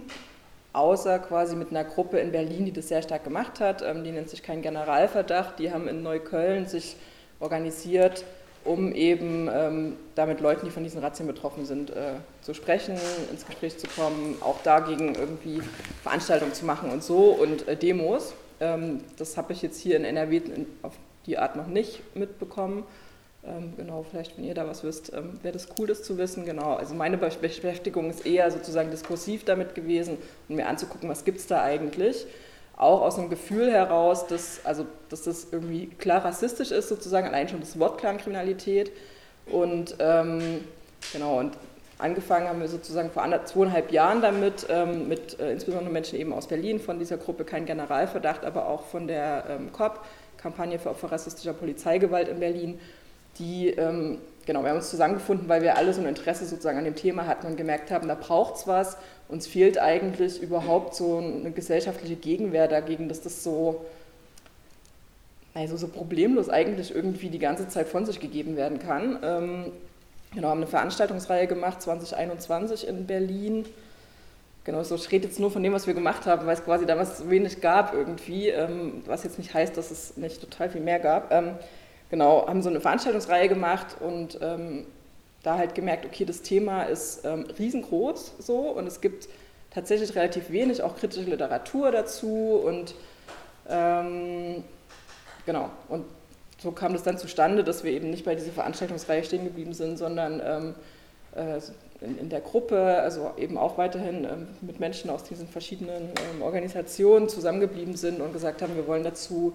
außer 0.74 1.20
quasi 1.20 1.56
mit 1.56 1.72
einer 1.72 1.84
Gruppe 1.84 2.20
in 2.20 2.32
Berlin, 2.32 2.66
die 2.66 2.72
das 2.72 2.88
sehr 2.88 3.02
stark 3.02 3.24
gemacht 3.24 3.60
hat. 3.60 3.82
Ähm, 3.82 4.04
die 4.04 4.12
nennt 4.12 4.30
sich 4.30 4.44
kein 4.44 4.62
Generalverdacht. 4.62 5.60
Die 5.60 5.72
haben 5.72 5.88
in 5.88 6.04
Neukölln 6.04 6.68
sich 6.68 6.96
organisiert, 7.40 8.24
um 8.64 8.94
eben 8.94 9.50
ähm, 9.52 9.96
da 10.16 10.26
mit 10.26 10.42
Leuten, 10.42 10.66
die 10.66 10.72
von 10.72 10.84
diesen 10.84 11.02
Razzien 11.02 11.28
betroffen 11.28 11.66
sind, 11.66 11.90
äh, 11.92 12.14
zu 12.42 12.54
sprechen, 12.54 12.98
ins 13.32 13.46
Gespräch 13.46 13.78
zu 13.78 13.88
kommen, 13.88 14.38
auch 14.42 14.62
dagegen 14.64 15.16
irgendwie 15.16 15.62
Veranstaltungen 16.04 16.54
zu 16.54 16.66
machen 16.66 16.92
und 16.92 17.04
so 17.04 17.32
und 17.32 17.68
äh, 17.68 17.76
Demos. 17.76 18.34
Ähm, 18.60 19.02
das 19.18 19.38
habe 19.38 19.54
ich 19.54 19.62
jetzt 19.62 19.80
hier 19.80 19.96
in 19.96 20.04
NRW 20.04 20.42
auf 20.82 20.94
die 21.26 21.38
Art 21.38 21.56
noch 21.56 21.68
nicht 21.68 22.02
mitbekommen. 22.16 22.84
Ähm, 23.48 23.74
genau, 23.78 24.04
vielleicht, 24.04 24.38
wenn 24.38 24.44
ihr 24.44 24.54
da 24.54 24.68
was 24.68 24.84
wisst, 24.84 25.14
ähm, 25.14 25.40
wäre 25.42 25.54
das 25.54 25.68
cool, 25.80 25.88
das 25.88 26.04
zu 26.04 26.18
wissen. 26.18 26.46
Genau, 26.46 26.74
also 26.74 26.94
meine 26.94 27.18
Beschäftigung 27.18 28.10
ist 28.10 28.26
eher 28.26 28.52
sozusagen 28.52 28.92
diskursiv 28.92 29.46
damit 29.46 29.76
gewesen 29.76 30.18
und 30.50 30.56
mir 30.56 30.68
anzugucken, 30.68 31.10
was 31.10 31.24
gibt 31.24 31.40
es 31.40 31.48
da 31.48 31.62
eigentlich. 31.64 32.26
Auch 32.76 33.02
aus 33.02 33.18
einem 33.18 33.30
Gefühl 33.30 33.72
heraus, 33.72 34.28
dass, 34.28 34.66
also, 34.66 34.86
dass 35.10 35.24
das 35.24 35.48
irgendwie 35.52 35.88
klar 35.88 36.24
rassistisch 36.26 36.72
ist, 36.72 36.90
sozusagen, 36.90 37.26
allein 37.28 37.50
schon 37.50 37.60
das 37.60 37.80
Wort 37.80 38.00
Clankriminalität. 38.00 38.92
Und 39.48 39.96
ähm, 40.00 40.64
genau, 41.14 41.40
und 41.40 41.54
Angefangen 42.00 42.48
haben 42.48 42.62
wir 42.62 42.68
sozusagen 42.68 43.10
vor 43.10 43.26
zweieinhalb 43.46 43.92
Jahren 43.92 44.22
damit, 44.22 44.68
ähm, 44.70 45.08
mit 45.08 45.40
äh, 45.40 45.52
insbesondere 45.52 45.92
Menschen 45.92 46.20
eben 46.20 46.32
aus 46.32 46.48
Berlin, 46.48 46.80
von 46.80 47.00
dieser 47.00 47.18
Gruppe 47.18 47.44
Kein 47.44 47.66
Generalverdacht, 47.66 48.46
aber 48.46 48.68
auch 48.68 48.84
von 48.84 49.08
der 49.08 49.46
ähm, 49.50 49.72
COP, 49.72 50.02
Kampagne 50.38 50.78
für 50.78 50.92
Opfer 50.92 51.12
rassistischer 51.12 51.54
Polizeigewalt 51.54 52.28
in 52.28 52.40
Berlin, 52.40 52.80
die, 53.40 53.70
ähm, 53.70 54.20
genau, 54.46 54.64
wir 54.64 54.70
haben 54.70 54.78
uns 54.78 54.90
zusammengefunden, 54.90 55.50
weil 55.50 55.62
wir 55.62 55.78
alle 55.78 55.94
so 55.94 56.02
ein 56.02 56.08
Interesse 56.08 56.46
sozusagen 56.46 56.78
an 56.78 56.86
dem 56.86 56.96
Thema 56.96 57.26
hatten 57.28 57.48
und 57.48 57.58
gemerkt 57.58 57.92
haben, 57.92 58.08
da 58.08 58.16
braucht 58.16 58.56
es 58.56 58.68
was. 58.68 58.98
Uns 59.30 59.48
fehlt 59.48 59.78
eigentlich 59.78 60.42
überhaupt 60.42 60.96
so 60.96 61.18
eine 61.18 61.52
gesellschaftliche 61.52 62.16
Gegenwehr 62.16 62.68
dagegen, 62.68 63.10
dass 63.10 63.22
das 63.22 63.44
so, 63.44 63.86
also 65.54 65.78
so 65.78 65.88
problemlos 65.88 66.50
eigentlich 66.50 66.94
irgendwie 66.94 67.30
die 67.30 67.40
ganze 67.40 67.68
Zeit 67.68 67.88
von 67.88 68.06
sich 68.06 68.20
gegeben 68.20 68.56
werden 68.56 68.80
kann. 68.80 69.20
Ähm, 69.24 69.72
Genau, 70.34 70.50
haben 70.50 70.60
eine 70.60 70.68
Veranstaltungsreihe 70.68 71.48
gemacht, 71.48 71.82
2021 71.82 72.88
in 72.88 73.08
Berlin. 73.08 73.66
Genau, 74.66 74.84
so 74.84 74.96
ich 74.96 75.10
rede 75.12 75.28
jetzt 75.28 75.40
nur 75.40 75.50
von 75.50 75.64
dem, 75.64 75.72
was 75.72 75.88
wir 75.88 75.94
gemacht 75.94 76.26
haben, 76.26 76.46
weil 76.46 76.54
es 76.54 76.66
quasi 76.66 76.86
damals 76.86 77.30
wenig 77.30 77.62
gab 77.62 77.94
irgendwie, 77.94 78.50
ähm, 78.50 79.02
was 79.06 79.24
jetzt 79.24 79.38
nicht 79.38 79.54
heißt, 79.54 79.78
dass 79.78 79.92
es 79.92 80.18
nicht 80.18 80.42
total 80.42 80.70
viel 80.70 80.82
mehr 80.82 81.00
gab. 81.00 81.32
Ähm, 81.32 81.52
genau, 82.10 82.48
haben 82.48 82.62
so 82.62 82.70
eine 82.70 82.82
Veranstaltungsreihe 82.82 83.50
gemacht 83.50 83.98
und 84.00 84.40
ähm, 84.42 84.86
da 85.44 85.58
halt 85.58 85.76
gemerkt, 85.76 86.06
okay, 86.06 86.26
das 86.26 86.42
Thema 86.42 86.84
ist 86.84 87.26
ähm, 87.26 87.46
riesengroß 87.58 88.34
so 88.40 88.58
und 88.58 88.88
es 88.88 89.02
gibt 89.02 89.28
tatsächlich 89.72 90.16
relativ 90.16 90.50
wenig, 90.50 90.82
auch 90.82 90.96
kritische 90.98 91.30
Literatur 91.30 91.92
dazu 91.92 92.62
und 92.66 92.96
ähm, 93.70 94.64
genau, 95.46 95.70
und 95.90 96.06
so 96.60 96.72
kam 96.72 96.94
das 96.94 97.04
dann 97.04 97.18
zustande, 97.18 97.64
dass 97.64 97.84
wir 97.84 97.92
eben 97.92 98.10
nicht 98.10 98.26
bei 98.26 98.36
dieser 98.36 98.52
Veranstaltungsreihe 98.52 99.24
stehen 99.24 99.44
geblieben 99.44 99.74
sind, 99.74 99.98
sondern 99.98 100.42
ähm, 100.44 100.76
äh, 101.36 101.60
in, 102.04 102.18
in, 102.18 102.30
der 102.30 102.42
Gruppe, 102.42 103.00
also 103.00 103.32
eben 103.38 103.58
auch 103.58 103.78
weiterhin 103.78 104.24
ähm, 104.24 104.48
mit 104.62 104.80
Menschen 104.80 105.10
aus 105.10 105.24
diesen 105.24 105.48
verschiedenen 105.48 106.10
ähm, 106.34 106.42
Organisationen 106.42 107.30
zusammengeblieben 107.30 107.96
sind 107.96 108.22
und 108.22 108.34
gesagt 108.34 108.62
haben, 108.62 108.76
wir 108.76 108.88
wollen 108.88 109.04
dazu, 109.04 109.54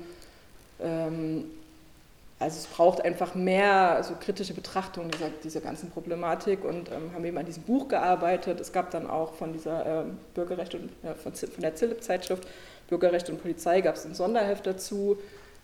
also 2.42 2.58
es 2.58 2.66
braucht 2.66 3.04
einfach 3.04 3.34
mehr 3.34 4.02
so 4.02 4.14
kritische 4.18 4.52
Betrachtung 4.52 5.10
dieser, 5.10 5.30
dieser 5.42 5.60
ganzen 5.60 5.90
Problematik 5.90 6.64
und 6.64 6.90
ähm, 6.90 7.12
haben 7.14 7.24
eben 7.24 7.38
an 7.38 7.46
diesem 7.46 7.62
Buch 7.62 7.88
gearbeitet. 7.88 8.60
Es 8.60 8.72
gab 8.72 8.90
dann 8.90 9.08
auch 9.08 9.34
von 9.34 9.52
dieser 9.52 9.86
ähm, 9.86 10.18
Bürgerrecht 10.34 10.74
und 10.74 10.90
ja, 11.02 11.14
von, 11.14 11.34
von 11.34 11.62
der 11.62 11.74
Zillip-Zeitschrift 11.74 12.46
Bürgerrecht 12.88 13.30
und 13.30 13.40
Polizei 13.40 13.80
gab 13.80 13.94
es 13.94 14.04
ein 14.04 14.14
Sonderheft 14.14 14.66
dazu 14.66 15.16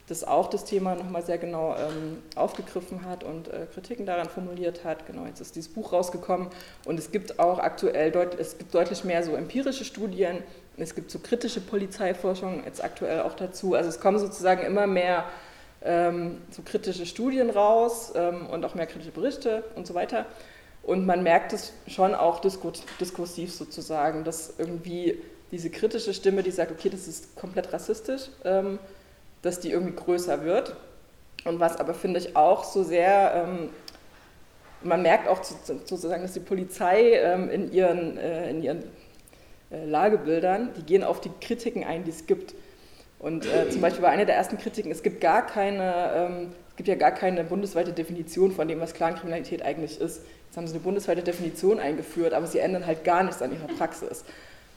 das 0.09 0.25
auch 0.25 0.49
das 0.49 0.65
Thema 0.65 0.95
nochmal 0.95 1.23
sehr 1.23 1.39
genau 1.39 1.77
ähm, 1.77 2.23
aufgegriffen 2.35 3.05
hat 3.05 3.25
und 3.25 3.49
äh, 3.49 3.67
Kritiken 3.73 4.07
daran 4.07 4.29
formuliert 4.29 4.85
hat. 4.85 5.07
Genau, 5.07 5.27
jetzt 5.27 5.41
ist 5.41 5.55
dieses 5.55 5.71
Buch 5.71 5.93
rausgekommen 5.93 6.49
und 6.87 6.99
es 6.99 7.13
gibt 7.13 7.39
auch 7.39 7.59
aktuell 7.59 8.11
deut 8.11 8.39
es 8.39 8.57
gibt 8.57 8.75
deutlich 8.75 9.05
mehr 9.05 9.23
so 9.23 9.35
empirische 9.35 9.85
Studien, 9.85 10.39
es 10.79 10.95
gibt 10.95 11.11
so 11.11 11.19
kritische 11.19 11.61
Polizeiforschung 11.61 12.63
jetzt 12.65 12.83
aktuell 12.83 13.21
auch 13.21 13.35
dazu. 13.35 13.75
Also 13.75 13.91
es 13.91 14.01
kommen 14.01 14.19
sozusagen 14.19 14.63
immer 14.63 14.87
mehr 14.87 15.25
ähm, 15.83 16.43
so 16.51 16.63
kritische 16.63 17.07
Studien 17.07 17.51
raus 17.51 18.13
ähm, 18.15 18.47
und 18.47 18.65
auch 18.65 18.75
mehr 18.75 18.87
kritische 18.87 19.13
Berichte 19.13 19.65
und 19.77 19.87
so 19.87 19.95
weiter. 19.95 20.27
Und 20.83 21.07
man 21.07 21.23
merkt 21.23 21.53
es 21.53 21.73
schon 21.87 22.15
auch 22.15 22.41
diskursiv 22.41 23.53
sozusagen, 23.53 24.25
dass 24.25 24.55
irgendwie 24.59 25.19
diese 25.51 25.71
kritische 25.71 26.15
Stimme, 26.15 26.43
die 26.43 26.51
sagt, 26.51 26.73
okay, 26.73 26.89
das 26.89 27.09
ist 27.09 27.37
komplett 27.37 27.73
rassistisch, 27.73 28.31
ähm, 28.45 28.79
dass 29.43 29.61
die 29.61 29.71
irgendwie 29.71 29.95
größer 29.95 30.45
wird. 30.45 30.77
Und 31.45 31.61
was 31.61 31.77
aber, 31.77 31.95
finde 31.95 32.21
ich, 32.21 32.37
auch 32.37 32.65
so 32.65 32.83
sehr, 32.83 33.33
ähm, 33.35 33.71
man 34.83 35.03
merkt 35.03 35.29
auch 35.29 35.43
sozusagen, 35.43 36.23
dass 36.23 36.33
die 36.33 36.41
Polizei 36.41 37.13
ähm, 37.15 37.51
in 37.51 37.73
ihren, 37.73 38.17
äh, 38.19 38.51
in 38.51 38.63
ihren 38.63 38.83
äh, 39.71 39.85
Lagebildern, 39.85 40.71
die 40.77 40.83
gehen 40.83 41.05
auf 41.05 41.21
die 41.21 41.31
Kritiken 41.41 41.85
ein, 41.85 42.05
die 42.05 42.11
es 42.11 42.27
gibt. 42.27 42.55
Und 43.19 43.47
äh, 43.47 43.69
zum 43.69 43.81
Beispiel 43.81 44.03
war 44.03 44.11
eine 44.11 44.27
der 44.27 44.37
ersten 44.37 44.59
Kritiken, 44.59 44.93
es 44.93 45.03
gibt 45.03 45.21
gar 45.21 45.45
keine, 45.45 46.13
ähm, 46.15 46.53
es 46.71 46.77
gibt 46.77 46.89
ja 46.89 46.95
gar 46.95 47.11
keine 47.11 47.43
bundesweite 47.43 47.93
Definition 47.93 48.53
von 48.53 48.69
dem, 48.69 48.81
was 48.81 48.95
Clankriminalität 48.95 49.63
eigentlich 49.63 50.01
ist. 50.01 50.23
Jetzt 50.47 50.57
haben 50.57 50.67
sie 50.67 50.75
eine 50.75 50.83
bundesweite 50.83 51.23
Definition 51.23 51.81
eingeführt, 51.81 52.33
aber 52.33 52.47
sie 52.47 52.61
ändern 52.61 52.87
halt 52.87 53.05
gar 53.05 53.25
nichts 53.25 53.43
an 53.43 53.53
ihrer 53.53 53.67
Praxis. 53.77 54.25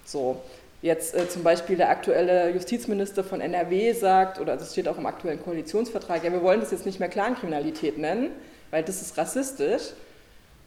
So. 0.05 0.41
Jetzt 0.81 1.13
äh, 1.13 1.29
zum 1.29 1.43
Beispiel 1.43 1.77
der 1.77 1.91
aktuelle 1.91 2.49
Justizminister 2.49 3.23
von 3.23 3.39
NRW 3.39 3.93
sagt, 3.93 4.39
oder 4.39 4.57
das 4.57 4.71
steht 4.71 4.87
auch 4.87 4.97
im 4.97 5.05
aktuellen 5.05 5.41
Koalitionsvertrag, 5.43 6.23
ja, 6.23 6.31
wir 6.31 6.41
wollen 6.41 6.59
das 6.59 6.71
jetzt 6.71 6.87
nicht 6.87 6.99
mehr 6.99 7.09
Clankriminalität 7.09 7.99
nennen, 7.99 8.31
weil 8.71 8.81
das 8.81 8.99
ist 9.03 9.15
rassistisch. 9.15 9.91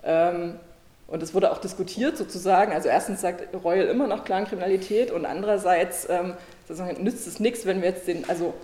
Ähm, 0.04 0.54
und 1.06 1.22
es 1.22 1.34
wurde 1.34 1.52
auch 1.52 1.58
diskutiert 1.58 2.16
sozusagen. 2.16 2.72
Also 2.72 2.88
erstens 2.88 3.20
sagt 3.20 3.54
Royal 3.62 3.86
immer 3.86 4.06
noch 4.06 4.24
Clankriminalität 4.24 5.10
und 5.10 5.26
andererseits 5.26 6.08
ähm, 6.08 6.34
nützt 6.98 7.26
es 7.26 7.40
nichts, 7.40 7.66
wenn 7.66 7.82
wir 7.82 7.90
jetzt 7.90 8.08
den, 8.08 8.28
also 8.28 8.54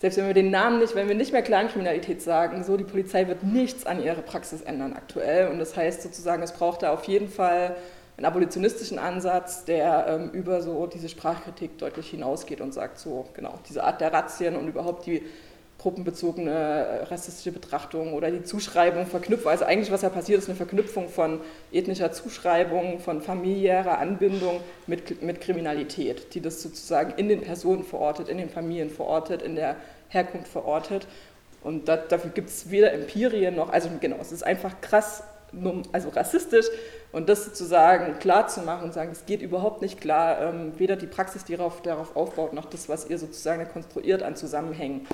selbst 0.00 0.18
wenn 0.18 0.26
wir 0.26 0.34
den 0.34 0.50
Namen 0.50 0.78
nicht, 0.78 0.94
wenn 0.94 1.08
wir 1.08 1.14
nicht 1.14 1.32
mehr 1.32 1.42
Clankriminalität 1.42 2.20
sagen, 2.20 2.62
so 2.64 2.76
die 2.76 2.84
Polizei 2.84 3.26
wird 3.28 3.42
nichts 3.42 3.86
an 3.86 4.02
ihrer 4.02 4.20
Praxis 4.20 4.60
ändern 4.60 4.92
aktuell. 4.92 5.48
Und 5.48 5.58
das 5.58 5.74
heißt 5.74 6.02
sozusagen, 6.02 6.42
es 6.42 6.52
braucht 6.52 6.82
da 6.82 6.92
auf 6.92 7.04
jeden 7.04 7.28
Fall 7.28 7.74
einen 8.18 8.26
abolitionistischen 8.26 8.98
Ansatz, 8.98 9.64
der 9.64 10.06
ähm, 10.08 10.30
über 10.30 10.60
so 10.60 10.86
diese 10.86 11.08
Sprachkritik 11.08 11.78
deutlich 11.78 12.10
hinausgeht 12.10 12.60
und 12.60 12.74
sagt, 12.74 12.98
so 12.98 13.26
genau, 13.34 13.58
diese 13.68 13.84
Art 13.84 14.00
der 14.00 14.12
Razzien 14.12 14.56
und 14.56 14.68
überhaupt 14.68 15.06
die 15.06 15.22
gruppenbezogene 15.86 16.50
äh, 16.50 17.02
rassistische 17.04 17.52
Betrachtung 17.52 18.12
oder 18.12 18.32
die 18.32 18.42
Zuschreibung 18.42 19.06
verknüpft. 19.06 19.46
Also 19.46 19.64
eigentlich, 19.64 19.92
was 19.92 20.02
ja 20.02 20.08
passiert, 20.08 20.40
ist 20.40 20.48
eine 20.48 20.56
Verknüpfung 20.56 21.08
von 21.08 21.40
ethnischer 21.70 22.10
Zuschreibung, 22.10 22.98
von 22.98 23.22
familiärer 23.22 23.98
Anbindung 23.98 24.62
mit, 24.88 25.22
mit 25.22 25.40
Kriminalität, 25.40 26.34
die 26.34 26.40
das 26.40 26.60
sozusagen 26.60 27.14
in 27.16 27.28
den 27.28 27.40
Personen 27.40 27.84
verortet, 27.84 28.28
in 28.28 28.36
den 28.36 28.50
Familien 28.50 28.90
verortet, 28.90 29.42
in 29.42 29.54
der 29.54 29.76
Herkunft 30.08 30.48
verortet. 30.48 31.06
Und 31.62 31.86
da, 31.86 31.96
dafür 31.96 32.32
gibt 32.32 32.48
es 32.48 32.68
weder 32.68 32.92
Empirien 32.92 33.54
noch, 33.54 33.70
also 33.70 33.88
genau, 34.00 34.16
es 34.20 34.32
ist 34.32 34.42
einfach 34.42 34.80
krass, 34.80 35.22
also 35.92 36.08
rassistisch 36.08 36.66
und 37.12 37.28
das 37.28 37.44
sozusagen 37.44 38.18
klar 38.18 38.48
zu 38.48 38.62
machen 38.62 38.86
und 38.86 38.92
sagen, 38.92 39.12
es 39.12 39.24
geht 39.24 39.40
überhaupt 39.40 39.82
nicht 39.82 40.00
klar, 40.00 40.40
ähm, 40.42 40.72
weder 40.78 40.96
die 40.96 41.06
Praxis, 41.06 41.44
die 41.44 41.56
darauf, 41.56 41.80
darauf 41.82 42.16
aufbaut, 42.16 42.52
noch 42.52 42.66
das, 42.66 42.88
was 42.88 43.08
ihr 43.08 43.18
sozusagen 43.18 43.68
konstruiert 43.68 44.24
an 44.24 44.34
Zusammenhängen, 44.34 45.06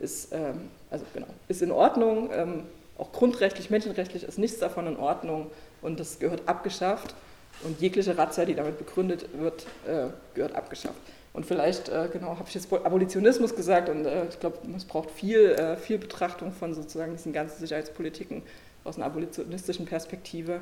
ist, 0.00 0.32
ähm, 0.32 0.68
also 0.90 1.04
genau, 1.12 1.26
ist 1.48 1.62
in 1.62 1.70
Ordnung. 1.70 2.30
Ähm, 2.32 2.62
auch 2.98 3.12
grundrechtlich, 3.12 3.70
menschenrechtlich 3.70 4.22
ist 4.24 4.38
nichts 4.38 4.58
davon 4.58 4.86
in 4.86 4.96
Ordnung 4.96 5.50
und 5.82 5.98
das 5.98 6.18
gehört 6.18 6.42
abgeschafft. 6.46 7.14
Und 7.62 7.80
jegliche 7.80 8.18
Razzia, 8.18 8.44
die 8.44 8.54
damit 8.54 8.78
begründet 8.78 9.26
wird, 9.38 9.66
äh, 9.86 10.08
gehört 10.34 10.54
abgeschafft. 10.54 10.98
Und 11.32 11.46
vielleicht, 11.46 11.88
äh, 11.88 12.08
genau, 12.12 12.38
habe 12.38 12.44
ich 12.48 12.54
jetzt 12.54 12.72
Abolitionismus 12.72 13.54
gesagt 13.54 13.88
und 13.88 14.06
äh, 14.06 14.26
ich 14.28 14.38
glaube, 14.38 14.58
es 14.76 14.84
braucht 14.84 15.10
viel, 15.10 15.76
viel 15.80 15.98
Betrachtung 15.98 16.52
von 16.52 16.74
sozusagen 16.74 17.12
diesen 17.12 17.32
ganzen 17.32 17.58
Sicherheitspolitiken 17.60 18.42
aus 18.84 18.96
einer 18.96 19.06
abolitionistischen 19.06 19.86
Perspektive. 19.86 20.60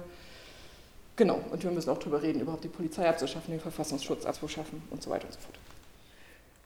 Genau, 1.17 1.41
und 1.51 1.63
wir 1.63 1.71
müssen 1.71 1.91
auch 1.91 1.99
darüber 1.99 2.23
reden, 2.23 2.41
überhaupt 2.41 2.65
die 2.65 2.69
Polizei 2.69 3.07
abzuschaffen, 3.07 3.53
den 3.53 3.61
Verfassungsschutz 3.61 4.25
abzuschaffen 4.25 4.83
und 4.91 5.03
so 5.03 5.11
weiter 5.11 5.27
und 5.27 5.33
so 5.35 5.41
fort. 5.41 5.59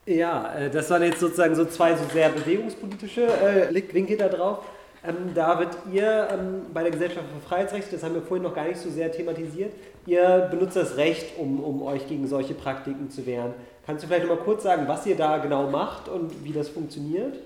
Ja, 0.06 0.54
äh, 0.54 0.70
das 0.70 0.88
waren 0.90 1.02
jetzt 1.02 1.20
sozusagen 1.20 1.54
so 1.54 1.64
zwei 1.64 1.94
so 1.96 2.04
sehr 2.12 2.28
bewegungspolitische 2.30 3.26
äh, 3.26 3.66
Blickwinkel 3.68 4.16
da 4.16 4.28
drauf. 4.28 4.64
Ähm, 5.04 5.34
David, 5.34 5.68
ihr 5.92 6.28
ähm, 6.32 6.62
bei 6.72 6.82
der 6.82 6.92
Gesellschaft 6.92 7.26
für 7.32 7.48
Freiheitsrechte, 7.48 7.92
das 7.92 8.02
haben 8.02 8.14
wir 8.14 8.22
vorhin 8.22 8.44
noch 8.44 8.54
gar 8.54 8.66
nicht 8.66 8.78
so 8.78 8.88
sehr 8.88 9.10
thematisiert, 9.10 9.72
ihr 10.06 10.48
benutzt 10.50 10.76
das 10.76 10.96
Recht, 10.96 11.38
um, 11.38 11.62
um 11.62 11.82
euch 11.82 12.06
gegen 12.08 12.26
solche 12.28 12.54
Praktiken 12.54 13.10
zu 13.10 13.26
wehren. 13.26 13.52
Kannst 13.84 14.04
du 14.04 14.08
vielleicht 14.08 14.26
noch 14.26 14.36
mal 14.36 14.42
kurz 14.42 14.62
sagen, 14.62 14.88
was 14.88 15.06
ihr 15.06 15.16
da 15.16 15.38
genau 15.38 15.68
macht 15.68 16.08
und 16.08 16.44
wie 16.44 16.52
das 16.52 16.68
funktioniert? 16.68 17.36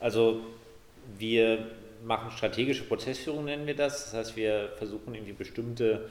Also 0.00 0.40
wir 1.18 1.66
machen 2.04 2.30
strategische 2.30 2.84
Prozessführung, 2.84 3.44
nennen 3.44 3.66
wir 3.66 3.74
das. 3.74 4.04
Das 4.04 4.14
heißt, 4.14 4.36
wir 4.36 4.70
versuchen 4.76 5.14
irgendwie 5.14 5.32
bestimmte 5.32 6.08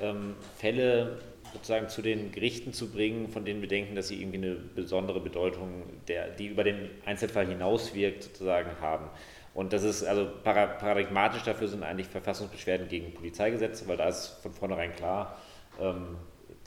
ähm, 0.00 0.34
Fälle 0.56 1.18
sozusagen 1.52 1.88
zu 1.88 2.02
den 2.02 2.32
Gerichten 2.32 2.72
zu 2.72 2.90
bringen, 2.90 3.28
von 3.28 3.44
denen 3.44 3.60
wir 3.60 3.68
denken, 3.68 3.94
dass 3.94 4.08
sie 4.08 4.20
irgendwie 4.20 4.38
eine 4.38 4.54
besondere 4.54 5.20
Bedeutung, 5.20 5.84
der, 6.06 6.28
die 6.28 6.46
über 6.48 6.64
den 6.64 6.90
Einzelfall 7.04 7.46
hinauswirkt, 7.46 8.22
sozusagen 8.22 8.70
haben. 8.80 9.08
Und 9.54 9.72
das 9.72 9.82
ist 9.82 10.04
also 10.04 10.28
paradigmatisch 10.44 11.42
dafür 11.42 11.68
sind 11.68 11.82
eigentlich 11.82 12.08
Verfassungsbeschwerden 12.08 12.88
gegen 12.88 13.12
Polizeigesetze, 13.12 13.88
weil 13.88 13.96
da 13.96 14.08
ist 14.08 14.38
von 14.42 14.52
vornherein 14.52 14.94
klar, 14.94 15.36
ähm, 15.80 16.16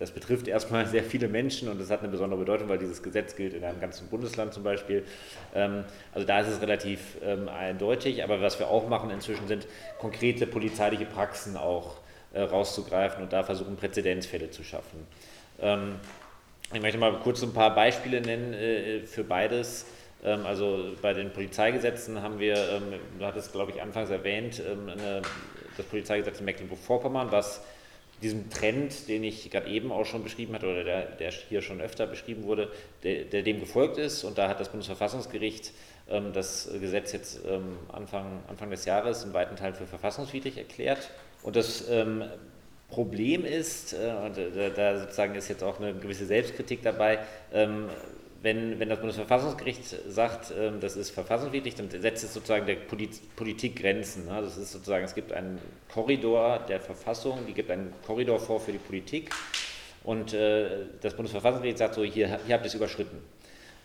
das 0.02 0.12
betrifft 0.12 0.48
erstmal 0.48 0.88
sehr 0.88 1.04
viele 1.04 1.28
Menschen 1.28 1.70
und 1.70 1.80
das 1.80 1.92
hat 1.92 2.00
eine 2.00 2.10
besondere 2.10 2.40
Bedeutung, 2.40 2.68
weil 2.70 2.80
dieses 2.80 3.04
Gesetz 3.04 3.36
gilt 3.36 3.54
in 3.54 3.64
einem 3.64 3.80
ganzen 3.80 4.10
Bundesland 4.10 4.52
zum 4.52 4.64
Beispiel. 4.64 5.06
Ähm, 5.54 5.84
also 6.12 6.26
da 6.26 6.40
ist 6.40 6.48
es 6.48 6.60
relativ 6.60 7.18
ähm, 7.24 7.48
eindeutig, 7.48 8.24
aber 8.24 8.42
was 8.42 8.58
wir 8.58 8.68
auch 8.68 8.90
machen 8.90 9.12
inzwischen 9.12 9.48
sind 9.48 9.68
konkrete 10.00 10.48
polizeiliche 10.48 11.06
Praxen 11.06 11.56
auch 11.56 11.98
äh, 12.34 12.42
rauszugreifen 12.42 13.24
und 13.24 13.34
da 13.34 13.44
versuchen, 13.44 13.76
Präzedenzfälle 13.76 14.52
zu 14.52 14.64
schaffen. 14.64 15.08
Ähm, 15.60 15.96
ich 16.74 16.82
möchte 16.82 16.98
mal 16.98 17.14
kurz 17.20 17.44
ein 17.44 17.54
paar 17.54 17.76
Beispiele 17.76 18.22
nennen 18.22 18.54
äh, 18.54 19.00
für 19.02 19.24
beides. 19.24 19.86
Ähm, 20.24 20.46
also 20.46 20.96
bei 21.02 21.14
den 21.14 21.32
Polizeigesetzen 21.32 22.22
haben 22.22 22.40
wir, 22.40 22.56
ähm, 22.56 23.00
du 23.20 23.26
hattest 23.26 23.52
glaube 23.52 23.72
ich 23.72 23.82
anfangs 23.82 24.10
erwähnt, 24.10 24.62
eine, 24.62 25.22
das 25.78 25.86
Polizeigesetz 25.86 26.40
in 26.40 26.46
Mecklenburg-Vorpommern, 26.46 27.32
was 27.32 27.62
diesem 28.22 28.50
Trend, 28.50 29.08
den 29.08 29.24
ich 29.24 29.50
gerade 29.50 29.70
eben 29.70 29.92
auch 29.92 30.06
schon 30.06 30.24
beschrieben 30.24 30.54
hatte 30.54 30.68
oder 30.68 30.84
der, 30.84 31.06
der 31.06 31.32
hier 31.32 31.62
schon 31.62 31.82
öfter 31.82 32.06
beschrieben 32.06 32.44
wurde, 32.44 32.72
der, 33.04 33.24
der, 33.26 33.42
dem 33.42 33.60
gefolgt 33.60 33.98
ist. 33.98 34.24
Und 34.24 34.38
da 34.38 34.48
hat 34.48 34.60
das 34.60 34.70
Bundesverfassungsgericht 34.70 35.74
ähm, 36.10 36.32
das 36.34 36.70
Gesetz 36.80 37.12
jetzt 37.14 37.42
ähm, 37.48 37.78
Anfang, 37.92 38.44
Anfang 38.48 38.70
des 38.70 38.86
Jahres 38.86 39.24
in 39.24 39.34
weiten 39.34 39.56
Teilen 39.56 39.76
für 39.76 39.88
verfassungswidrig 39.88 40.58
erklärt. 40.58 41.10
Und 41.44 41.56
das 41.56 41.89
ähm, 41.89 42.24
Problem 42.89 43.46
ist, 43.46 43.94
äh, 43.94 44.14
und 44.26 44.38
da, 44.38 44.70
da, 44.70 45.00
sozusagen 45.00 45.36
ist 45.36 45.48
jetzt 45.50 45.64
auch 45.64 45.80
eine 45.80 45.94
gewisse 45.94 46.26
Selbstkritik 46.26 46.82
dabei, 46.84 47.20
ähm, 47.54 47.89
wenn, 48.44 48.80
wenn 48.80 48.89
das 48.89 49.00
Bundesverfassungsgericht 49.00 49.84
sagt, 50.08 50.52
ähm, 50.58 50.80
das 50.80 50.96
ist 50.96 51.12
verfassungswidrig, 51.12 51.76
dann 51.76 51.89
setzt 51.89 52.24
es 52.24 52.34
sozusagen 52.34 52.66
der 52.66 52.76
Politik 53.36 53.80
Grenzen. 53.80 54.26
Ne? 54.26 54.42
Das 54.42 54.58
ist 54.58 54.72
sozusagen, 54.72 55.06
es 55.06 55.14
gibt 55.14 55.32
einen 55.32 55.60
Korridor 55.94 56.60
der 56.68 56.80
Verfassung, 56.80 57.46
die 57.48 57.54
gibt 57.54 57.70
einen 57.70 57.94
Korridor 58.06 58.39
vor 58.39 58.60
für 58.60 58.72
die 58.72 58.80
Politik 58.80 59.30
und 60.04 60.34
äh, 60.34 60.86
das 61.02 61.16
Bundesverfassungsgericht 61.16 61.78
sagt 61.78 61.96
so, 61.96 62.04
hier, 62.04 62.39
hier 62.46 62.56
habt 62.56 62.66
ihr 62.66 62.70
es 62.70 62.76
überschritten. 62.76 63.20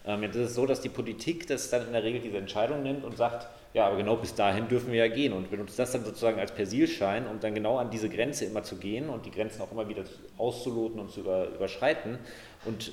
Ähm, 0.07 0.23
jetzt 0.23 0.37
ist 0.37 0.51
es 0.51 0.55
so, 0.55 0.65
dass 0.65 0.81
die 0.81 0.89
Politik 0.89 1.47
das 1.47 1.69
dann 1.69 1.87
in 1.87 1.93
der 1.93 2.03
Regel 2.03 2.21
diese 2.21 2.39
Entscheidung 2.39 2.83
nimmt 2.83 3.05
und 3.05 3.17
sagt, 3.17 3.49
ja, 3.77 3.89
aber 3.89 3.99
genau 3.99 4.16
bis 4.16 4.35
dahin 4.35 4.68
dürfen 4.68 4.91
wir 4.91 5.07
ja 5.07 5.14
gehen 5.14 5.35
und 5.35 5.51
benutzt 5.51 5.79
das 5.79 5.93
dann 5.93 6.03
sozusagen 6.03 6.41
als 6.41 6.51
Persilschein, 6.51 7.27
um 7.27 7.41
dann 7.41 7.55
genau 7.55 7.77
an 7.77 7.91
diese 7.91 8.09
Grenze 8.09 8.47
immer 8.47 8.62
zu 8.62 8.77
gehen 8.77 9.11
und 9.11 9.27
die 9.27 9.31
Grenzen 9.31 9.61
auch 9.61 9.70
immer 9.70 9.87
wieder 9.87 10.03
auszuloten 10.39 10.99
und 10.99 11.11
zu 11.11 11.20
über, 11.20 11.49
überschreiten. 11.49 12.18
Und 12.64 12.91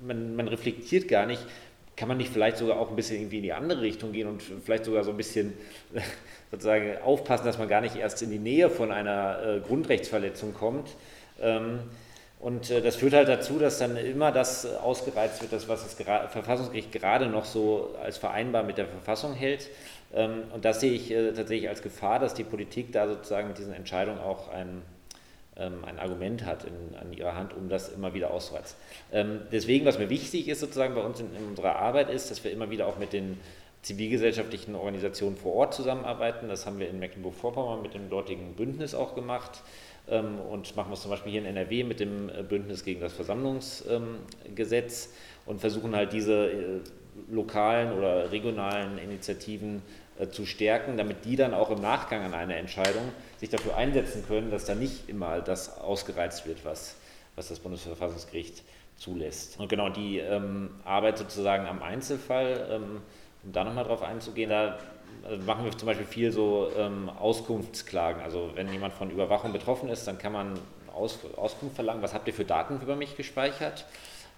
man, 0.00 0.34
man 0.34 0.48
reflektiert 0.48 1.08
gar 1.08 1.26
nicht, 1.26 1.44
kann 1.94 2.08
man 2.08 2.16
nicht 2.16 2.32
vielleicht 2.32 2.56
sogar 2.56 2.80
auch 2.80 2.88
ein 2.88 2.96
bisschen 2.96 3.18
irgendwie 3.18 3.36
in 3.36 3.42
die 3.42 3.52
andere 3.52 3.82
Richtung 3.82 4.12
gehen 4.12 4.26
und 4.26 4.42
vielleicht 4.42 4.86
sogar 4.86 5.04
so 5.04 5.10
ein 5.10 5.18
bisschen 5.18 5.52
sozusagen 6.50 6.96
aufpassen, 7.04 7.44
dass 7.44 7.58
man 7.58 7.68
gar 7.68 7.82
nicht 7.82 7.96
erst 7.96 8.22
in 8.22 8.30
die 8.30 8.38
Nähe 8.38 8.70
von 8.70 8.92
einer 8.92 9.42
äh, 9.44 9.60
Grundrechtsverletzung 9.60 10.54
kommt. 10.54 10.88
Ähm, 11.38 11.80
und 12.40 12.70
äh, 12.70 12.82
das 12.82 12.96
führt 12.96 13.12
halt 13.12 13.28
dazu, 13.28 13.58
dass 13.58 13.78
dann 13.78 13.96
immer 13.96 14.32
das 14.32 14.66
ausgereizt 14.66 15.40
wird, 15.42 15.52
das, 15.52 15.68
was 15.68 15.82
das 15.82 15.94
Verfassungsgericht 15.94 16.92
gerade 16.92 17.26
noch 17.26 17.44
so 17.44 17.94
als 18.02 18.16
vereinbar 18.18 18.62
mit 18.62 18.78
der 18.78 18.86
Verfassung 18.86 19.34
hält. 19.34 19.68
Ähm, 20.14 20.44
und 20.52 20.64
das 20.64 20.80
sehe 20.80 20.92
ich 20.92 21.10
äh, 21.10 21.32
tatsächlich 21.32 21.68
als 21.68 21.82
Gefahr, 21.82 22.18
dass 22.18 22.34
die 22.34 22.44
Politik 22.44 22.92
da 22.92 23.08
sozusagen 23.08 23.48
mit 23.48 23.58
diesen 23.58 23.74
Entscheidungen 23.74 24.20
auch 24.20 24.52
ein, 24.52 24.82
ähm, 25.56 25.84
ein 25.84 25.98
Argument 25.98 26.46
hat 26.46 26.64
in, 26.64 26.96
an 26.96 27.12
ihrer 27.12 27.34
Hand, 27.34 27.54
um 27.54 27.68
das 27.68 27.88
immer 27.88 28.14
wieder 28.14 28.30
auszureizen. 28.30 28.76
Ähm, 29.12 29.40
deswegen, 29.50 29.84
was 29.84 29.98
mir 29.98 30.10
wichtig 30.10 30.48
ist 30.48 30.60
sozusagen 30.60 30.94
bei 30.94 31.02
uns 31.02 31.20
in, 31.20 31.34
in 31.34 31.48
unserer 31.48 31.76
Arbeit, 31.76 32.10
ist, 32.10 32.30
dass 32.30 32.44
wir 32.44 32.52
immer 32.52 32.70
wieder 32.70 32.86
auch 32.86 32.98
mit 32.98 33.12
den 33.12 33.40
zivilgesellschaftlichen 33.82 34.76
Organisationen 34.76 35.36
vor 35.36 35.54
Ort 35.54 35.74
zusammenarbeiten. 35.74 36.48
Das 36.48 36.64
haben 36.64 36.78
wir 36.78 36.88
in 36.88 36.98
Mecklenburg-Vorpommern 36.98 37.82
mit 37.82 37.92
dem 37.92 38.08
dortigen 38.08 38.54
Bündnis 38.54 38.94
auch 38.94 39.14
gemacht 39.14 39.62
und 40.06 40.76
machen 40.76 40.90
wir 40.90 40.94
es 40.94 41.00
zum 41.00 41.10
Beispiel 41.10 41.32
hier 41.32 41.40
in 41.40 41.46
NRW 41.46 41.82
mit 41.82 41.98
dem 41.98 42.28
äh, 42.28 42.42
Bündnis 42.42 42.84
gegen 42.84 43.00
das 43.00 43.14
Versammlungsgesetz 43.14 45.14
und 45.46 45.60
versuchen 45.60 45.96
halt 45.96 46.12
diese 46.12 46.50
äh, 46.50 46.80
lokalen 47.30 47.96
oder 47.96 48.30
regionalen 48.30 48.98
Initiativen 48.98 49.82
zu 50.30 50.46
stärken, 50.46 50.96
damit 50.96 51.24
die 51.24 51.36
dann 51.36 51.54
auch 51.54 51.70
im 51.70 51.80
Nachgang 51.80 52.22
an 52.22 52.34
eine 52.34 52.56
Entscheidung 52.56 53.12
sich 53.38 53.50
dafür 53.50 53.76
einsetzen 53.76 54.24
können, 54.26 54.50
dass 54.50 54.64
da 54.64 54.74
nicht 54.74 55.08
immer 55.08 55.40
das 55.40 55.78
ausgereizt 55.80 56.46
wird, 56.46 56.64
was, 56.64 56.96
was 57.34 57.48
das 57.48 57.58
Bundesverfassungsgericht 57.58 58.62
zulässt. 58.96 59.58
Und 59.58 59.68
genau 59.68 59.88
die 59.88 60.18
ähm, 60.18 60.70
Arbeit 60.84 61.18
sozusagen 61.18 61.66
am 61.66 61.82
Einzelfall, 61.82 62.68
ähm, 62.70 63.00
um 63.42 63.52
da 63.52 63.64
nochmal 63.64 63.84
drauf 63.84 64.02
einzugehen, 64.02 64.50
da 64.50 64.78
also 65.22 65.42
machen 65.44 65.64
wir 65.64 65.76
zum 65.76 65.86
Beispiel 65.86 66.06
viel 66.06 66.32
so 66.32 66.70
ähm, 66.76 67.08
Auskunftsklagen. 67.08 68.22
Also 68.22 68.50
wenn 68.54 68.72
jemand 68.72 68.94
von 68.94 69.10
Überwachung 69.10 69.52
betroffen 69.52 69.88
ist, 69.88 70.06
dann 70.06 70.18
kann 70.18 70.32
man 70.32 70.58
Aus, 70.94 71.18
Auskunft 71.36 71.74
verlangen, 71.74 72.02
was 72.02 72.14
habt 72.14 72.26
ihr 72.28 72.34
für 72.34 72.44
Daten 72.44 72.80
über 72.80 72.96
mich 72.96 73.16
gespeichert? 73.16 73.84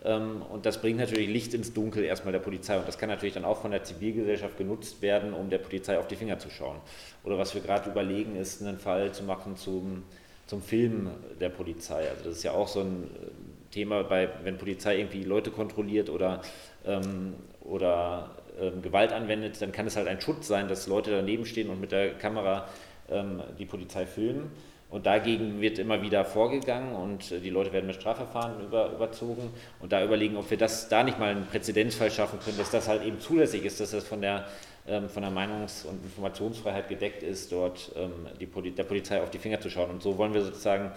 Ähm, 0.07 0.43
und 0.43 0.65
das 0.65 0.81
bringt 0.81 0.99
natürlich 0.99 1.29
Licht 1.29 1.53
ins 1.53 1.75
Dunkel 1.75 2.05
erstmal 2.05 2.33
der 2.33 2.39
Polizei. 2.39 2.79
Und 2.79 2.87
das 2.87 2.97
kann 2.97 3.09
natürlich 3.09 3.35
dann 3.35 3.45
auch 3.45 3.61
von 3.61 3.73
der 3.73 3.83
Zivilgesellschaft 3.83 4.57
genutzt 4.57 5.03
werden, 5.03 5.35
um 5.35 5.51
der 5.51 5.59
Polizei 5.59 5.99
auf 5.99 6.07
die 6.07 6.17
Finger 6.17 6.39
zu 6.39 6.49
schauen. 6.49 6.77
Oder 7.25 7.39
was 7.39 7.55
wir 7.55 7.61
gerade 7.61 7.91
überlegen, 7.91 8.37
ist 8.37 8.63
einen 8.63 8.79
Fall 8.79 9.13
zu 9.13 9.25
machen 9.25 9.57
zum, 9.57 10.05
zum 10.47 10.63
Film 10.63 11.11
der 11.41 11.49
Polizei. 11.49 12.09
Also 12.09 12.25
das 12.25 12.37
ist 12.37 12.43
ja 12.45 12.53
auch 12.53 12.69
so 12.69 12.81
ein 12.81 13.05
äh, 13.05 13.73
Thema, 13.73 14.05
bei, 14.05 14.29
wenn 14.45 14.59
Polizei 14.59 14.99
irgendwie 14.99 15.25
Leute 15.25 15.51
kontrolliert 15.51 16.09
oder, 16.09 16.41
ähm, 16.87 17.35
oder 17.63 18.31
ähm, 18.61 18.81
Gewalt 18.83 19.13
anwendet, 19.13 19.61
dann 19.61 19.73
kann 19.73 19.89
es 19.89 19.97
halt 19.97 20.07
ein 20.07 20.21
Schutz 20.21 20.47
sein, 20.47 20.69
dass 20.69 20.87
Leute 20.87 21.11
daneben 21.11 21.45
stehen 21.47 21.69
und 21.69 21.81
mit 21.81 21.91
der 21.91 22.15
Kamera 22.15 22.69
ähm, 23.11 23.43
die 23.59 23.67
Polizei 23.67 24.07
filmen. 24.07 24.51
Und 24.89 25.07
dagegen 25.07 25.61
wird 25.61 25.81
immer 25.81 26.01
wieder 26.01 26.25
vorgegangen 26.25 26.95
und 26.95 27.33
äh, 27.33 27.41
die 27.41 27.51
Leute 27.51 27.73
werden 27.73 27.87
mit 27.87 27.97
Strafverfahren 27.97 28.65
über, 28.65 28.93
überzogen. 28.93 29.51
Und 29.81 29.93
da 29.93 30.05
überlegen, 30.05 30.37
ob 30.37 30.49
wir 30.49 30.57
das 30.57 30.89
da 30.89 31.03
nicht 31.03 31.19
mal 31.19 31.31
einen 31.31 31.47
Präzedenzfall 31.47 32.11
schaffen 32.11 32.39
können, 32.39 32.57
dass 32.57 32.71
das 32.71 32.87
halt 32.87 33.05
eben 33.05 33.21
zulässig 33.21 33.65
ist, 33.65 33.81
dass 33.81 33.91
das 33.91 34.05
von 34.05 34.21
der, 34.21 34.47
ähm, 34.87 35.09
von 35.09 35.23
der 35.23 35.33
Meinungs- 35.33 35.85
und 35.85 36.05
Informationsfreiheit 36.05 36.89
gedeckt 36.89 37.25
ist, 37.25 37.51
dort 37.51 37.91
ähm, 37.97 38.13
die 38.39 38.47
Poli 38.47 38.71
der 38.71 38.85
Polizei 38.85 39.21
auf 39.21 39.31
die 39.31 39.39
Finger 39.39 39.61
zu 39.61 39.71
schauen. 39.71 39.91
Und 39.91 40.03
so 40.03 40.17
wollen 40.19 40.35
wir 40.35 40.43
sozusagen 40.43 40.93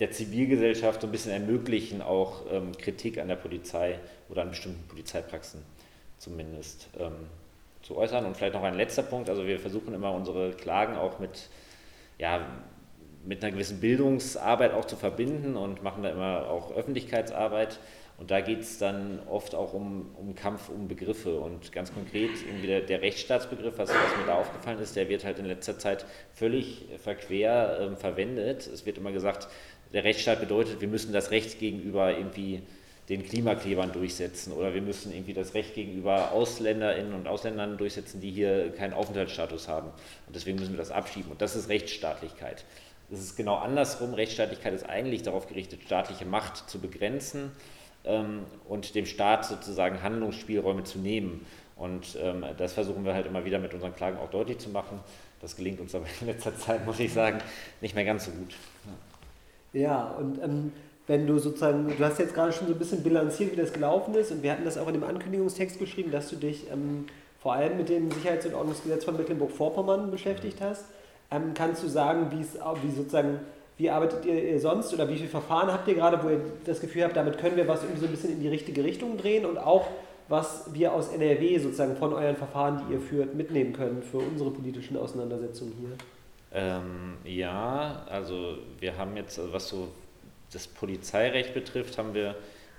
der 0.00 0.10
Zivilgesellschaft 0.10 1.02
so 1.02 1.06
ein 1.06 1.12
bisschen 1.12 1.32
ermöglichen, 1.32 2.00
auch 2.00 2.42
ähm, 2.50 2.72
Kritik 2.78 3.18
an 3.18 3.28
der 3.28 3.36
Polizei 3.36 3.98
oder 4.30 4.42
an 4.42 4.48
bestimmten 4.48 4.88
Polizeipraxen 4.88 5.60
zumindest 6.18 6.88
ähm, 6.98 7.12
zu 7.84 7.96
äußern. 7.96 8.26
Und 8.26 8.36
vielleicht 8.36 8.54
noch 8.54 8.62
ein 8.62 8.74
letzter 8.74 9.02
Punkt, 9.02 9.30
also 9.30 9.46
wir 9.46 9.60
versuchen 9.60 9.94
immer 9.94 10.12
unsere 10.12 10.52
Klagen 10.52 10.96
auch 10.96 11.18
mit, 11.18 11.48
ja, 12.18 12.46
mit 13.24 13.42
einer 13.42 13.52
gewissen 13.52 13.80
Bildungsarbeit 13.80 14.72
auch 14.72 14.84
zu 14.84 14.96
verbinden 14.96 15.56
und 15.56 15.82
machen 15.82 16.02
da 16.02 16.10
immer 16.10 16.48
auch 16.48 16.74
Öffentlichkeitsarbeit. 16.74 17.78
Und 18.16 18.30
da 18.30 18.40
geht 18.40 18.60
es 18.60 18.78
dann 18.78 19.20
oft 19.28 19.54
auch 19.54 19.72
um, 19.72 20.14
um 20.16 20.34
Kampf 20.34 20.68
um 20.68 20.86
Begriffe. 20.86 21.40
Und 21.40 21.72
ganz 21.72 21.92
konkret 21.92 22.30
irgendwie 22.46 22.68
der, 22.68 22.80
der 22.80 23.02
Rechtsstaatsbegriff, 23.02 23.76
was, 23.76 23.88
was, 23.88 24.16
mir 24.18 24.26
da 24.26 24.34
aufgefallen 24.34 24.78
ist, 24.78 24.94
der 24.94 25.08
wird 25.08 25.24
halt 25.24 25.38
in 25.38 25.46
letzter 25.46 25.78
Zeit 25.78 26.06
völlig 26.32 26.86
verquer 26.98 27.78
ähm, 27.80 27.96
verwendet. 27.96 28.66
Es 28.66 28.86
wird 28.86 28.98
immer 28.98 29.10
gesagt, 29.10 29.48
der 29.92 30.04
Rechtsstaat 30.04 30.40
bedeutet, 30.40 30.80
wir 30.80 30.88
müssen 30.88 31.12
das 31.12 31.30
Recht 31.32 31.58
gegenüber 31.58 32.16
irgendwie 32.16 32.62
den 33.08 33.22
Klimaklebern 33.22 33.92
durchsetzen 33.92 34.52
oder 34.52 34.72
wir 34.72 34.80
müssen 34.80 35.12
irgendwie 35.12 35.34
das 35.34 35.54
Recht 35.54 35.74
gegenüber 35.74 36.32
Ausländerinnen 36.32 37.12
und 37.12 37.28
Ausländern 37.28 37.76
durchsetzen, 37.76 38.20
die 38.20 38.30
hier 38.30 38.72
keinen 38.72 38.94
Aufenthaltsstatus 38.94 39.68
haben. 39.68 39.88
Und 40.26 40.34
deswegen 40.34 40.58
müssen 40.58 40.72
wir 40.72 40.78
das 40.78 40.90
abschieben. 40.90 41.30
Und 41.30 41.42
das 41.42 41.54
ist 41.54 41.68
Rechtsstaatlichkeit. 41.68 42.64
Es 43.10 43.20
ist 43.20 43.36
genau 43.36 43.56
andersrum. 43.56 44.14
Rechtsstaatlichkeit 44.14 44.72
ist 44.72 44.88
eigentlich 44.88 45.22
darauf 45.22 45.46
gerichtet, 45.46 45.82
staatliche 45.84 46.24
Macht 46.24 46.68
zu 46.70 46.78
begrenzen 46.78 47.52
ähm, 48.04 48.44
und 48.68 48.94
dem 48.94 49.04
Staat 49.04 49.44
sozusagen 49.44 50.02
Handlungsspielräume 50.02 50.84
zu 50.84 50.98
nehmen. 50.98 51.44
Und 51.76 52.16
ähm, 52.22 52.44
das 52.56 52.72
versuchen 52.72 53.04
wir 53.04 53.14
halt 53.14 53.26
immer 53.26 53.44
wieder 53.44 53.58
mit 53.58 53.74
unseren 53.74 53.94
Klagen 53.94 54.18
auch 54.18 54.30
deutlich 54.30 54.58
zu 54.58 54.70
machen. 54.70 55.00
Das 55.42 55.56
gelingt 55.56 55.80
uns 55.80 55.94
aber 55.94 56.06
in 56.20 56.28
letzter 56.28 56.56
Zeit, 56.56 56.86
muss 56.86 56.98
ich 57.00 57.12
sagen, 57.12 57.38
nicht 57.82 57.94
mehr 57.94 58.04
ganz 58.04 58.24
so 58.24 58.30
gut. 58.30 58.54
Ja, 59.74 60.04
und 60.04 60.42
ähm, 60.42 60.72
wenn 61.06 61.26
du 61.26 61.38
sozusagen, 61.38 61.94
du 61.96 62.04
hast 62.04 62.18
jetzt 62.18 62.34
gerade 62.34 62.52
schon 62.52 62.66
so 62.66 62.72
ein 62.72 62.78
bisschen 62.78 63.02
bilanziert, 63.02 63.52
wie 63.52 63.56
das 63.56 63.72
gelaufen 63.72 64.14
ist 64.14 64.32
und 64.32 64.42
wir 64.42 64.52
hatten 64.52 64.64
das 64.64 64.78
auch 64.78 64.86
in 64.88 64.94
dem 64.94 65.04
Ankündigungstext 65.04 65.78
geschrieben, 65.78 66.10
dass 66.10 66.30
du 66.30 66.36
dich 66.36 66.70
ähm, 66.70 67.06
vor 67.40 67.52
allem 67.52 67.76
mit 67.76 67.88
dem 67.88 68.10
Sicherheits- 68.10 68.46
und 68.46 68.54
Ordnungsgesetz 68.54 69.04
von 69.04 69.16
Mecklenburg-Vorpommern 69.16 70.10
beschäftigt 70.10 70.60
hast. 70.60 70.86
Ähm, 71.30 71.52
kannst 71.54 71.82
du 71.82 71.88
sagen, 71.88 72.28
wie 72.30 72.40
es 72.40 72.58
wie 72.82 72.90
sozusagen 72.90 73.40
wie 73.76 73.90
arbeitet 73.90 74.24
ihr 74.24 74.60
sonst 74.60 74.94
oder 74.94 75.08
wie 75.08 75.16
viele 75.16 75.28
Verfahren 75.28 75.72
habt 75.72 75.88
ihr 75.88 75.94
gerade, 75.94 76.22
wo 76.22 76.28
ihr 76.28 76.40
das 76.64 76.80
Gefühl 76.80 77.04
habt, 77.04 77.16
damit 77.16 77.38
können 77.38 77.56
wir 77.56 77.66
was 77.66 77.82
irgendwie 77.82 78.00
so 78.00 78.06
ein 78.06 78.12
bisschen 78.12 78.32
in 78.32 78.40
die 78.40 78.48
richtige 78.48 78.84
Richtung 78.84 79.18
drehen 79.18 79.44
und 79.44 79.58
auch 79.58 79.88
was 80.28 80.72
wir 80.72 80.92
aus 80.92 81.08
NRW 81.08 81.58
sozusagen 81.58 81.96
von 81.96 82.12
euren 82.12 82.36
Verfahren, 82.36 82.82
die 82.86 82.94
ihr 82.94 83.00
führt, 83.00 83.34
mitnehmen 83.34 83.72
können 83.72 84.02
für 84.02 84.18
unsere 84.18 84.50
politischen 84.50 84.96
Auseinandersetzungen 84.96 85.74
hier? 85.78 85.90
Ähm, 86.52 87.16
ja, 87.24 88.04
also 88.08 88.58
wir 88.78 88.96
haben 88.96 89.16
jetzt, 89.16 89.38
also 89.38 89.52
was 89.52 89.68
so 89.68 89.88
das 90.54 90.66
Polizeirecht 90.66 91.54
betrifft, 91.54 91.98
haben 91.98 92.14
wir 92.14 92.36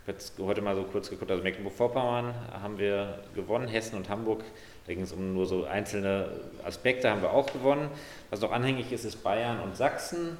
jetzt 0.08 0.38
heute 0.40 0.62
mal 0.62 0.76
so 0.76 0.84
kurz 0.84 1.10
geguckt, 1.10 1.32
also 1.32 1.44
Mecklenburg-Vorpommern 1.44 2.34
haben 2.52 2.78
wir 2.78 3.20
gewonnen, 3.34 3.68
Hessen 3.68 3.98
und 3.98 4.10
Hamburg, 4.10 4.44
da 4.86 4.94
ging 4.94 5.04
es 5.04 5.12
um 5.12 5.34
nur 5.34 5.46
so 5.48 5.66
einzelne 5.66 6.30
Aspekte, 6.64 7.10
haben 7.10 7.22
wir 7.22 7.34
auch 7.34 7.52
gewonnen. 7.52 7.90
Was 8.30 8.42
noch 8.42 8.52
anhängig 8.52 8.92
ist, 8.92 9.04
ist 9.04 9.24
Bayern 9.24 9.60
und 9.60 9.76
Sachsen. 9.76 10.38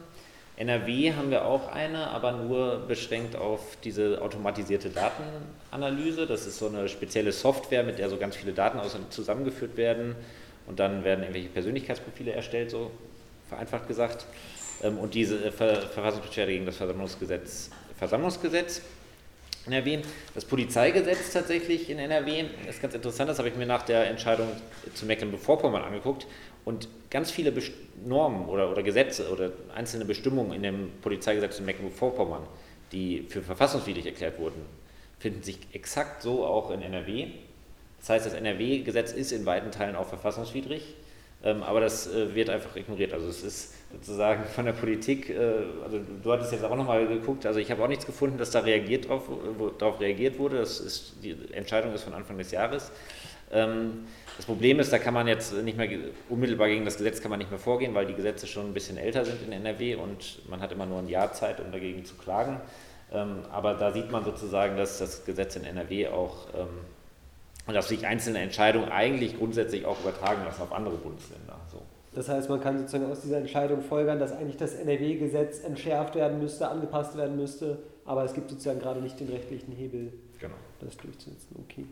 NRW 0.58 1.14
haben 1.14 1.32
wir 1.32 1.46
auch 1.46 1.68
eine, 1.68 2.12
aber 2.12 2.32
nur 2.34 2.86
beschränkt 2.88 3.36
auf 3.36 3.78
diese 3.84 4.22
automatisierte 4.22 4.90
Datenanalyse. 4.90 6.28
Das 6.28 6.46
ist 6.46 6.60
so 6.60 6.68
eine 6.68 6.88
spezielle 6.88 7.32
Software, 7.32 7.84
mit 7.84 7.98
der 7.98 8.10
so 8.10 8.18
ganz 8.18 8.36
viele 8.36 8.54
Daten 8.54 8.80
zusammengeführt 9.10 9.76
werden 9.76 10.16
und 10.68 10.80
dann 10.80 11.04
werden 11.04 11.22
irgendwelche 11.22 11.50
Persönlichkeitsprofile 11.50 12.32
erstellt, 12.32 12.70
so 12.70 12.92
vereinfacht 13.50 13.88
gesagt. 13.88 14.26
Ähm, 14.84 14.98
und 14.98 15.14
diese 15.14 15.52
Verfassungsbeschwerde 15.52 16.52
gegen 16.52 16.66
das 16.66 16.78
Versammlungsgesetz, 16.78 17.70
Versammlungsgesetz 17.98 18.82
NRW. 19.68 20.00
Das 20.34 20.46
Polizeigesetz 20.46 21.34
tatsächlich 21.34 21.90
in 21.90 21.98
NRW 21.98 22.46
ist 22.70 22.82
ganz 22.82 22.94
interessant, 22.94 23.30
das 23.30 23.40
habe 23.40 23.50
ich 23.50 23.56
mir 23.56 23.66
nach 23.66 23.82
der 23.82 24.08
Entscheidung 24.08 24.48
zu 24.94 25.06
Mecklenburg-Vorpommern 25.06 25.84
angeguckt. 25.84 26.28
Und 26.66 26.88
ganz 27.10 27.32
viele 27.32 27.54
Normen 28.06 28.48
oder, 28.48 28.72
oder 28.72 28.84
Gesetze 28.84 29.30
oder 29.30 29.52
einzelne 29.74 30.06
Bestimmungen 30.06 30.54
in 30.54 30.64
dem 30.64 30.92
Polizeigesetz 31.02 31.60
in 31.60 31.66
Mecklenburg-Vorpommern, 31.66 32.44
die 32.92 33.26
für 33.30 33.42
verfassungswidrig 33.42 34.06
erklärt 34.06 34.40
wurden, 34.40 34.62
finden 35.20 35.44
sich 35.44 35.58
exakt 35.74 36.22
so 36.22 36.46
auch 36.46 36.72
in 36.72 36.82
NRW. 36.82 37.28
Das 38.00 38.10
heißt, 38.10 38.26
das 38.26 38.34
NRW-Gesetz 38.34 39.14
ist 39.14 39.32
in 39.32 39.46
weiten 39.46 39.72
Teilen 39.72 39.96
auch 39.96 40.08
verfassungswidrig, 40.08 40.96
ähm, 41.46 41.62
aber 41.62 41.80
das 41.80 42.08
äh, 42.08 42.34
wird 42.34 42.50
einfach 42.50 42.76
ignoriert. 42.76 43.14
Also 43.14 43.28
es 43.28 43.44
ist 43.44 43.74
sozusagen 43.92 44.44
von 44.46 44.66
der 44.66 44.74
Politik, 44.74 45.30
äh, 45.30 45.40
also 45.84 46.00
du 46.24 46.32
hattest 46.32 46.52
jetzt 46.52 46.64
auch 46.64 46.76
nochmal 46.76 47.08
geguckt, 47.08 47.46
also 47.46 47.60
ich 47.60 47.70
habe 47.70 47.84
auch 47.84 47.88
nichts 47.88 48.08
gefunden, 48.08 48.40
dass 48.40 48.50
da 48.50 48.62
reagiert 48.62 49.08
drauf, 49.08 49.30
wo, 49.58 49.70
darauf 49.70 50.00
reagiert 50.00 50.40
wurde. 50.40 50.58
Das 50.58 50.80
ist, 50.80 51.18
die 51.24 51.38
Entscheidung 51.54 51.94
ist 51.94 52.04
von 52.04 52.16
Anfang 52.16 52.40
des 52.40 52.50
Jahres. 52.50 52.92
Ähm, 53.52 54.06
das 54.38 54.48
Problem 54.48 54.80
ist, 54.80 54.92
da 54.92 54.98
kann 54.98 55.14
man 55.14 55.28
jetzt 55.28 55.54
nicht 55.54 55.78
mehr 55.78 55.88
unmittelbar 56.30 56.68
gegen 56.68 56.84
das 56.84 56.98
Gesetz 56.98 57.22
kann 57.22 57.30
man 57.30 57.38
nicht 57.38 57.52
mehr 57.52 57.60
vorgehen, 57.60 57.94
weil 57.94 58.08
die 58.08 58.16
Gesetze 58.16 58.48
schon 58.48 58.66
ein 58.66 58.74
bisschen 58.74 58.98
älter 58.98 59.24
sind 59.24 59.44
in 59.46 59.52
NRW 59.52 59.96
und 59.96 60.50
man 60.50 60.62
hat 60.62 60.72
immer 60.72 60.88
nur 60.88 60.98
ein 60.98 61.08
Jahr 61.08 61.32
Zeit, 61.32 61.60
um 61.60 61.72
dagegen 61.72 62.04
zu 62.06 62.16
klagen. 62.16 62.60
Ähm, 63.14 63.44
aber 63.52 63.76
da 63.76 63.92
sieht 63.94 64.12
man 64.12 64.26
sozusagen, 64.26 64.78
dass 64.78 64.98
das 64.98 65.26
Gesetz 65.26 65.56
in 65.58 65.64
NRW 65.64 66.08
auch 66.08 66.48
ähm, 66.56 66.70
dass 67.74 67.88
sich 67.88 68.06
einzelne 68.06 68.40
Entscheidungen 68.40 68.90
eigentlich 68.90 69.38
grundsätzlich 69.38 69.86
auch 69.86 70.00
übertragen 70.02 70.44
lassen 70.46 70.62
auf 70.62 70.72
andere 70.72 70.96
Bundesländer. 70.98 71.60
So. 71.72 71.82
Das 72.14 72.30
heißt, 72.30 72.50
man 72.50 72.62
kann 72.62 72.78
sozusagen 72.78 73.12
aus 73.12 73.22
dieser 73.22 73.38
Entscheidung 73.38 73.82
folgern, 73.82 74.20
dass 74.20 74.32
eigentlich 74.32 74.58
das 74.58 74.76
NRW-Gesetz 74.76 75.64
entschärft 75.64 76.16
werden 76.16 76.40
müsste, 76.40 76.70
angepasst 76.70 77.18
werden 77.18 77.36
müsste, 77.36 77.80
aber 78.06 78.24
es 78.24 78.34
gibt 78.34 78.50
sozusagen 78.50 78.80
gerade 78.80 79.02
nicht 79.02 79.20
den 79.20 79.30
rechtlichen 79.30 79.74
Hebel, 79.74 80.14
genau. 80.40 80.56
das 80.80 80.96
durchzusetzen. 80.98 81.66
Okay. 81.66 81.86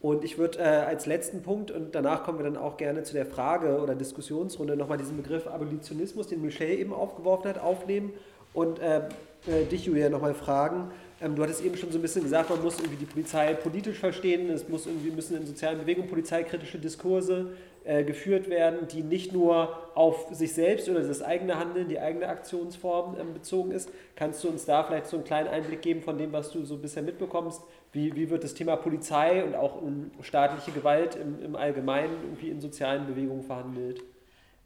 Und 0.00 0.22
ich 0.22 0.36
würde 0.36 0.58
äh, 0.58 0.64
als 0.64 1.06
letzten 1.06 1.42
Punkt, 1.42 1.70
und 1.70 1.94
danach 1.94 2.24
kommen 2.24 2.38
wir 2.38 2.44
dann 2.44 2.58
auch 2.58 2.76
gerne 2.76 3.04
zu 3.04 3.14
der 3.14 3.24
Frage 3.24 3.80
oder 3.80 3.94
Diskussionsrunde, 3.94 4.76
nochmal 4.76 4.98
diesen 4.98 5.16
Begriff 5.16 5.46
Abolitionismus, 5.46 6.26
den 6.26 6.42
Michel 6.42 6.78
eben 6.78 6.92
aufgeworfen 6.92 7.48
hat, 7.48 7.58
aufnehmen 7.58 8.12
und 8.52 8.80
äh, 8.80 8.98
äh, 9.46 9.64
dich, 9.70 9.86
Julia, 9.86 10.10
nochmal 10.10 10.34
fragen. 10.34 10.90
Ähm, 11.20 11.36
du 11.36 11.42
hattest 11.42 11.64
eben 11.64 11.76
schon 11.76 11.92
so 11.92 11.98
ein 11.98 12.02
bisschen 12.02 12.22
gesagt, 12.22 12.50
man 12.50 12.62
muss 12.62 12.78
irgendwie 12.78 12.96
die 12.96 13.06
Polizei 13.06 13.54
politisch 13.54 13.98
verstehen, 13.98 14.50
es 14.50 14.68
muss 14.68 14.86
irgendwie, 14.86 15.10
müssen 15.10 15.36
in 15.36 15.46
sozialen 15.46 15.78
Bewegungen 15.78 16.08
polizeikritische 16.08 16.78
Diskurse 16.78 17.52
äh, 17.84 18.02
geführt 18.02 18.48
werden, 18.48 18.88
die 18.88 19.02
nicht 19.02 19.32
nur 19.32 19.90
auf 19.94 20.28
sich 20.32 20.54
selbst 20.54 20.88
oder 20.88 21.02
das 21.02 21.22
eigene 21.22 21.58
Handeln, 21.58 21.88
die 21.88 22.00
eigene 22.00 22.28
Aktionsform 22.28 23.16
ähm, 23.20 23.34
bezogen 23.34 23.70
ist. 23.70 23.90
Kannst 24.16 24.42
du 24.42 24.48
uns 24.48 24.64
da 24.64 24.82
vielleicht 24.82 25.06
so 25.06 25.16
einen 25.16 25.24
kleinen 25.24 25.48
Einblick 25.48 25.82
geben 25.82 26.02
von 26.02 26.18
dem, 26.18 26.32
was 26.32 26.50
du 26.50 26.64
so 26.64 26.78
bisher 26.78 27.02
mitbekommst, 27.02 27.62
wie, 27.92 28.14
wie 28.16 28.30
wird 28.30 28.42
das 28.42 28.54
Thema 28.54 28.76
Polizei 28.76 29.44
und 29.44 29.54
auch 29.54 29.80
staatliche 30.22 30.72
Gewalt 30.72 31.16
im, 31.16 31.40
im 31.42 31.56
Allgemeinen 31.56 32.16
irgendwie 32.24 32.48
in 32.48 32.60
sozialen 32.60 33.06
Bewegungen 33.06 33.44
verhandelt? 33.44 34.02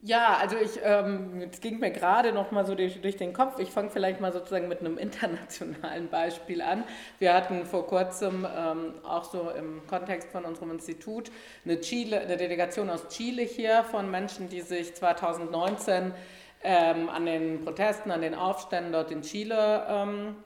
Ja, 0.00 0.36
also 0.36 0.56
ich, 0.56 0.78
ähm, 0.84 1.42
es 1.50 1.60
ging 1.60 1.80
mir 1.80 1.90
gerade 1.90 2.32
noch 2.32 2.52
mal 2.52 2.64
so 2.64 2.76
durch, 2.76 3.00
durch 3.00 3.16
den 3.16 3.32
Kopf. 3.32 3.58
Ich 3.58 3.70
fange 3.70 3.90
vielleicht 3.90 4.20
mal 4.20 4.32
sozusagen 4.32 4.68
mit 4.68 4.78
einem 4.78 4.96
internationalen 4.98 6.08
Beispiel 6.08 6.62
an. 6.62 6.84
Wir 7.18 7.34
hatten 7.34 7.66
vor 7.66 7.86
kurzem 7.88 8.46
ähm, 8.56 8.94
auch 9.02 9.24
so 9.24 9.50
im 9.50 9.84
Kontext 9.88 10.30
von 10.30 10.44
unserem 10.44 10.70
Institut 10.70 11.32
eine, 11.64 11.80
Chile, 11.80 12.20
eine 12.20 12.36
Delegation 12.36 12.90
aus 12.90 13.08
Chile 13.08 13.42
hier 13.42 13.82
von 13.84 14.08
Menschen, 14.08 14.48
die 14.48 14.60
sich 14.60 14.94
2019 14.94 16.14
ähm, 16.62 17.08
an 17.08 17.26
den 17.26 17.64
Protesten, 17.64 18.12
an 18.12 18.20
den 18.20 18.36
Aufständen 18.36 18.92
dort 18.92 19.10
in 19.10 19.22
Chile 19.22 19.84
ähm, 19.88 20.36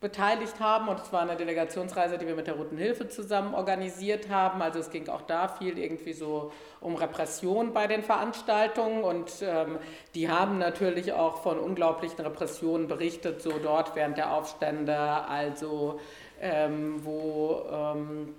beteiligt 0.00 0.60
haben 0.60 0.88
und 0.88 1.00
es 1.00 1.12
war 1.12 1.22
eine 1.22 1.36
Delegationsreise, 1.36 2.18
die 2.18 2.26
wir 2.26 2.36
mit 2.36 2.46
der 2.46 2.54
Roten 2.54 2.76
Hilfe 2.76 3.08
zusammen 3.08 3.54
organisiert 3.54 4.28
haben. 4.28 4.62
Also 4.62 4.78
es 4.78 4.90
ging 4.90 5.08
auch 5.08 5.22
da 5.22 5.48
viel 5.48 5.76
irgendwie 5.76 6.12
so 6.12 6.52
um 6.80 6.94
Repression 6.94 7.72
bei 7.72 7.88
den 7.88 8.04
Veranstaltungen 8.04 9.02
und 9.02 9.32
ähm, 9.42 9.78
die 10.14 10.30
haben 10.30 10.58
natürlich 10.58 11.12
auch 11.12 11.42
von 11.42 11.58
unglaublichen 11.58 12.20
Repressionen 12.20 12.86
berichtet, 12.86 13.42
so 13.42 13.52
dort 13.60 13.96
während 13.96 14.16
der 14.16 14.32
Aufstände, 14.32 14.96
also 14.96 15.98
ähm, 16.40 17.04
wo 17.04 17.64
ähm, 17.68 18.34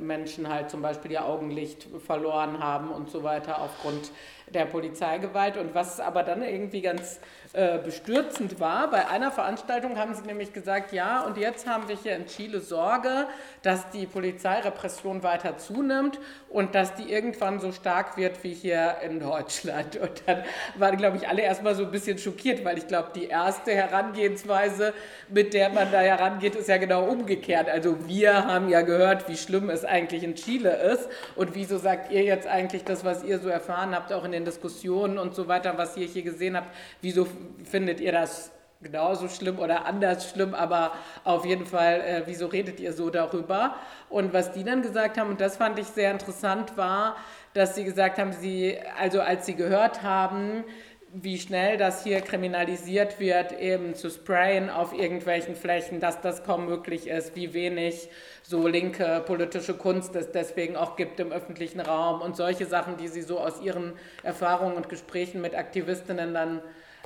Menschen 0.00 0.48
halt 0.48 0.70
zum 0.70 0.80
Beispiel 0.82 1.12
ihr 1.12 1.24
Augenlicht 1.24 1.86
verloren 2.06 2.62
haben 2.62 2.90
und 2.90 3.10
so 3.10 3.22
weiter 3.22 3.60
aufgrund 3.60 4.10
der 4.48 4.64
Polizeigewalt. 4.64 5.56
Und 5.56 5.74
was 5.74 6.00
aber 6.00 6.22
dann 6.22 6.42
irgendwie 6.42 6.80
ganz 6.80 7.20
äh, 7.52 7.78
bestürzend 7.78 8.60
war. 8.60 8.88
Bei 8.92 9.08
einer 9.08 9.32
Veranstaltung 9.32 9.98
haben 9.98 10.14
sie 10.14 10.22
nämlich 10.22 10.52
gesagt, 10.52 10.92
ja, 10.92 11.22
und 11.22 11.36
jetzt 11.36 11.66
haben 11.66 11.88
wir 11.88 11.96
hier 11.96 12.14
in 12.14 12.26
Chile 12.26 12.60
Sorge, 12.60 13.26
dass 13.62 13.90
die 13.90 14.06
Polizeirepression 14.06 15.24
weiter 15.24 15.58
zunimmt 15.58 16.20
und 16.48 16.76
dass 16.76 16.94
die 16.94 17.10
irgendwann 17.10 17.58
so 17.58 17.72
stark 17.72 18.16
wird 18.16 18.44
wie 18.44 18.54
hier 18.54 18.98
in 19.04 19.18
Deutschland. 19.18 19.96
Und 19.96 20.22
dann 20.26 20.44
waren, 20.76 20.96
glaube 20.96 21.16
ich, 21.16 21.28
alle 21.28 21.42
erstmal 21.42 21.74
so 21.74 21.84
ein 21.84 21.90
bisschen 21.90 22.18
schockiert, 22.18 22.64
weil 22.64 22.78
ich 22.78 22.86
glaube, 22.86 23.08
die 23.16 23.26
erste 23.26 23.72
Herangehensweise, 23.72 24.94
mit 25.28 25.52
der 25.52 25.70
man 25.70 25.90
da 25.90 25.98
herangeht, 25.98 26.54
ist 26.54 26.68
ja 26.68 26.76
genau 26.76 27.04
umgekehrt. 27.04 27.68
Also 27.68 28.06
wir 28.06 28.46
haben 28.46 28.68
ja 28.68 28.82
gehört, 28.82 29.28
wie 29.28 29.36
schlimm 29.36 29.70
es 29.70 29.84
eigentlich 29.84 30.22
in 30.22 30.36
Chile 30.36 30.70
ist. 30.70 31.08
Und 31.34 31.56
wieso 31.56 31.78
sagt 31.78 32.12
ihr 32.12 32.22
jetzt 32.22 32.46
eigentlich 32.46 32.84
das, 32.84 33.04
was 33.04 33.24
ihr 33.24 33.40
so 33.40 33.48
erfahren 33.48 33.92
habt, 33.92 34.12
auch 34.12 34.24
in 34.24 34.30
den 34.30 34.44
Diskussionen 34.44 35.18
und 35.18 35.34
so 35.34 35.48
weiter, 35.48 35.76
was 35.76 35.96
ihr 35.96 36.06
hier 36.06 36.22
gesehen 36.22 36.56
habt, 36.56 36.72
wieso 37.00 37.26
findet 37.64 38.00
ihr 38.00 38.12
das 38.12 38.52
genauso 38.82 39.28
schlimm 39.28 39.58
oder 39.58 39.84
anders 39.84 40.30
schlimm, 40.30 40.54
aber 40.54 40.92
auf 41.24 41.44
jeden 41.44 41.66
Fall, 41.66 42.00
äh, 42.00 42.22
wieso 42.24 42.46
redet 42.46 42.80
ihr 42.80 42.92
so 42.92 43.10
darüber? 43.10 43.74
Und 44.08 44.32
was 44.32 44.52
die 44.52 44.64
dann 44.64 44.82
gesagt 44.82 45.18
haben, 45.18 45.30
und 45.30 45.40
das 45.40 45.56
fand 45.56 45.78
ich 45.78 45.86
sehr 45.86 46.10
interessant, 46.10 46.76
war, 46.76 47.16
dass 47.52 47.74
sie 47.74 47.84
gesagt 47.84 48.18
haben, 48.18 48.32
sie, 48.32 48.78
also 48.98 49.20
als 49.20 49.44
sie 49.44 49.54
gehört 49.54 50.02
haben, 50.02 50.64
wie 51.12 51.38
schnell 51.38 51.76
das 51.76 52.04
hier 52.04 52.20
kriminalisiert 52.20 53.18
wird, 53.18 53.58
eben 53.58 53.96
zu 53.96 54.10
sprayen 54.10 54.70
auf 54.70 54.92
irgendwelchen 54.92 55.56
Flächen, 55.56 55.98
dass 55.98 56.20
das 56.20 56.44
kaum 56.44 56.66
möglich 56.66 57.08
ist, 57.08 57.34
wie 57.34 57.52
wenig 57.52 58.08
so 58.42 58.68
linke 58.68 59.22
politische 59.26 59.74
Kunst 59.74 60.14
es 60.14 60.30
deswegen 60.30 60.76
auch 60.76 60.94
gibt 60.94 61.18
im 61.18 61.32
öffentlichen 61.32 61.80
Raum 61.80 62.22
und 62.22 62.36
solche 62.36 62.64
Sachen, 62.64 62.96
die 62.96 63.08
sie 63.08 63.22
so 63.22 63.40
aus 63.40 63.60
ihren 63.60 63.94
Erfahrungen 64.22 64.76
und 64.76 64.88
Gesprächen 64.88 65.40
mit 65.40 65.56
Aktivistinnen 65.56 66.32
dann 66.32 66.62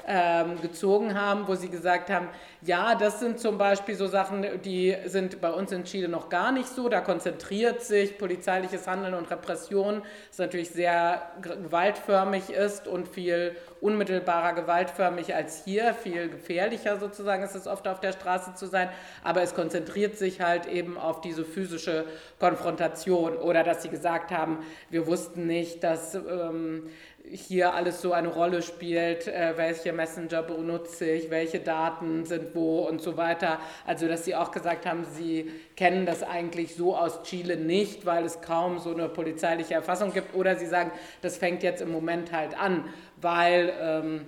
ähm, 0.07 0.61
gezogen 0.61 1.19
haben, 1.19 1.49
wo 1.49 1.55
sie 1.55 1.69
gesagt 1.69 2.11
haben, 2.11 2.29
ja, 2.63 2.95
das 2.95 3.21
sind 3.21 3.39
zum 3.41 3.59
Beispiel 3.59 3.95
so 3.95 4.07
Sachen, 4.07 4.47
die 4.63 4.97
sind 5.07 5.41
bei 5.41 5.51
uns 5.51 5.71
in 5.73 5.85
Chile 5.85 6.09
noch 6.09 6.29
gar 6.29 6.53
nicht 6.53 6.69
so. 6.69 6.89
Da 6.89 7.01
konzentriert 7.01 7.83
sich 7.83 8.17
polizeiliches 8.17 8.87
Handeln 8.87 9.15
und 9.15 9.31
Repression, 9.31 10.03
das 10.29 10.39
natürlich 10.39 10.71
sehr 10.71 11.23
gewaltförmig 11.43 12.51
ist 12.51 12.89
und 12.89 13.09
viel 13.09 13.57
unmittelbarer 13.81 14.55
gewaltförmig 14.55 15.35
als 15.35 15.63
hier, 15.63 15.93
viel 15.93 16.31
gefährlicher 16.31 16.99
sozusagen 16.99 17.43
ist 17.43 17.55
es 17.55 17.67
oft 17.67 17.87
auf 17.87 18.01
der 18.01 18.13
Straße 18.13 18.55
zu 18.55 18.67
sein, 18.67 18.89
aber 19.23 19.43
es 19.43 19.55
konzentriert 19.55 20.17
sich 20.17 20.41
halt 20.41 20.67
eben 20.67 20.97
auf 20.97 21.21
diese 21.21 21.45
physische 21.45 22.07
Konfrontation 22.39 23.37
oder 23.37 23.63
dass 23.63 23.83
sie 23.83 23.91
gesagt 23.91 24.31
haben, 24.31 24.59
wir 24.89 25.07
wussten 25.07 25.47
nicht, 25.47 25.85
dass 25.85 26.15
ähm, 26.15 26.89
hier 27.31 27.75
alles 27.75 28.03
so 28.03 28.13
eine 28.13 28.29
Rolle 28.29 28.63
spielt, 28.63 29.27
äh, 29.27 29.55
welche 29.57 29.93
Messenger 29.93 30.43
benutze 30.43 31.11
ich, 31.11 31.31
welche 31.31 31.61
Daten 31.61 32.25
sind 32.27 32.55
wo 32.55 32.81
und 32.81 33.01
so 33.01 33.17
weiter. 33.17 33.59
Also 33.87 34.07
dass 34.09 34.25
sie 34.25 34.35
auch 34.35 34.51
gesagt 34.51 34.87
haben, 34.87 35.05
sie 35.05 35.51
kennen 35.77 36.07
das 36.07 36.23
eigentlich 36.23 36.75
so 36.75 36.97
aus 36.97 37.23
Chile 37.23 37.57
nicht, 37.57 38.05
weil 38.05 38.25
es 38.25 38.41
kaum 38.43 38.79
so 38.79 38.93
eine 38.95 39.09
polizeiliche 39.09 39.75
Erfassung 39.75 40.13
gibt. 40.13 40.35
Oder 40.35 40.57
sie 40.57 40.67
sagen, 40.67 40.91
das 41.23 41.39
fängt 41.39 41.63
jetzt 41.63 41.81
im 41.83 41.91
Moment 41.91 42.33
halt 42.33 42.59
an, 42.59 42.85
weil... 43.21 43.73
Ähm, 43.81 44.27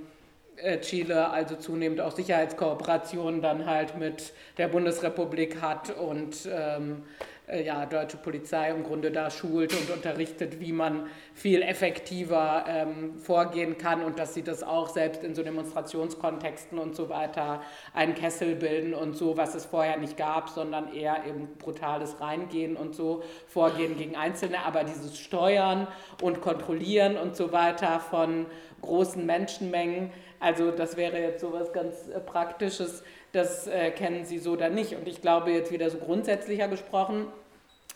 äh, 0.56 0.80
Chile 0.80 1.28
also 1.28 1.56
zunehmend 1.56 2.00
auch 2.00 2.12
Sicherheitskooperationen 2.12 3.42
dann 3.42 3.66
halt 3.66 3.98
mit 3.98 4.32
der 4.56 4.68
Bundesrepublik 4.68 5.60
hat 5.60 5.90
und 5.90 6.48
ähm, 6.50 7.02
äh, 7.46 7.64
ja, 7.64 7.86
deutsche 7.86 8.16
Polizei 8.16 8.70
im 8.70 8.82
Grunde 8.82 9.10
da 9.10 9.30
schult 9.30 9.72
und 9.72 9.90
unterrichtet, 9.90 10.58
wie 10.60 10.72
man 10.72 11.08
viel 11.32 11.62
effektiver 11.62 12.64
ähm, 12.66 13.16
vorgehen 13.18 13.78
kann 13.78 14.02
und 14.02 14.18
dass 14.18 14.34
sie 14.34 14.42
das 14.42 14.62
auch 14.62 14.88
selbst 14.88 15.22
in 15.22 15.34
so 15.34 15.42
Demonstrationskontexten 15.42 16.78
und 16.78 16.96
so 16.96 17.08
weiter 17.08 17.62
einen 17.94 18.14
Kessel 18.14 18.56
bilden 18.56 18.94
und 18.94 19.16
so, 19.16 19.36
was 19.36 19.54
es 19.54 19.64
vorher 19.64 19.96
nicht 19.96 20.16
gab, 20.16 20.48
sondern 20.48 20.92
eher 20.92 21.24
eben 21.24 21.56
brutales 21.58 22.20
Reingehen 22.20 22.76
und 22.76 22.94
so 22.94 23.22
Vorgehen 23.46 23.96
gegen 23.96 24.16
Einzelne, 24.16 24.64
aber 24.64 24.84
dieses 24.84 25.18
Steuern 25.18 25.86
und 26.22 26.40
Kontrollieren 26.40 27.16
und 27.16 27.36
so 27.36 27.52
weiter 27.52 28.00
von 28.00 28.46
großen 28.82 29.24
Menschenmengen, 29.24 30.10
also 30.40 30.70
das 30.70 30.96
wäre 30.96 31.18
jetzt 31.18 31.40
so 31.40 31.52
was 31.52 31.72
ganz 31.72 32.08
äh, 32.08 32.20
Praktisches, 32.20 33.02
das 33.36 33.66
äh, 33.66 33.90
kennen 33.90 34.24
Sie 34.24 34.38
so 34.38 34.52
oder 34.52 34.70
nicht. 34.70 34.94
Und 34.94 35.06
ich 35.06 35.20
glaube, 35.20 35.52
jetzt 35.52 35.70
wieder 35.70 35.90
so 35.90 35.98
grundsätzlicher 35.98 36.68
gesprochen, 36.68 37.26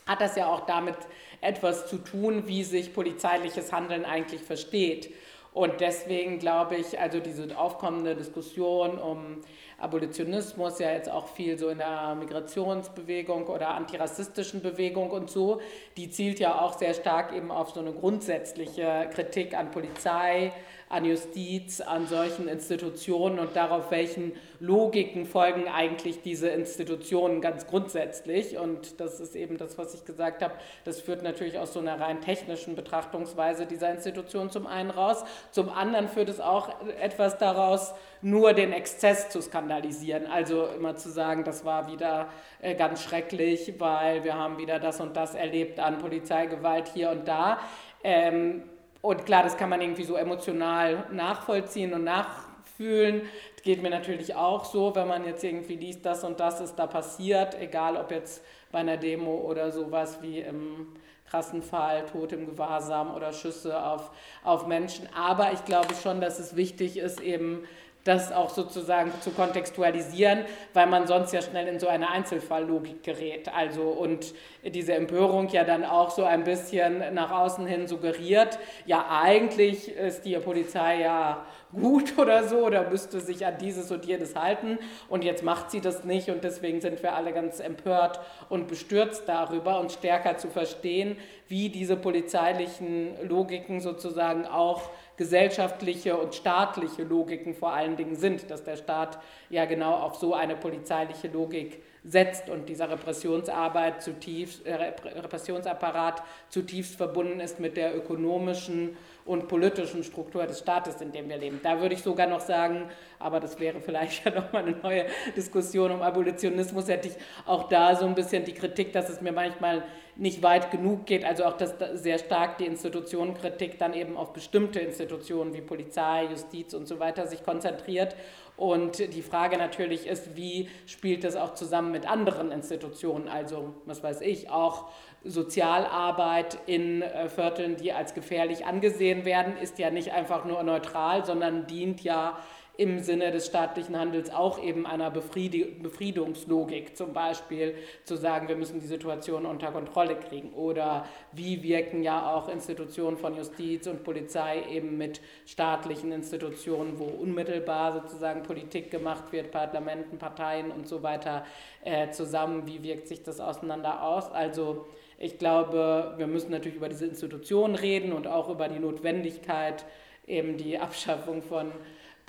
hat 0.07 0.21
das 0.21 0.37
ja 0.37 0.47
auch 0.47 0.67
damit 0.67 0.97
etwas 1.41 1.89
zu 1.89 1.99
tun, 1.99 2.47
wie 2.47 2.65
sich 2.65 2.93
polizeiliches 2.93 3.73
Handeln 3.73 4.05
eigentlich 4.05 4.43
versteht. 4.43 5.13
Und 5.53 5.81
deswegen 5.81 6.39
glaube 6.39 6.77
ich, 6.77 7.01
also 7.01 7.19
diese 7.19 7.57
aufkommende 7.59 8.15
Diskussion 8.15 8.99
um 8.99 9.41
Abolitionismus, 9.79 10.79
ja 10.79 10.93
jetzt 10.93 11.11
auch 11.11 11.27
viel 11.27 11.59
so 11.59 11.71
in 11.71 11.79
der 11.79 12.15
Migrationsbewegung 12.15 13.47
oder 13.47 13.71
antirassistischen 13.71 14.63
Bewegung 14.63 15.11
und 15.11 15.31
so, 15.31 15.61
die 15.97 16.11
zielt 16.11 16.39
ja 16.39 16.61
auch 16.61 16.79
sehr 16.79 16.95
stark 16.95 17.35
eben 17.35 17.51
auf 17.51 17.71
so 17.71 17.81
eine 17.81 17.93
grundsätzliche 17.93 19.09
Kritik 19.13 19.57
an 19.57 19.71
Polizei, 19.71 20.53
an 20.91 21.05
Justiz, 21.05 21.81
an 21.81 22.09
solchen 22.09 22.49
Institutionen 22.49 23.39
und 23.39 23.55
darauf, 23.55 23.93
welchen 23.93 24.33
Logiken 24.59 25.25
folgen 25.25 25.69
eigentlich 25.69 26.21
diese 26.21 26.49
Institutionen 26.49 27.41
ganz 27.41 27.69
grundsätzlich. 27.69 28.59
Und 28.59 29.01
das 29.01 29.21
ist 29.21 29.37
eben 29.37 29.57
das, 29.57 29.79
was 29.79 29.95
ich 29.95 30.05
gesagt 30.05 30.43
habe. 30.43 30.55
Das 30.85 31.01
führt 31.01 31.23
natürlich 31.23 31.59
aus 31.61 31.73
so 31.73 31.79
einer 31.79 32.01
rein 32.01 32.21
technischen 32.21 32.75
Betrachtungsweise 32.75 33.67
dieser 33.67 33.93
Institution 33.93 34.51
zum 34.51 34.67
einen 34.67 34.91
raus. 34.91 35.25
Zum 35.53 35.69
anderen 35.69 36.09
führt 36.09 36.29
es 36.29 36.41
auch 36.41 36.71
etwas 37.01 37.39
daraus, 37.39 37.95
nur 38.21 38.53
den 38.53 38.73
Exzess 38.73 39.29
zu 39.29 39.41
skandalisieren. 39.41 40.27
Also 40.27 40.67
immer 40.77 40.97
zu 40.97 41.09
sagen, 41.09 41.45
das 41.45 41.65
war 41.65 41.91
wieder 41.91 42.27
äh, 42.61 42.75
ganz 42.75 43.05
schrecklich, 43.05 43.75
weil 43.79 44.25
wir 44.25 44.35
haben 44.35 44.59
wieder 44.59 44.81
das 44.81 45.01
und 45.01 45.17
das 45.17 45.37
erlebt 45.37 45.79
an 45.79 45.99
Polizeigewalt 45.99 46.89
hier 46.89 47.11
und 47.11 47.29
da. 47.29 47.61
Ähm, 48.03 48.65
und 49.03 49.25
klar, 49.25 49.43
das 49.43 49.57
kann 49.57 49.71
man 49.71 49.81
irgendwie 49.81 50.05
so 50.05 50.17
emotional 50.17 51.07
nachvollziehen 51.13 51.95
und 51.95 52.05
nachfühlen. 52.05 53.23
Das 53.55 53.63
geht 53.63 53.83
mir 53.83 53.91
natürlich 53.91 54.35
auch 54.35 54.65
so, 54.65 54.95
wenn 54.95 55.09
man 55.09 55.25
jetzt 55.25 55.43
irgendwie 55.43 55.77
liest, 55.77 56.05
das 56.05 56.25
und 56.25 56.39
das 56.41 56.61
ist 56.61 56.77
da 56.77 56.87
passiert, 56.87 57.59
egal 57.61 57.97
ob 57.97 58.11
jetzt 58.11 58.45
bei 58.71 58.79
einer 58.79 58.97
Demo 58.97 59.37
oder 59.37 59.71
sowas 59.71 60.21
wie 60.23 60.41
im 60.41 60.89
krassen 61.31 61.63
Fall, 61.63 62.05
Tod 62.07 62.33
im 62.33 62.47
Gewahrsam 62.47 63.15
oder 63.15 63.33
Schüsse 63.33 63.85
auf, 63.85 64.11
auf 64.43 64.67
Menschen. 64.67 65.09
Aber 65.15 65.53
ich 65.53 65.65
glaube 65.65 65.95
schon, 65.95 66.21
dass 66.21 66.41
es 66.41 66.57
wichtig 66.57 66.97
ist, 66.99 67.21
eben 67.21 67.65
das 68.05 68.33
auch 68.33 68.51
sozusagen 68.51 69.13
zu 69.21 69.31
kontextualisieren, 69.31 70.45
weil 70.73 70.87
man 70.87 71.07
sonst 71.07 71.33
ja 71.33 71.43
schnell 71.43 71.69
in 71.69 71.79
so 71.79 71.89
eine 71.89 72.11
Einzelfalllogik 72.11 73.03
gerät. 73.03 73.55
Also 73.55 73.83
und 73.83 74.35
diese 74.65 74.95
Empörung 74.95 75.49
ja 75.49 75.65
dann 75.65 75.85
auch 75.85 76.11
so 76.11 76.25
ein 76.25 76.45
bisschen 76.45 77.15
nach 77.15 77.31
außen 77.31 77.67
hin 77.67 77.87
suggeriert, 77.87 78.59
ja 78.87 79.07
eigentlich 79.11 79.95
ist 79.95 80.25
die 80.25 80.37
Polizei 80.37 81.01
ja 81.01 81.45
gut 81.73 82.15
oder 82.19 82.49
so 82.49 82.67
oder 82.67 82.89
müsste 82.89 83.21
sich 83.21 83.45
an 83.45 83.59
dieses 83.59 83.91
und 83.91 84.07
jenes 84.07 84.35
halten 84.35 84.79
und 85.09 85.23
jetzt 85.23 85.43
macht 85.43 85.71
sie 85.71 85.81
das 85.81 86.05
nicht 86.05 86.31
und 86.31 86.43
deswegen 86.43 86.81
sind 86.81 87.03
wir 87.03 87.15
alle 87.15 87.33
ganz 87.33 87.61
empört 87.61 88.21
und 88.49 88.67
bestürzt 88.67 89.25
darüber 89.27 89.79
und 89.79 89.93
stärker 89.93 90.37
zu 90.39 90.49
verstehen, 90.49 91.17
wie 91.49 91.69
diese 91.69 91.97
polizeilichen 91.97 93.29
Logiken 93.29 93.81
sozusagen 93.81 94.47
auch 94.47 94.83
gesellschaftliche 95.21 96.17
und 96.17 96.35
staatliche 96.35 97.03
Logiken 97.03 97.53
vor 97.53 97.75
allen 97.75 97.95
Dingen 97.95 98.17
sind, 98.17 98.51
dass 98.51 98.65
der 98.65 98.77
Staat 98.77 99.19
ja 99.51 99.67
genau 99.67 99.93
auf 99.93 100.15
so 100.15 100.33
eine 100.33 100.57
polizeiliche 100.57 101.29
Logik 101.29 101.83
setzt 102.05 102.49
und 102.49 102.69
dieser 102.69 102.91
Repressionsarbeit 102.91 104.03
zutiefst, 104.03 104.67
äh, 104.67 104.75
Repressionsapparat 104.75 106.23
zutiefst 106.49 106.97
verbunden 106.97 107.41
ist 107.41 107.61
mit 107.61 107.77
der 107.77 107.95
ökonomischen 107.95 108.97
und 109.27 109.49
politischen 109.49 110.03
Struktur 110.03 110.47
des 110.47 110.61
Staates, 110.61 111.01
in 111.01 111.13
dem 111.13 111.29
wir 111.29 111.37
leben. 111.37 111.61
Da 111.63 111.81
würde 111.81 111.95
ich 111.95 112.03
sogar 112.03 112.27
noch 112.27 112.41
sagen, 112.41 112.89
aber 113.19 113.39
das 113.39 113.61
wäre 113.61 113.81
vielleicht 113.81 114.25
ja 114.25 114.33
nochmal 114.33 114.65
eine 114.65 114.77
neue 114.77 115.07
Diskussion 115.37 115.91
um 115.91 116.03
Abolitionismus, 116.03 116.89
hätte 116.89 117.09
ich 117.09 117.15
auch 117.47 117.69
da 117.69 117.95
so 117.95 118.07
ein 118.07 118.15
bisschen 118.15 118.45
die 118.45 118.55
Kritik, 118.55 118.93
dass 118.93 119.09
es 119.09 119.21
mir 119.21 119.33
manchmal 119.33 119.85
nicht 120.17 120.43
weit 120.43 120.71
genug 120.71 121.07
geht, 121.07 121.25
also 121.25 121.45
auch 121.45 121.57
dass 121.57 121.75
sehr 121.95 122.19
stark 122.19 122.59
die 122.59 122.67
Institutionenkritik 122.67 123.79
dann 123.79 123.95
eben 123.95 124.17
auf 124.17 124.33
bestimmte 124.33 124.81
Institutionen 124.81 125.55
wie 125.55 125.61
Polizei, 125.61 126.27
Justiz 126.31 126.75
und 126.75 126.87
so 126.87 126.99
weiter 126.99 127.27
sich 127.27 127.43
konzentriert. 127.43 128.17
Und 128.61 128.99
die 129.15 129.23
Frage 129.23 129.57
natürlich 129.57 130.07
ist, 130.07 130.37
wie 130.37 130.69
spielt 130.85 131.25
das 131.25 131.35
auch 131.35 131.55
zusammen 131.55 131.93
mit 131.93 132.07
anderen 132.07 132.53
Institutionen, 132.53 133.27
also 133.27 133.73
was 133.87 134.03
weiß 134.03 134.21
ich, 134.21 134.51
auch 134.51 134.91
Sozialarbeit 135.25 136.59
in 136.67 137.01
äh, 137.01 137.31
Vierteln, 137.31 137.77
die 137.77 137.95
als 137.95 138.13
gefährlich 138.13 138.67
angesehen 138.67 139.25
werden, 139.25 139.57
ist 139.57 139.79
ja 139.79 139.91
nicht 139.91 140.13
einfach 140.13 140.45
nur 140.45 140.63
neutral, 140.63 141.25
sondern 141.25 141.67
dient 141.69 142.03
ja 142.03 142.39
im 142.81 142.99
Sinne 142.99 143.31
des 143.31 143.45
staatlichen 143.45 143.99
Handels 143.99 144.31
auch 144.31 144.59
eben 144.59 144.87
einer 144.87 145.11
Befriedungslogik, 145.11 146.97
zum 146.97 147.13
Beispiel 147.13 147.75
zu 148.05 148.17
sagen, 148.17 148.49
wir 148.49 148.57
müssen 148.57 148.81
die 148.81 148.87
Situation 148.87 149.45
unter 149.45 149.71
Kontrolle 149.71 150.17
kriegen. 150.17 150.55
Oder 150.55 151.05
wie 151.31 151.63
wirken 151.63 152.03
ja 152.03 152.35
auch 152.35 152.49
Institutionen 152.49 153.19
von 153.19 153.37
Justiz 153.37 153.87
und 153.87 154.03
Polizei 154.03 154.65
eben 154.71 154.97
mit 154.97 155.21
staatlichen 155.45 156.11
Institutionen, 156.11 156.99
wo 156.99 157.05
unmittelbar 157.05 157.93
sozusagen 157.93 158.45
Politik 158.45 158.91
gemacht 158.91 159.31
wird, 159.31 159.51
Parlamenten, 159.51 160.17
Parteien 160.17 160.71
und 160.71 160.89
so 160.89 161.03
weiter 161.03 161.45
äh, 161.85 162.11
zusammen. 162.13 162.67
Wie 162.67 162.83
wirkt 162.83 163.09
sich 163.09 163.23
das 163.23 163.41
auseinander 163.41 164.03
aus? 164.03 164.33
Also 164.33 164.87
ich 165.19 165.37
glaube, 165.37 166.15
wir 166.17 166.27
müssen 166.27 166.51
natürlich 166.51 166.79
über 166.79 166.89
diese 166.89 167.05
Institutionen 167.05 167.75
reden 167.75 168.15
und 168.15 168.27
auch 168.27 168.49
über 168.49 168.69
die 168.69 168.79
Notwendigkeit, 168.79 169.85
eben 170.27 170.57
die 170.57 170.79
Abschaffung 170.79 171.43
von 171.43 171.73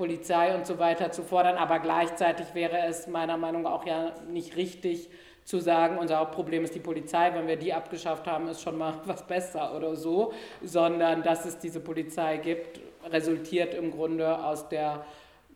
Polizei 0.02 0.56
und 0.56 0.66
so 0.66 0.80
weiter 0.80 1.12
zu 1.12 1.22
fordern. 1.22 1.58
Aber 1.58 1.78
gleichzeitig 1.78 2.56
wäre 2.56 2.88
es 2.88 3.06
meiner 3.06 3.38
Meinung 3.38 3.62
nach 3.62 3.72
auch 3.72 3.86
ja 3.86 4.14
nicht 4.28 4.56
richtig 4.56 5.12
zu 5.46 5.60
sagen, 5.60 6.00
unser 6.00 6.18
Hauptproblem 6.18 6.64
ist 6.64 6.74
die 6.74 6.80
Polizei, 6.80 7.32
wenn 7.36 7.48
wir 7.48 7.56
die 7.56 7.72
abgeschafft 7.72 8.26
haben, 8.26 8.48
ist 8.48 8.64
schon 8.64 8.80
mal 8.80 8.96
was 9.06 9.28
besser 9.28 9.76
oder 9.76 9.96
so, 9.96 10.34
sondern 10.64 11.22
dass 11.22 11.46
es 11.46 11.60
diese 11.60 11.80
Polizei 11.80 12.38
gibt, 12.38 12.80
resultiert 13.12 13.76
im 13.76 13.92
Grunde 13.92 14.44
aus 14.44 14.70
der 14.70 15.06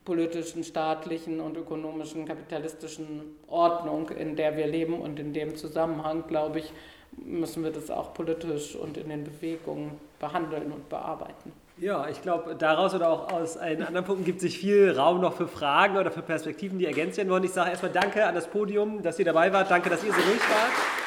politischen, 0.04 0.64
staatlichen 0.64 1.40
und 1.40 1.58
ökonomischen, 1.58 2.26
kapitalistischen 2.26 3.38
Ordnung, 3.48 4.10
in 4.10 4.36
der 4.36 4.56
wir 4.58 4.68
leben. 4.68 5.00
Und 5.00 5.20
in 5.20 5.34
dem 5.34 5.56
Zusammenhang, 5.56 6.28
glaube 6.28 6.60
ich, 6.60 6.72
müssen 7.18 7.64
wir 7.64 7.72
das 7.72 7.90
auch 7.90 8.14
politisch 8.14 8.76
und 8.76 8.96
in 8.98 9.10
den 9.10 9.24
Bewegungen 9.24 10.00
behandeln 10.20 10.72
und 10.72 10.88
bearbeiten. 10.88 11.65
Ja, 11.78 12.08
ich 12.08 12.22
glaube, 12.22 12.56
daraus 12.56 12.96
oder 12.96 13.10
auch 13.10 13.34
aus 13.34 13.58
einen 13.58 13.84
anderen 13.84 14.06
Punkten 14.06 14.24
gibt 14.24 14.40
sich 14.40 14.58
viel 14.58 14.92
Raum 14.92 15.20
noch 15.20 15.34
für 15.34 15.48
Fragen 15.48 15.98
oder 15.98 16.10
für 16.10 16.22
Perspektiven, 16.22 16.80
die 16.80 16.86
ergänzt 16.86 17.18
werden 17.18 17.30
wollen. 17.30 17.44
Ich 17.44 17.52
sage 17.52 17.70
erstmal 17.70 17.92
Danke 17.92 18.26
an 18.26 18.34
das 18.34 18.48
Podium, 18.48 19.04
dass 19.04 19.20
ihr 19.20 19.26
dabei 19.26 19.52
wart. 19.52 19.70
Danke, 19.70 19.90
dass 19.90 20.02
ihr 20.02 20.14
so 20.14 20.22
ruhig 20.22 20.40
wart. 20.40 21.05